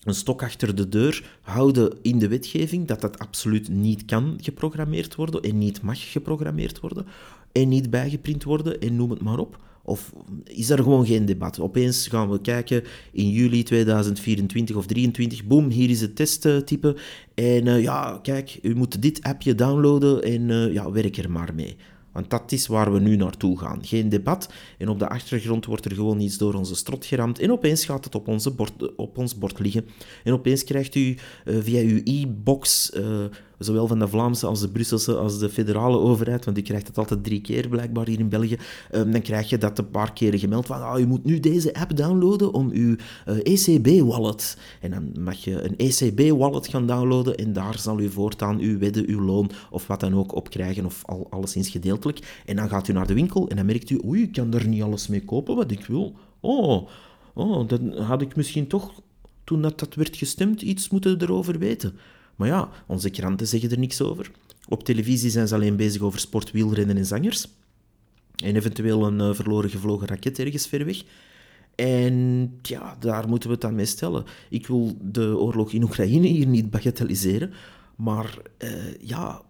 een 0.03 0.13
stok 0.13 0.43
achter 0.43 0.75
de 0.75 0.89
deur 0.89 1.37
houden 1.41 1.97
in 2.01 2.19
de 2.19 2.27
wetgeving 2.27 2.87
dat 2.87 3.01
dat 3.01 3.19
absoluut 3.19 3.69
niet 3.69 4.05
kan 4.05 4.37
geprogrammeerd 4.41 5.15
worden 5.15 5.41
en 5.41 5.57
niet 5.57 5.81
mag 5.81 6.11
geprogrammeerd 6.11 6.79
worden 6.79 7.05
en 7.51 7.69
niet 7.69 7.89
bijgeprint 7.89 8.43
worden 8.43 8.79
en 8.79 8.95
noem 8.95 9.09
het 9.09 9.21
maar 9.21 9.37
op. 9.37 9.59
Of 9.83 10.13
is 10.43 10.69
er 10.69 10.77
gewoon 10.77 11.05
geen 11.05 11.25
debat? 11.25 11.59
Opeens 11.59 12.07
gaan 12.07 12.29
we 12.29 12.41
kijken 12.41 12.83
in 13.11 13.29
juli 13.29 13.63
2024 13.63 14.75
of 14.75 14.85
2023. 14.85 15.47
Boom, 15.47 15.69
hier 15.69 15.89
is 15.89 16.01
het 16.01 16.15
testtype. 16.15 16.95
En 17.33 17.65
uh, 17.65 17.81
ja, 17.81 18.19
kijk, 18.21 18.59
u 18.61 18.75
moet 18.75 19.01
dit 19.01 19.23
appje 19.23 19.55
downloaden 19.55 20.23
en 20.23 20.49
uh, 20.49 20.73
ja, 20.73 20.91
werk 20.91 21.17
er 21.17 21.31
maar 21.31 21.51
mee. 21.55 21.75
Want 22.11 22.29
dat 22.29 22.51
is 22.51 22.67
waar 22.67 22.93
we 22.93 22.99
nu 22.99 23.15
naartoe 23.15 23.59
gaan. 23.59 23.85
Geen 23.85 24.09
debat. 24.09 24.53
En 24.77 24.89
op 24.89 24.99
de 24.99 25.09
achtergrond 25.09 25.65
wordt 25.65 25.85
er 25.85 25.95
gewoon 25.95 26.19
iets 26.19 26.37
door 26.37 26.53
onze 26.53 26.75
strot 26.75 27.05
geramd. 27.05 27.39
En 27.39 27.51
opeens 27.51 27.85
gaat 27.85 28.05
het 28.05 28.15
op, 28.15 28.27
onze 28.27 28.51
bord, 28.51 28.95
op 28.95 29.17
ons 29.17 29.37
bord 29.37 29.59
liggen. 29.59 29.85
En 30.23 30.33
opeens 30.33 30.63
krijgt 30.63 30.95
u 30.95 31.15
uh, 31.45 31.57
via 31.61 31.81
uw 31.81 32.01
e-box 32.03 32.91
zowel 33.63 33.87
van 33.87 33.99
de 33.99 34.07
Vlaamse 34.07 34.47
als 34.47 34.59
de 34.59 34.69
Brusselse 34.69 35.15
als 35.15 35.39
de 35.39 35.49
federale 35.49 35.97
overheid, 35.97 36.45
want 36.45 36.57
u 36.57 36.61
krijgt 36.61 36.87
het 36.87 36.97
altijd 36.97 37.23
drie 37.23 37.41
keer 37.41 37.67
blijkbaar 37.67 38.07
hier 38.07 38.19
in 38.19 38.29
België, 38.29 38.57
um, 38.91 39.11
dan 39.11 39.21
krijg 39.21 39.49
je 39.49 39.57
dat 39.57 39.79
een 39.79 39.89
paar 39.89 40.13
keren 40.13 40.39
gemeld 40.39 40.65
van 40.65 40.81
ah, 40.81 40.99
u 40.99 41.05
moet 41.05 41.23
nu 41.23 41.39
deze 41.39 41.73
app 41.73 41.95
downloaden 41.97 42.53
om 42.53 42.71
uh, 42.71 42.93
eh, 43.25 43.37
ECB-wallet. 43.43 44.57
En 44.81 44.91
dan 44.91 45.23
mag 45.23 45.37
je 45.37 45.61
een 45.63 45.77
ECB-wallet 45.77 46.67
gaan 46.67 46.87
downloaden 46.87 47.35
en 47.35 47.53
daar 47.53 47.79
zal 47.79 47.99
u 47.99 48.09
voortaan 48.09 48.59
uw 48.59 48.79
wedden, 48.79 49.09
uw 49.09 49.21
loon 49.21 49.51
of 49.69 49.87
wat 49.87 49.99
dan 49.99 50.15
ook 50.15 50.35
op 50.35 50.49
krijgen, 50.49 50.85
of 50.85 51.05
al, 51.05 51.27
alleszins 51.29 51.69
gedeeltelijk. 51.69 52.41
En 52.45 52.55
dan 52.55 52.69
gaat 52.69 52.87
u 52.87 52.93
naar 52.93 53.07
de 53.07 53.13
winkel 53.13 53.49
en 53.49 53.55
dan 53.55 53.65
merkt 53.65 53.89
u, 53.89 54.01
oei, 54.05 54.21
ik 54.21 54.31
kan 54.31 54.53
er 54.53 54.67
niet 54.67 54.83
alles 54.83 55.07
mee 55.07 55.25
kopen 55.25 55.55
wat 55.55 55.71
ik 55.71 55.85
wil. 55.85 56.15
Oh, 56.39 56.87
oh 57.33 57.67
dan 57.67 57.97
had 57.97 58.21
ik 58.21 58.35
misschien 58.35 58.67
toch, 58.67 59.01
toen 59.43 59.61
dat, 59.61 59.79
dat 59.79 59.95
werd 59.95 60.17
gestemd, 60.17 60.61
iets 60.61 60.89
moeten 60.89 61.21
erover 61.21 61.59
weten. 61.59 61.93
Maar 62.41 62.49
ja, 62.49 62.69
onze 62.87 63.09
kranten 63.09 63.47
zeggen 63.47 63.71
er 63.71 63.79
niks 63.79 64.01
over. 64.01 64.31
Op 64.67 64.83
televisie 64.83 65.29
zijn 65.29 65.47
ze 65.47 65.55
alleen 65.55 65.75
bezig 65.75 66.01
over 66.01 66.19
sport, 66.19 66.51
wielrennen 66.51 66.97
en 66.97 67.05
zangers. 67.05 67.47
En 68.35 68.55
eventueel 68.55 69.05
een 69.07 69.19
uh, 69.19 69.33
verloren 69.33 69.69
gevlogen 69.69 70.07
raket 70.07 70.39
ergens 70.39 70.67
ver 70.67 70.85
weg. 70.85 71.03
En 71.75 72.47
ja, 72.61 72.95
daar 72.99 73.27
moeten 73.27 73.49
we 73.49 73.55
het 73.55 73.65
aan 73.65 73.75
mee 73.75 73.85
stellen. 73.85 74.25
Ik 74.49 74.67
wil 74.67 74.97
de 75.01 75.37
oorlog 75.37 75.71
in 75.71 75.83
Oekraïne 75.83 76.27
hier 76.27 76.47
niet 76.47 76.69
bagatelliseren. 76.69 77.53
Maar 77.95 78.37
uh, 78.57 78.69
ja, 79.01 79.41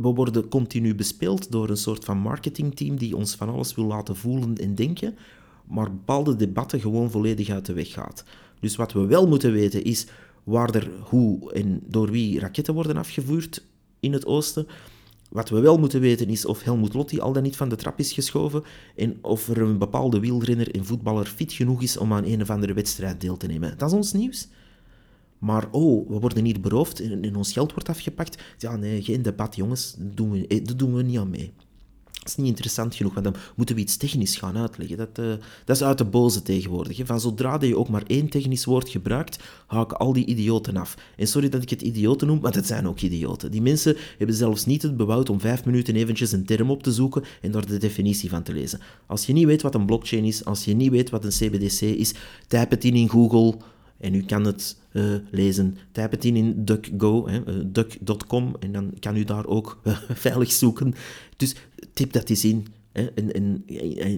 we 0.00 0.12
worden 0.14 0.48
continu 0.48 0.94
bespeeld 0.94 1.50
door 1.50 1.68
een 1.68 1.76
soort 1.76 2.04
van 2.04 2.18
marketingteam 2.18 2.96
die 2.96 3.16
ons 3.16 3.34
van 3.34 3.48
alles 3.48 3.74
wil 3.74 3.84
laten 3.84 4.16
voelen 4.16 4.56
en 4.56 4.74
denken, 4.74 5.16
maar 5.66 5.90
bepaalde 5.90 6.36
debatten 6.36 6.80
gewoon 6.80 7.10
volledig 7.10 7.50
uit 7.50 7.66
de 7.66 7.72
weg 7.72 7.92
gaat. 7.92 8.24
Dus 8.60 8.76
wat 8.76 8.92
we 8.92 9.06
wel 9.06 9.28
moeten 9.28 9.52
weten 9.52 9.84
is 9.84 10.06
waar 10.44 10.74
er 10.74 10.90
hoe 11.00 11.52
en 11.52 11.80
door 11.86 12.10
wie 12.10 12.40
raketten 12.40 12.74
worden 12.74 12.96
afgevuurd 12.96 13.66
in 14.00 14.12
het 14.12 14.26
oosten. 14.26 14.66
Wat 15.30 15.48
we 15.48 15.60
wel 15.60 15.78
moeten 15.78 16.00
weten 16.00 16.28
is 16.28 16.46
of 16.46 16.62
Helmut 16.62 16.94
Lotti 16.94 17.20
al 17.20 17.32
dan 17.32 17.42
niet 17.42 17.56
van 17.56 17.68
de 17.68 17.76
trap 17.76 17.98
is 17.98 18.12
geschoven 18.12 18.62
en 18.96 19.18
of 19.20 19.48
er 19.48 19.60
een 19.60 19.78
bepaalde 19.78 20.20
wielrenner 20.20 20.74
en 20.74 20.84
voetballer 20.84 21.26
fit 21.26 21.52
genoeg 21.52 21.82
is 21.82 21.96
om 21.96 22.12
aan 22.12 22.24
een 22.24 22.42
of 22.42 22.50
andere 22.50 22.72
wedstrijd 22.72 23.20
deel 23.20 23.36
te 23.36 23.46
nemen. 23.46 23.78
Dat 23.78 23.88
is 23.88 23.96
ons 23.96 24.12
nieuws. 24.12 24.48
Maar 25.38 25.68
oh, 25.70 26.08
we 26.08 26.18
worden 26.18 26.44
hier 26.44 26.60
beroofd 26.60 27.00
en, 27.00 27.36
ons 27.36 27.52
geld 27.52 27.72
wordt 27.72 27.88
afgepakt. 27.88 28.42
Ja, 28.58 28.76
nee, 28.76 29.02
geen 29.02 29.22
debat, 29.22 29.56
jongens. 29.56 29.94
Dat 29.98 30.16
doen 30.16 30.46
eh, 30.46 30.64
dat 30.64 30.78
doen 30.78 30.94
we 30.94 31.02
niet 31.02 31.18
aan 31.18 31.30
mee. 31.30 31.52
Dat 32.24 32.32
is 32.32 32.38
niet 32.38 32.48
interessant 32.48 32.94
genoeg, 32.94 33.12
want 33.12 33.24
dan 33.24 33.36
moeten 33.54 33.74
we 33.74 33.80
iets 33.80 33.96
technisch 33.96 34.36
gaan 34.36 34.56
uitleggen. 34.56 34.96
Dat, 34.96 35.18
uh, 35.20 35.26
dat 35.64 35.76
is 35.76 35.82
uit 35.82 35.98
de 35.98 36.04
boze 36.04 36.42
tegenwoordig. 36.42 37.00
Van 37.04 37.20
zodra 37.20 37.58
je 37.60 37.76
ook 37.76 37.88
maar 37.88 38.02
één 38.06 38.28
technisch 38.28 38.64
woord 38.64 38.88
gebruikt, 38.88 39.38
haken 39.66 39.96
al 39.96 40.12
die 40.12 40.26
idioten 40.26 40.76
af. 40.76 40.96
En 41.16 41.26
sorry 41.26 41.48
dat 41.48 41.62
ik 41.62 41.70
het 41.70 41.82
idioten 41.82 42.26
noem, 42.26 42.40
maar 42.40 42.54
het 42.54 42.66
zijn 42.66 42.88
ook 42.88 43.00
idioten. 43.00 43.50
Die 43.50 43.62
mensen 43.62 43.96
hebben 44.18 44.36
zelfs 44.36 44.64
niet 44.64 44.82
het 44.82 44.96
bewoud 44.96 45.30
om 45.30 45.40
vijf 45.40 45.64
minuten 45.64 45.96
eventjes 45.96 46.32
een 46.32 46.44
term 46.44 46.70
op 46.70 46.82
te 46.82 46.92
zoeken 46.92 47.22
en 47.40 47.50
daar 47.50 47.66
de 47.66 47.78
definitie 47.78 48.28
van 48.28 48.42
te 48.42 48.52
lezen. 48.52 48.80
Als 49.06 49.26
je 49.26 49.32
niet 49.32 49.46
weet 49.46 49.62
wat 49.62 49.74
een 49.74 49.86
blockchain 49.86 50.24
is, 50.24 50.44
als 50.44 50.64
je 50.64 50.74
niet 50.74 50.90
weet 50.90 51.10
wat 51.10 51.24
een 51.24 51.30
CBDC 51.30 51.80
is, 51.80 52.14
typ 52.46 52.70
het 52.70 52.84
in 52.84 52.94
in 52.94 53.08
Google 53.08 53.54
en 53.98 54.14
u 54.14 54.22
kan 54.22 54.44
het 54.44 54.76
uh, 54.92 55.14
lezen. 55.30 55.76
Typ 55.92 56.10
het 56.10 56.24
in 56.24 56.36
in 56.36 56.64
DuckGo, 56.64 57.28
uh, 57.28 57.36
duck.com, 57.66 58.56
en 58.60 58.72
dan 58.72 58.92
kan 59.00 59.16
u 59.16 59.24
daar 59.24 59.46
ook 59.46 59.80
uh, 59.84 59.98
veilig 60.26 60.52
zoeken. 60.52 60.94
Dus 61.36 61.54
typ 61.92 62.12
dat 62.12 62.28
eens 62.28 62.44
in. 62.44 62.66
Hè, 62.92 63.04
en, 63.04 63.64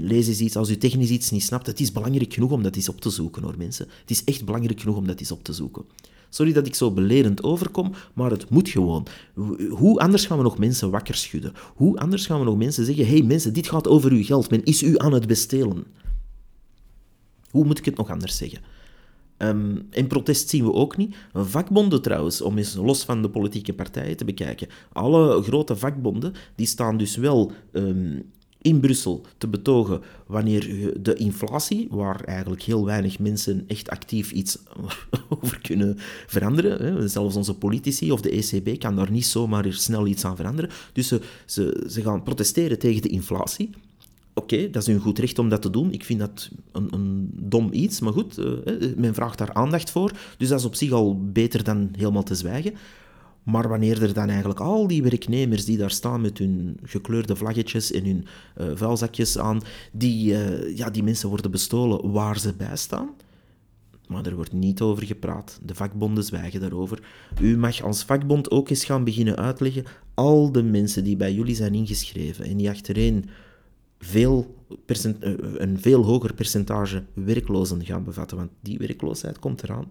lees 0.01 0.29
eens 0.29 0.41
iets. 0.41 0.57
Als 0.57 0.70
u 0.70 0.77
technisch 0.77 1.11
iets 1.11 1.31
niet 1.31 1.43
snapt, 1.43 1.66
het 1.66 1.81
is 1.81 1.93
belangrijk 1.93 2.35
genoeg 2.35 2.51
om 2.51 2.62
dat 2.62 2.77
eens 2.77 2.89
op 2.89 3.01
te 3.01 3.11
zoeken, 3.11 3.43
hoor 3.43 3.55
mensen. 3.59 3.87
Het 4.01 4.11
is 4.11 4.24
echt 4.24 4.45
belangrijk 4.45 4.81
genoeg 4.81 4.97
om 4.97 5.07
dat 5.07 5.20
eens 5.20 5.31
op 5.31 5.45
te 5.45 5.53
zoeken. 5.53 5.85
Sorry 6.29 6.53
dat 6.53 6.66
ik 6.66 6.74
zo 6.74 6.91
belerend 6.91 7.43
overkom, 7.43 7.93
maar 8.14 8.31
het 8.31 8.51
moet 8.51 8.68
gewoon. 8.68 9.07
Hoe 9.70 10.01
anders 10.01 10.27
gaan 10.27 10.37
we 10.37 10.43
nog 10.43 10.59
mensen 10.59 10.91
wakker 10.91 11.14
schudden? 11.14 11.53
Hoe 11.74 11.99
anders 11.99 12.27
gaan 12.27 12.39
we 12.39 12.45
nog 12.45 12.57
mensen 12.57 12.85
zeggen: 12.85 13.07
hey 13.07 13.22
mensen, 13.22 13.53
dit 13.53 13.68
gaat 13.68 13.89
over 13.89 14.11
uw 14.11 14.24
geld, 14.24 14.51
men 14.51 14.64
is 14.64 14.83
u 14.83 14.99
aan 14.99 15.12
het 15.12 15.27
bestelen? 15.27 15.85
Hoe 17.51 17.64
moet 17.64 17.79
ik 17.79 17.85
het 17.85 17.97
nog 17.97 18.11
anders 18.11 18.37
zeggen? 18.37 18.61
Um, 19.39 19.87
in 19.91 20.07
protest 20.07 20.49
zien 20.49 20.64
we 20.64 20.72
ook 20.72 20.97
niet. 20.97 21.16
Vakbonden 21.32 22.03
trouwens, 22.03 22.41
om 22.41 22.59
eens 22.59 22.74
los 22.74 23.05
van 23.05 23.22
de 23.22 23.30
politieke 23.30 23.72
partijen 23.72 24.16
te 24.16 24.24
bekijken. 24.24 24.68
Alle 24.93 25.43
grote 25.43 25.76
vakbonden 25.76 26.32
die 26.55 26.66
staan 26.66 26.97
dus 26.97 27.16
wel 27.16 27.53
um, 27.72 28.22
in 28.66 28.80
Brussel 28.80 29.26
te 29.39 29.49
betogen 29.49 30.01
wanneer 30.26 30.93
de 31.01 31.14
inflatie, 31.14 31.89
waar 31.91 32.24
eigenlijk 32.24 32.62
heel 32.62 32.84
weinig 32.84 33.18
mensen 33.18 33.64
echt 33.66 33.89
actief 33.89 34.30
iets 34.30 34.59
over 35.28 35.61
kunnen 35.61 35.95
veranderen, 36.26 37.11
zelfs 37.11 37.37
onze 37.37 37.55
politici 37.55 38.12
of 38.12 38.20
de 38.20 38.30
ECB 38.30 38.78
kan 38.78 38.97
daar 38.97 39.11
niet 39.11 39.26
zomaar 39.26 39.72
snel 39.72 40.07
iets 40.07 40.24
aan 40.24 40.37
veranderen. 40.37 40.70
Dus 40.93 41.12
ze, 41.47 41.87
ze 41.91 42.03
gaan 42.03 42.22
protesteren 42.22 42.78
tegen 42.78 43.03
de 43.03 43.09
inflatie. 43.09 43.70
Oké, 44.39 44.70
dat 44.70 44.82
is 44.82 44.95
een 44.95 45.01
goed 45.01 45.18
recht 45.18 45.39
om 45.39 45.49
dat 45.49 45.62
te 45.62 45.70
doen. 45.70 45.93
Ik 45.93 46.05
vind 46.05 46.20
dat 46.20 46.51
een, 46.72 46.89
een 46.95 47.30
dom 47.32 47.68
iets, 47.72 48.01
maar 48.01 48.12
goed, 48.12 48.39
uh, 48.39 48.47
men 48.97 49.14
vraagt 49.14 49.39
daar 49.39 49.53
aandacht 49.53 49.91
voor. 49.91 50.12
Dus 50.39 50.49
dat 50.49 50.59
is 50.59 50.64
op 50.64 50.74
zich 50.74 50.93
al 50.93 51.30
beter 51.32 51.64
dan 51.64 51.89
helemaal 51.97 52.22
te 52.22 52.34
zwijgen. 52.34 52.74
Maar 53.43 53.68
wanneer 53.68 54.03
er 54.03 54.12
dan 54.12 54.28
eigenlijk 54.28 54.61
al 54.61 54.87
die 54.87 55.03
werknemers 55.03 55.64
die 55.64 55.76
daar 55.76 55.91
staan 55.91 56.20
met 56.20 56.39
hun 56.39 56.78
gekleurde 56.82 57.37
vlaggetjes 57.37 57.93
en 57.93 58.05
hun 58.05 58.26
uh, 58.61 58.66
vuilzakjes 58.74 59.39
aan, 59.39 59.62
die, 59.93 60.37
ja, 60.74 60.91
die 60.91 61.03
mensen 61.03 61.28
worden 61.28 61.51
bestolen 61.51 62.11
waar 62.12 62.39
ze 62.39 62.55
bij 62.55 62.76
staan. 62.76 63.09
Maar 64.07 64.26
er 64.26 64.34
wordt 64.34 64.53
niet 64.53 64.80
over 64.80 65.05
gepraat. 65.05 65.61
De 65.62 65.74
vakbonden 65.74 66.24
zwijgen 66.24 66.61
daarover. 66.61 67.03
U 67.41 67.57
mag 67.57 67.82
als 67.82 68.03
vakbond 68.03 68.51
ook 68.51 68.68
eens 68.68 68.84
gaan 68.84 69.05
beginnen 69.05 69.37
uitleggen 69.37 69.84
al 70.14 70.53
de 70.53 70.62
mensen 70.62 71.05
die 71.05 71.16
bij 71.16 71.32
jullie 71.32 71.55
zijn 71.55 71.74
ingeschreven 71.74 72.45
en 72.45 72.57
die 72.57 72.70
achtereen 72.70 73.24
veel 73.99 74.65
percent, 74.85 75.23
eh, 75.23 75.33
een 75.39 75.81
veel 75.81 76.05
hoger 76.05 76.35
percentage 76.35 77.05
werklozen 77.15 77.85
gaan 77.85 78.05
bevatten, 78.05 78.37
want 78.37 78.51
die 78.61 78.79
werkloosheid 78.79 79.39
komt 79.39 79.63
eraan. 79.63 79.91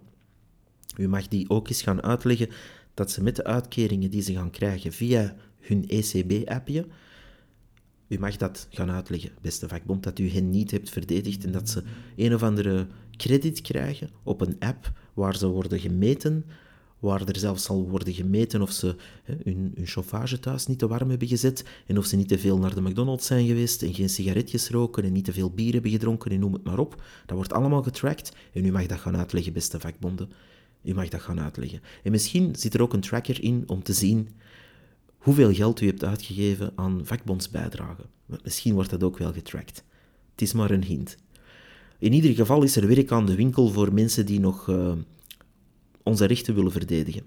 U 0.96 1.08
mag 1.08 1.28
die 1.28 1.50
ook 1.50 1.68
eens 1.68 1.82
gaan 1.82 2.02
uitleggen 2.02 2.48
dat 2.94 3.10
ze 3.10 3.22
met 3.22 3.36
de 3.36 3.44
uitkeringen 3.44 4.10
die 4.10 4.22
ze 4.22 4.32
gaan 4.32 4.50
krijgen 4.50 4.92
via 4.92 5.36
hun 5.60 5.84
ECB-appje, 5.88 6.86
u 8.08 8.18
mag 8.18 8.36
dat 8.36 8.66
gaan 8.70 8.90
uitleggen, 8.90 9.30
beste 9.40 9.68
vakbond, 9.68 10.02
dat 10.02 10.18
u 10.18 10.30
hen 10.30 10.50
niet 10.50 10.70
hebt 10.70 10.90
verdedigd 10.90 11.44
en 11.44 11.52
dat 11.52 11.68
ze 11.68 11.82
een 12.16 12.34
of 12.34 12.42
andere 12.42 12.86
credit 13.16 13.60
krijgen 13.60 14.10
op 14.22 14.40
een 14.40 14.56
app 14.58 14.92
waar 15.14 15.36
ze 15.36 15.46
worden 15.46 15.80
gemeten 15.80 16.44
waar 16.98 17.28
er 17.28 17.38
zelfs 17.38 17.64
zal 17.64 17.88
worden 17.88 18.14
gemeten 18.14 18.62
of 18.62 18.70
ze 18.70 18.96
hè, 19.22 19.34
hun, 19.44 19.72
hun 19.74 19.86
chauffage 19.86 20.38
thuis 20.38 20.66
niet 20.66 20.78
te 20.78 20.86
warm 20.86 21.10
hebben 21.10 21.28
gezet 21.28 21.64
en 21.86 21.98
of 21.98 22.06
ze 22.06 22.16
niet 22.16 22.28
te 22.28 22.38
veel 22.38 22.58
naar 22.58 22.74
de 22.74 22.82
McDonald's 22.82 23.26
zijn 23.26 23.46
geweest 23.46 23.82
en 23.82 23.94
geen 23.94 24.08
sigaretjes 24.08 24.70
roken 24.70 25.04
en 25.04 25.12
niet 25.12 25.24
te 25.24 25.32
veel 25.32 25.50
bier 25.50 25.72
hebben 25.72 25.90
gedronken 25.90 26.30
en 26.30 26.40
noem 26.40 26.52
het 26.52 26.64
maar 26.64 26.78
op. 26.78 27.02
Dat 27.26 27.36
wordt 27.36 27.52
allemaal 27.52 27.82
getracked 27.82 28.32
en 28.52 28.64
u 28.64 28.72
mag 28.72 28.86
dat 28.86 28.98
gaan 28.98 29.16
uitleggen, 29.16 29.52
beste 29.52 29.80
vakbonden. 29.80 30.30
U 30.82 30.94
mag 30.94 31.08
dat 31.08 31.20
gaan 31.20 31.40
uitleggen. 31.40 31.80
En 32.02 32.10
misschien 32.10 32.54
zit 32.56 32.74
er 32.74 32.82
ook 32.82 32.92
een 32.92 33.00
tracker 33.00 33.42
in 33.42 33.64
om 33.66 33.82
te 33.82 33.92
zien 33.92 34.28
hoeveel 35.18 35.52
geld 35.52 35.80
u 35.80 35.86
hebt 35.86 36.04
uitgegeven 36.04 36.72
aan 36.74 37.00
vakbondsbijdragen. 37.04 38.04
Misschien 38.42 38.74
wordt 38.74 38.90
dat 38.90 39.02
ook 39.02 39.18
wel 39.18 39.32
getracked. 39.32 39.84
Het 40.30 40.42
is 40.42 40.52
maar 40.52 40.70
een 40.70 40.84
hint. 40.84 41.16
In 41.98 42.12
ieder 42.12 42.34
geval 42.34 42.62
is 42.62 42.76
er 42.76 42.86
werk 42.86 43.12
aan 43.12 43.26
de 43.26 43.34
winkel 43.34 43.68
voor 43.68 43.94
mensen 43.94 44.26
die 44.26 44.40
nog... 44.40 44.66
Uh, 44.66 44.92
onze 46.06 46.24
rechten 46.24 46.54
willen 46.54 46.72
verdedigen. 46.72 47.22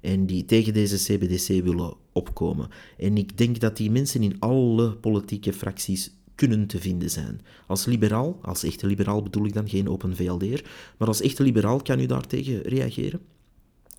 En 0.00 0.26
die 0.26 0.44
tegen 0.44 0.72
deze 0.72 0.96
CBDC 0.96 1.64
willen 1.64 1.94
opkomen. 2.12 2.68
En 2.98 3.16
ik 3.16 3.38
denk 3.38 3.60
dat 3.60 3.76
die 3.76 3.90
mensen 3.90 4.22
in 4.22 4.36
alle 4.40 4.96
politieke 4.96 5.52
fracties 5.52 6.14
kunnen 6.34 6.66
te 6.66 6.80
vinden 6.80 7.10
zijn. 7.10 7.40
Als 7.66 7.84
liberaal, 7.84 8.38
als 8.42 8.62
echte 8.62 8.86
liberaal 8.86 9.22
bedoel 9.22 9.46
ik 9.46 9.52
dan 9.52 9.68
geen 9.68 9.88
open 9.88 10.16
VLD'er, 10.16 10.64
maar 10.98 11.08
als 11.08 11.20
echte 11.20 11.42
liberaal 11.42 11.82
kan 11.82 12.00
u 12.00 12.06
daartegen 12.06 12.62
reageren. 12.62 13.20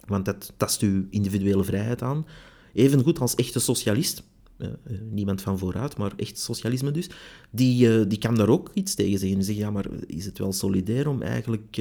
Want 0.06 0.26
dat 0.26 0.54
tast 0.58 0.82
uw 0.82 1.06
individuele 1.10 1.64
vrijheid 1.64 2.02
aan. 2.02 2.26
Evengoed 2.74 3.20
als 3.20 3.36
echte 3.36 3.60
socialist, 3.60 4.24
uh, 4.58 4.68
niemand 5.12 5.42
van 5.42 5.58
vooruit, 5.58 5.98
maar 5.98 6.14
echt 6.16 6.40
socialisme 6.40 6.92
dus, 6.92 7.10
die, 7.52 7.88
uh, 7.88 8.06
die 8.08 8.18
kan 8.18 8.36
daar 8.36 8.50
ook 8.50 8.72
iets 8.74 8.96
tegen 8.96 9.20
zeggen. 9.20 9.38
En 9.38 9.44
zeggen, 9.44 9.64
ja, 9.64 9.72
maar 9.72 9.86
is 10.08 10.26
het 10.26 10.38
wel 10.38 10.54
solidair 10.54 11.08
om 11.08 11.22
eigenlijk 11.22 11.78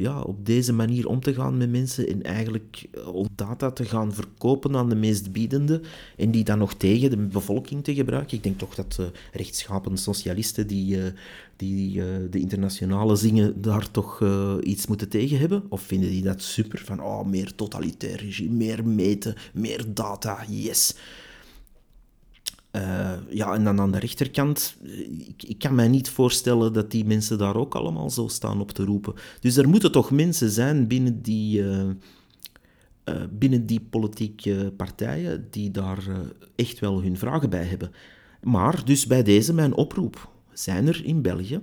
ja, 0.00 0.20
op 0.20 0.46
deze 0.46 0.72
manier 0.72 1.08
om 1.08 1.20
te 1.20 1.34
gaan 1.34 1.56
met 1.56 1.70
mensen 1.70 2.08
en 2.08 2.22
eigenlijk 2.22 2.88
data 3.34 3.70
te 3.70 3.84
gaan 3.84 4.14
verkopen 4.14 4.76
aan 4.76 4.88
de 4.88 4.94
meest 4.94 5.32
biedende 5.32 5.80
en 6.16 6.30
die 6.30 6.44
dan 6.44 6.58
nog 6.58 6.74
tegen 6.74 7.10
de 7.10 7.16
bevolking 7.16 7.84
te 7.84 7.94
gebruiken? 7.94 8.36
Ik 8.36 8.42
denk 8.42 8.58
toch 8.58 8.74
dat 8.74 9.00
rechtschapen 9.32 9.98
socialisten 9.98 10.66
die, 10.66 10.98
die 11.56 12.02
de 12.30 12.38
internationale 12.38 13.16
zingen 13.16 13.62
daar 13.62 13.90
toch 13.90 14.24
iets 14.62 14.86
moeten 14.86 15.08
tegen 15.08 15.38
hebben? 15.38 15.62
Of 15.68 15.82
vinden 15.82 16.10
die 16.10 16.22
dat 16.22 16.42
super? 16.42 16.82
Van, 16.84 17.02
oh, 17.02 17.26
meer 17.26 17.54
totalitair 17.54 18.16
regime, 18.16 18.54
meer 18.54 18.86
meten, 18.86 19.34
meer 19.52 19.84
data, 19.94 20.44
yes. 20.48 20.94
Uh, 22.76 23.12
ja, 23.28 23.54
en 23.54 23.64
dan 23.64 23.80
aan 23.80 23.92
de 23.92 23.98
rechterkant, 23.98 24.76
ik, 25.26 25.42
ik, 25.42 25.58
kan 25.58 25.74
mij 25.74 25.88
niet 25.88 26.10
voorstellen 26.10 26.72
dat 26.72 26.90
die 26.90 27.04
mensen 27.04 27.38
daar 27.38 27.56
ook 27.56 27.74
allemaal 27.74 28.10
zo 28.10 28.28
staan 28.28 28.60
op 28.60 28.70
te 28.70 28.84
roepen. 28.84 29.14
Dus 29.40 29.56
er 29.56 29.68
moeten 29.68 29.92
toch 29.92 30.10
mensen 30.10 30.50
zijn 30.50 30.86
binnen 30.86 31.22
die, 31.22 31.62
uh, 31.62 31.86
binnen 33.30 33.66
die 33.66 33.80
politieke 33.80 34.72
partijen 34.76 35.46
die 35.50 35.70
daar 35.70 36.04
echt 36.56 36.78
wel 36.78 37.02
hun 37.02 37.16
vragen 37.16 37.50
bij 37.50 37.64
hebben. 37.64 37.92
Maar 38.42 38.84
dus 38.84 39.06
bij 39.06 39.22
deze 39.22 39.54
mijn 39.54 39.74
oproep. 39.74 40.30
Zijn 40.52 40.86
er 40.86 41.04
in 41.04 41.22
België 41.22 41.60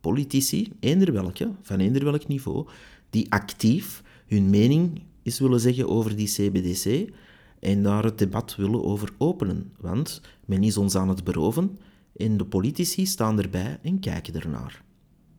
politici, 0.00 0.72
eender 0.80 1.12
welke, 1.12 1.50
van 1.62 1.78
eender 1.78 2.04
welk 2.04 2.28
niveau, 2.28 2.66
die 3.10 3.32
actief 3.32 4.02
hun 4.26 4.50
mening 4.50 5.02
eens 5.22 5.38
willen 5.38 5.60
zeggen 5.60 5.88
over 5.88 6.16
die 6.16 6.28
CBDC 6.28 7.12
en 7.60 7.82
daar 7.82 8.04
het 8.04 8.18
debat 8.18 8.56
willen 8.56 8.84
over 8.84 9.10
openen. 9.18 9.72
Want 9.78 10.20
men 10.44 10.62
is 10.62 10.76
ons 10.76 10.96
aan 10.96 11.08
het 11.08 11.24
beroven 11.24 11.78
en 12.16 12.36
de 12.36 12.44
politici 12.44 13.06
staan 13.06 13.40
erbij 13.40 13.78
en 13.82 14.00
kijken 14.00 14.34
ernaar. 14.34 14.82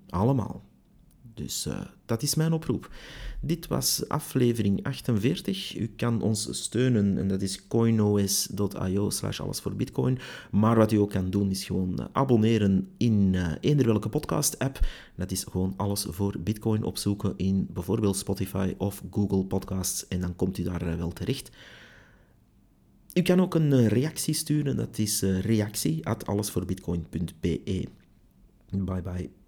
Allemaal. 0.10 0.70
Dus 1.34 1.66
uh, 1.68 1.82
dat 2.06 2.22
is 2.22 2.36
mijn 2.36 2.54
oproep. 2.54 2.92
Dit 3.42 3.68
was 3.68 4.08
aflevering 4.08 4.84
48. 4.84 5.78
U 5.78 5.88
kan 5.96 6.22
ons 6.22 6.48
steunen 6.52 7.18
en 7.18 7.28
dat 7.28 7.42
is 7.42 7.68
coinos.io 7.68 9.10
slash 9.10 9.40
alles 9.40 9.60
voor 9.60 9.76
bitcoin. 9.76 10.20
Maar 10.52 10.76
wat 10.76 10.92
u 10.92 10.98
ook 10.98 11.10
kan 11.10 11.30
doen 11.30 11.50
is 11.50 11.66
gewoon 11.66 11.96
uh, 12.00 12.06
abonneren 12.12 12.90
in 12.98 13.34
uh, 13.34 13.52
eender 13.60 13.86
welke 13.86 14.10
podcast 14.10 14.60
app. 14.60 14.80
Dat 15.16 15.32
is 15.32 15.44
gewoon 15.44 15.74
alles 15.78 16.06
voor 16.10 16.36
bitcoin 16.40 16.84
opzoeken 16.84 17.34
in 17.38 17.68
bijvoorbeeld 17.70 18.18
Spotify 18.18 18.74
of 18.78 19.04
Google 19.12 19.46
Podcasts 19.46 20.08
en 20.08 20.22
dan 20.22 20.36
komt 20.36 20.58
u 20.58 20.64
daar 20.64 20.98
wel 20.98 21.12
terecht. 21.12 21.52
U 23.14 23.22
kan 23.22 23.42
ook 23.42 23.56
een 23.56 23.74
eh, 23.74 23.88
reactie 23.88 24.34
sturen, 24.34 24.76
dat 24.76 24.98
is 24.98 25.22
eh, 25.22 25.40
reactie 25.40 26.06
at 26.06 26.26
allesvoorbitcoin.be. 26.26 27.88
Bye 28.70 29.02
bye. 29.02 29.41